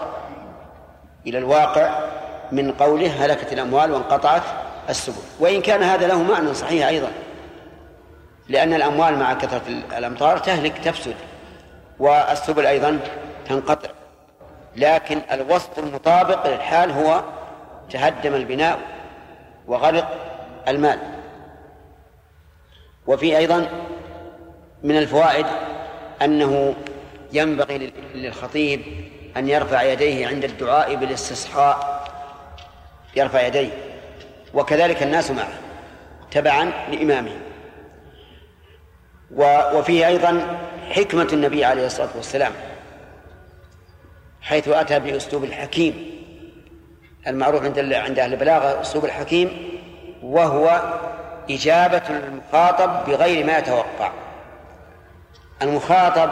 [1.28, 2.00] إلى الواقع
[2.52, 4.44] من قوله هلكت الأموال وانقطعت
[4.90, 5.22] السبل.
[5.40, 7.12] وإن كان هذا له معنى صحيح أيضا.
[8.50, 9.62] لأن الأموال مع كثرة
[9.98, 11.16] الأمطار تهلك تفسد
[12.00, 13.00] والسبل أيضا
[13.50, 13.90] تنقطع.
[14.76, 17.22] لكن الوصف المطابق للحال هو
[17.90, 18.80] تهدم البناء
[19.68, 20.18] وغرق
[20.68, 21.00] المال.
[23.08, 23.70] وفي أيضا
[24.84, 25.46] من الفوائد
[26.22, 26.74] أنه
[27.34, 28.82] ينبغي للخطيب
[29.38, 32.08] أن يرفع يديه عند الدعاء بالاستصحاء
[33.16, 33.72] يرفع يديه.
[34.54, 35.54] وكذلك الناس معه
[36.32, 37.32] تبعا لإمامه.
[39.76, 40.60] وفيه أيضا
[40.90, 42.52] حكمة النبي عليه الصلاة والسلام
[44.42, 46.11] حيث أتى بأسلوب الحكيم.
[47.28, 49.80] المعروف عند عند أهل البلاغة أسلوب الحكيم
[50.24, 50.82] وهو
[51.50, 54.12] إجابة المخاطب بغير ما يتوقع.
[55.62, 56.30] المخاطب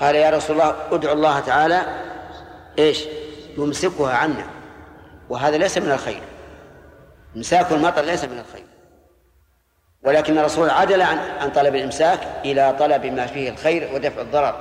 [0.00, 1.82] قال يا رسول الله ادعو الله تعالى
[2.78, 3.04] إيش؟
[3.58, 4.44] يمسكها عنا.
[5.28, 6.22] وهذا ليس من الخير.
[7.36, 8.64] إمساك المطر ليس من الخير.
[10.02, 14.54] ولكن الرسول عدل عن عن طلب الإمساك إلى طلب ما فيه الخير ودفع الضرر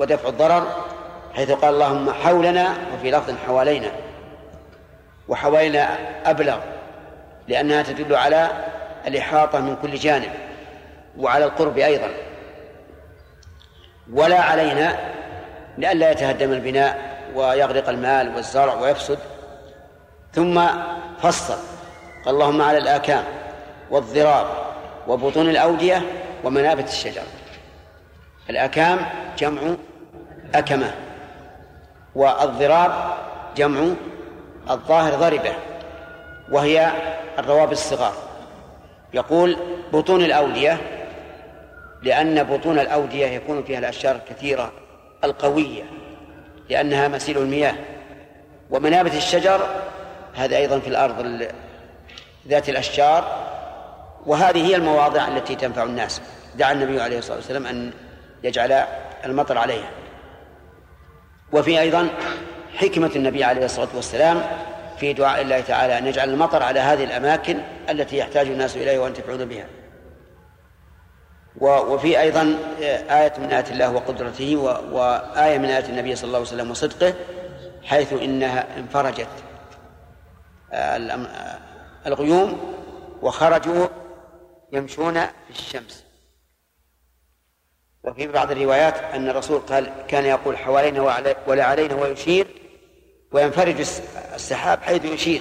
[0.00, 0.66] ودفع الضرر
[1.34, 4.05] حيث قال اللهم حولنا وفي لفظ حوالينا.
[5.28, 6.58] وحوالينا أبلغ
[7.48, 8.50] لأنها تدل على
[9.06, 10.30] الإحاطة من كل جانب
[11.18, 12.10] وعلى القرب أيضا.
[14.12, 14.98] ولا علينا
[15.78, 19.18] لئلا يتهدم البناء ويغرق المال والزرع ويفسد
[20.32, 20.66] ثم
[21.22, 21.58] فصل.
[22.26, 23.24] اللهم على الآكام
[23.90, 24.46] والضراب
[25.08, 26.02] وبطون الأودية
[26.44, 27.22] ومنابت الشجر.
[28.50, 28.98] الأكام
[29.38, 29.60] جمع
[30.54, 30.94] أكمة
[32.14, 32.92] والضراب
[33.56, 33.94] جمع
[34.70, 35.54] الظاهر ضربة
[36.50, 36.92] وهي
[37.38, 38.12] الروابط الصغار.
[39.14, 39.56] يقول
[39.92, 40.78] بطون الأودية
[42.02, 44.72] لأن بطون الأودية يكون فيها الأشجار الكثيرة
[45.24, 45.84] القوية
[46.70, 47.74] لأنها مسيل المياه.
[48.70, 49.66] ومنابت الشجر
[50.34, 51.48] هذا أيضا في الأرض
[52.48, 53.46] ذات الأشجار.
[54.26, 56.22] وهذه هي المواضع التي تنفع الناس.
[56.54, 57.90] دعا النبي عليه الصلاة والسلام أن
[58.44, 58.84] يجعل
[59.24, 59.90] المطر عليها.
[61.52, 62.08] وفي أيضا
[62.76, 64.42] حكمة النبي عليه الصلاة والسلام
[64.98, 65.98] في دعاء الله تعالى.
[65.98, 67.58] أن يجعل المطر على هذه الأماكن
[67.90, 69.66] التي يحتاج الناس إليها وينتفعون بها.
[71.60, 72.58] وفي أيضا
[73.10, 74.56] آية من آيات الله وقدرته
[74.92, 77.14] وآية من آيات النبي صلى الله عليه وسلم وصدقه
[77.84, 79.28] حيث إنها انفرجت
[82.06, 82.74] الغيوم
[83.22, 83.86] وخرجوا
[84.72, 86.04] يمشون في الشمس.
[88.04, 91.00] وفي بعض الروايات أن الرسول قال كان يقول حوالينا
[91.46, 92.46] ولا علينا ويشير
[93.36, 93.80] وينفرج
[94.34, 95.40] السحاب حيث يشير.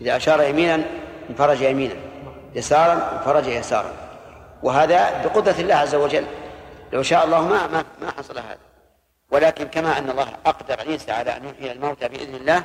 [0.00, 0.84] إذا أشار يمينا
[1.30, 1.94] انفرج يمينا
[2.54, 3.92] يسارا انفرج يسارا.
[4.62, 6.24] وهذا بقدرة الله عز وجل.
[6.92, 8.58] لو شاء الله ما ما, ما حصل هذا.
[9.30, 12.64] ولكن كما أن الله أقدر عيسى على أن يحيي الموتى بإذن الله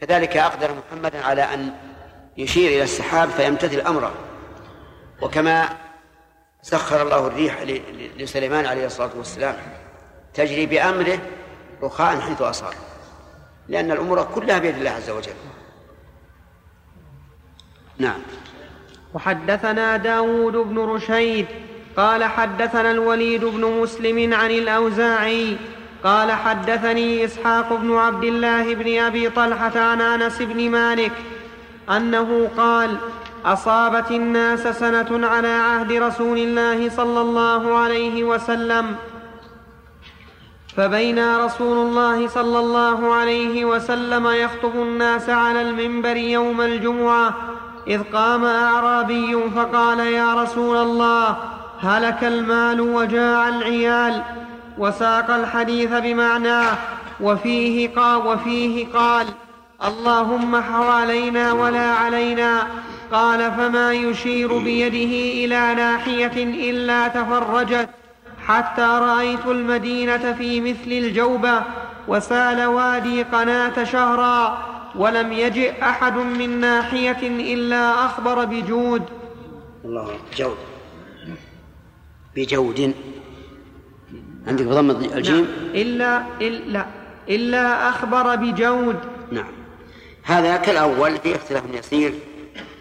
[0.00, 1.72] كذلك أقدر محمدا على أن
[2.36, 4.12] يشير إلى السحاب فيمتثل أمره.
[5.22, 5.68] وكما
[6.62, 7.62] سخر الله الريح
[8.16, 9.56] لسليمان عليه الصلاة والسلام
[10.34, 11.18] تجري بأمره
[11.82, 12.74] رخاء حيث أصار
[13.68, 15.32] لأن الأمور كلها بيد الله عز وجل.
[17.98, 18.20] نعم.
[19.14, 21.46] وحدثنا داود بن رشيد
[21.96, 25.56] قال حدثنا الوليد بن مسلم عن الأوزاعي
[26.04, 31.12] قال حدثني إسحاق بن عبد الله بن أبي طلحة عن أنس بن مالك
[31.90, 32.96] أنه قال
[33.44, 38.96] أصابت الناس سنة على عهد رسول الله صلى الله عليه وسلم
[40.76, 47.34] فبينا رسول الله صلى الله عليه وسلم يخطب الناس على المنبر يوم الجمعة
[47.88, 51.36] إذ قام أعرابي فقال يا رسول الله
[51.80, 54.22] هلك المال وجاع العيال
[54.78, 56.76] وساق الحديث بمعناه
[57.20, 59.26] وفيه قال, وفيه قال
[59.84, 62.66] اللهم حوالينا ولا علينا
[63.12, 67.88] قال فما يشير بيده إلى ناحية إلا تفرجت
[68.46, 71.62] حتى رأيت المدينة في مثل الجوبة
[72.08, 74.58] وسال وادي قناة شهرا
[74.94, 79.02] ولم يجئ أحد من ناحية إلا أخبر بجود.
[79.84, 80.56] الله جود.
[82.36, 82.94] بجود.
[84.46, 85.46] عندك بضم الجيم؟ نعم.
[85.74, 86.86] إلا إلا
[87.28, 88.96] إلا أخبر بجود.
[89.32, 89.52] نعم.
[90.22, 92.14] هذا كالأول في اختلاف يسير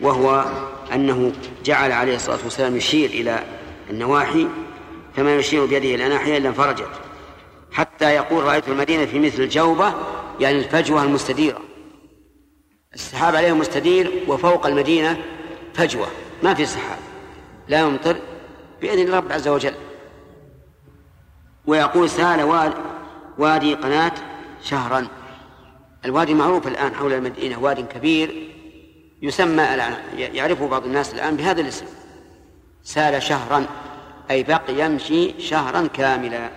[0.01, 0.45] وهو
[0.93, 1.31] أنه
[1.65, 3.43] جعل عليه الصلاة والسلام يشير إلى
[3.89, 4.47] النواحي
[5.15, 6.89] فما يشير بيده إلى ناحية إلا انفرجت.
[7.71, 9.93] حتى يقول رأيت المدينة في مثل الجوبة
[10.39, 11.61] يعني الفجوة المستديرة.
[12.93, 15.21] السحاب عليهم مستدير وفوق المدينة
[15.73, 16.07] فجوة.
[16.43, 16.99] ما في سحاب.
[17.67, 18.17] لا يمطر
[18.81, 19.73] بإذن الرب عز وجل.
[21.65, 22.43] ويقول سال
[23.37, 24.13] وادي قناة
[24.63, 25.07] شهرا.
[26.05, 28.51] الوادي معروف الآن حول المدينة واد كبير
[29.21, 29.63] يسمى
[30.17, 31.85] يعرفه بعض الناس الآن بهذا الاسم.
[32.83, 33.65] سال شهرا.
[34.31, 36.49] أي بقي يمشي شهرا كاملا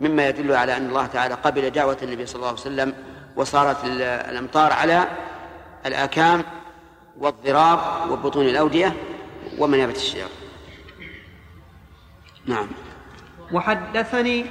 [0.00, 2.94] مما يدل على أن الله تعالى قبل دعوة النبي صلى الله عليه وسلم
[3.36, 5.08] وصارت الأمطار على
[5.86, 6.44] الآكام
[7.18, 8.94] والضراب وبطون الأودية
[9.58, 10.28] ومنابت الشجر.
[12.46, 12.66] نعم.
[13.52, 14.46] وحدثني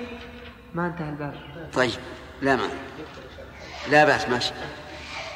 [0.73, 1.35] ما انتهى الباب.
[1.73, 1.91] طيب
[2.41, 2.67] لا ما
[3.91, 4.53] لا بأس ماشي.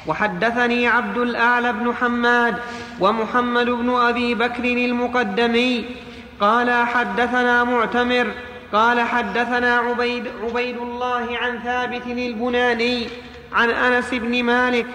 [0.06, 2.56] وحدثني عبد الأعلى بن حماد
[3.00, 5.96] ومحمد بن أبي بكر المقدمي
[6.40, 8.32] قال حدثنا معتمر
[8.72, 13.08] قال حدثنا عبيد, عبيد الله عن ثابت البناني
[13.52, 14.86] عن أنس بن مالك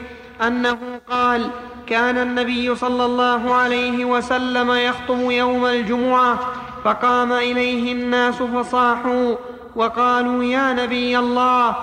[0.48, 0.78] أنه
[1.10, 1.49] قال
[1.88, 6.40] كان النبي صلى الله عليه وسلم يخطب يوم الجمعة
[6.84, 9.36] فقام إليه الناس فصاحوا
[9.76, 11.76] وقالوا يا نبي الله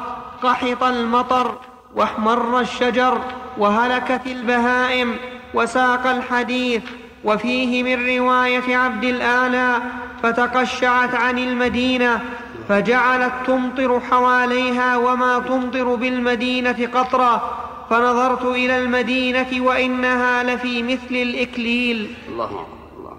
[0.42, 1.58] قحط المطر
[1.94, 3.20] واحمر الشجر
[3.58, 5.16] وهلكت البهائم
[5.54, 6.82] وساق الحديث
[7.24, 9.76] وفيه من رواية عبد الاعلى
[10.22, 12.20] فتقشعت عن المدينة
[12.68, 22.14] فجعلت تمطر حواليها وما تمطر بالمدينة قطره فنظرت إلى المدينة وإنها لفي مثل الإكليل.
[22.28, 22.66] الله
[22.96, 23.16] الله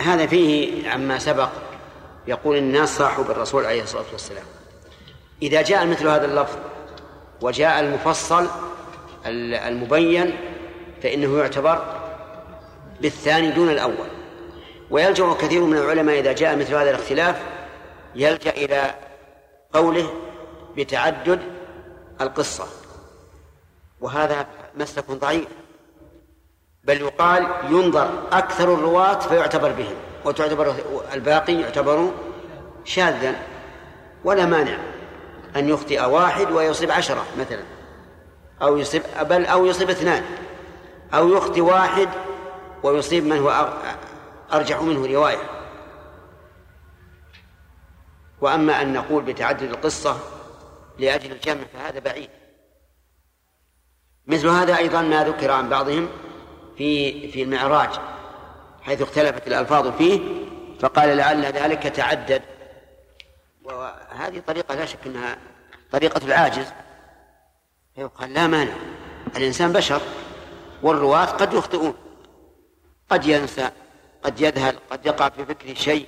[0.00, 1.48] هذا فيه عما سبق
[2.26, 4.44] يقول الناس صاحوا بالرسول عليه الصلاة والسلام.
[5.42, 6.58] إذا جاء مثل هذا اللفظ
[7.40, 8.46] وجاء المفصل
[9.26, 10.34] المبين
[11.04, 11.84] فإنه يعتبر
[13.00, 14.08] بالثاني دون الأول.
[14.90, 17.42] ويلجأ كثير من العلماء إذا جاء مثل هذا الاختلاف
[18.14, 18.94] يلجأ إلى
[19.72, 20.10] قوله
[20.76, 21.40] بتعدد
[22.20, 22.64] القصة.
[24.00, 25.46] وهذا مسلك ضعيف.
[26.84, 29.94] بل يقال ينظر أكثر الرواة فيعتبر بهم.
[30.24, 30.74] وتعتبر
[31.14, 32.10] الباقي يعتبر
[32.84, 33.34] شاذا.
[34.24, 34.78] ولا مانع
[35.56, 37.62] أن يخطئ واحد ويصيب عشرة مثلا.
[38.62, 40.24] أو يصيب بل أو يصيب اثنان.
[41.14, 42.08] أو يخطئ واحد
[42.82, 43.78] ويصيب من هو
[44.52, 45.50] أرجح منه رواية.
[48.40, 50.18] وأما أن نقول بتعدد القصة
[50.98, 52.30] لأجل الجمع فهذا بعيد.
[54.26, 56.08] مثل هذا أيضا ما ذكر عن بعضهم
[56.76, 57.90] في في المعراج
[58.82, 60.20] حيث اختلفت الألفاظ فيه
[60.80, 62.42] فقال لعل ذلك تعدد.
[63.64, 65.36] وهذه طريقة لا شك أنها
[65.92, 66.66] طريقة العاجز.
[67.96, 68.74] يقال لا مانع.
[69.36, 70.00] الإنسان بشر.
[70.84, 71.94] والرواة قد يخطئون.
[73.10, 73.70] قد ينسى
[74.22, 76.06] قد يذهل قد يقع في فكره شيء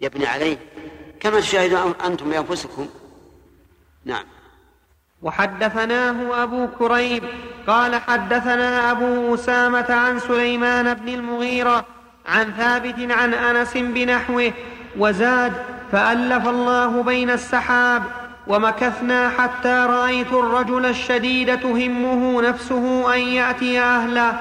[0.00, 0.58] يبني عليه.
[1.20, 2.86] كما تشاهدون أنتم بأنفسكم
[4.04, 4.24] نعم.
[5.22, 7.24] وحدثناه أبو كريب
[7.66, 11.86] قال حدثنا أبو أسامة عن سليمان بن المغيرة
[12.26, 14.52] عن ثابت عن أنس بنحوه
[14.98, 15.52] وزاد
[15.92, 18.02] فألف الله بين السحاب
[18.46, 24.40] ومكثنا حتى رأيت الرجل الشديد تهمه نفسه أن يأتي أهله.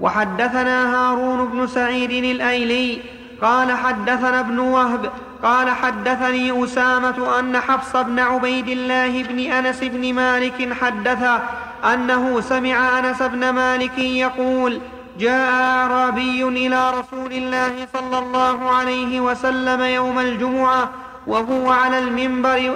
[0.00, 3.00] وحدثنا هارون بن سعيد الأيلي
[3.42, 5.10] قال حدثنا ابن وهب
[5.42, 11.40] قال حدثني أسامة أن حفص بن عبيد الله بن أنس بن مالك حدث
[11.84, 14.80] أنه سمع أنس بن مالك يقول
[15.18, 20.90] جاء أعرابي إلى رسول الله صلى الله عليه وسلم يوم الجمعة
[21.26, 22.74] وهو على المنبر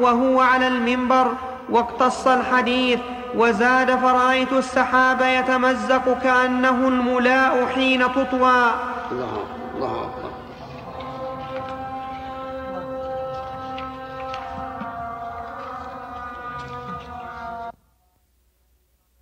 [0.00, 1.32] وهو على المنبر
[1.70, 3.00] واقتص الحديث
[3.34, 8.64] وزاد فرأيت السحاب يتمزق كأنه الملاء حين تطوى.
[9.12, 9.55] الله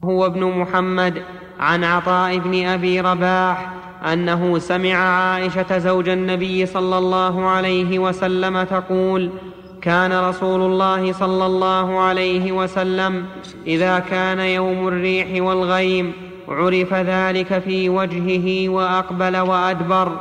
[0.04, 1.22] هو ابن محمد
[1.60, 3.70] عن عطاء بن أبي رباح
[4.12, 9.30] أنه سمع عائشة زوج النبي صلى الله عليه وسلم تقول
[9.82, 13.26] كان رسول الله صلى الله عليه وسلم
[13.66, 16.12] إذا كان يوم الريح والغيم
[16.48, 20.12] عرف ذلك في وجهه وأقبل وأدبر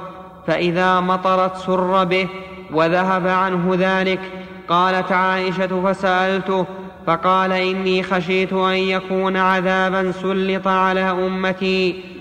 [0.47, 2.27] فإذا مطرت سر به
[2.73, 4.19] وذهب عنه ذلك
[4.67, 6.65] قالت عائشة فسألته
[7.07, 12.12] فقال إني خشيت أن يكون عذابا سلط على أمتي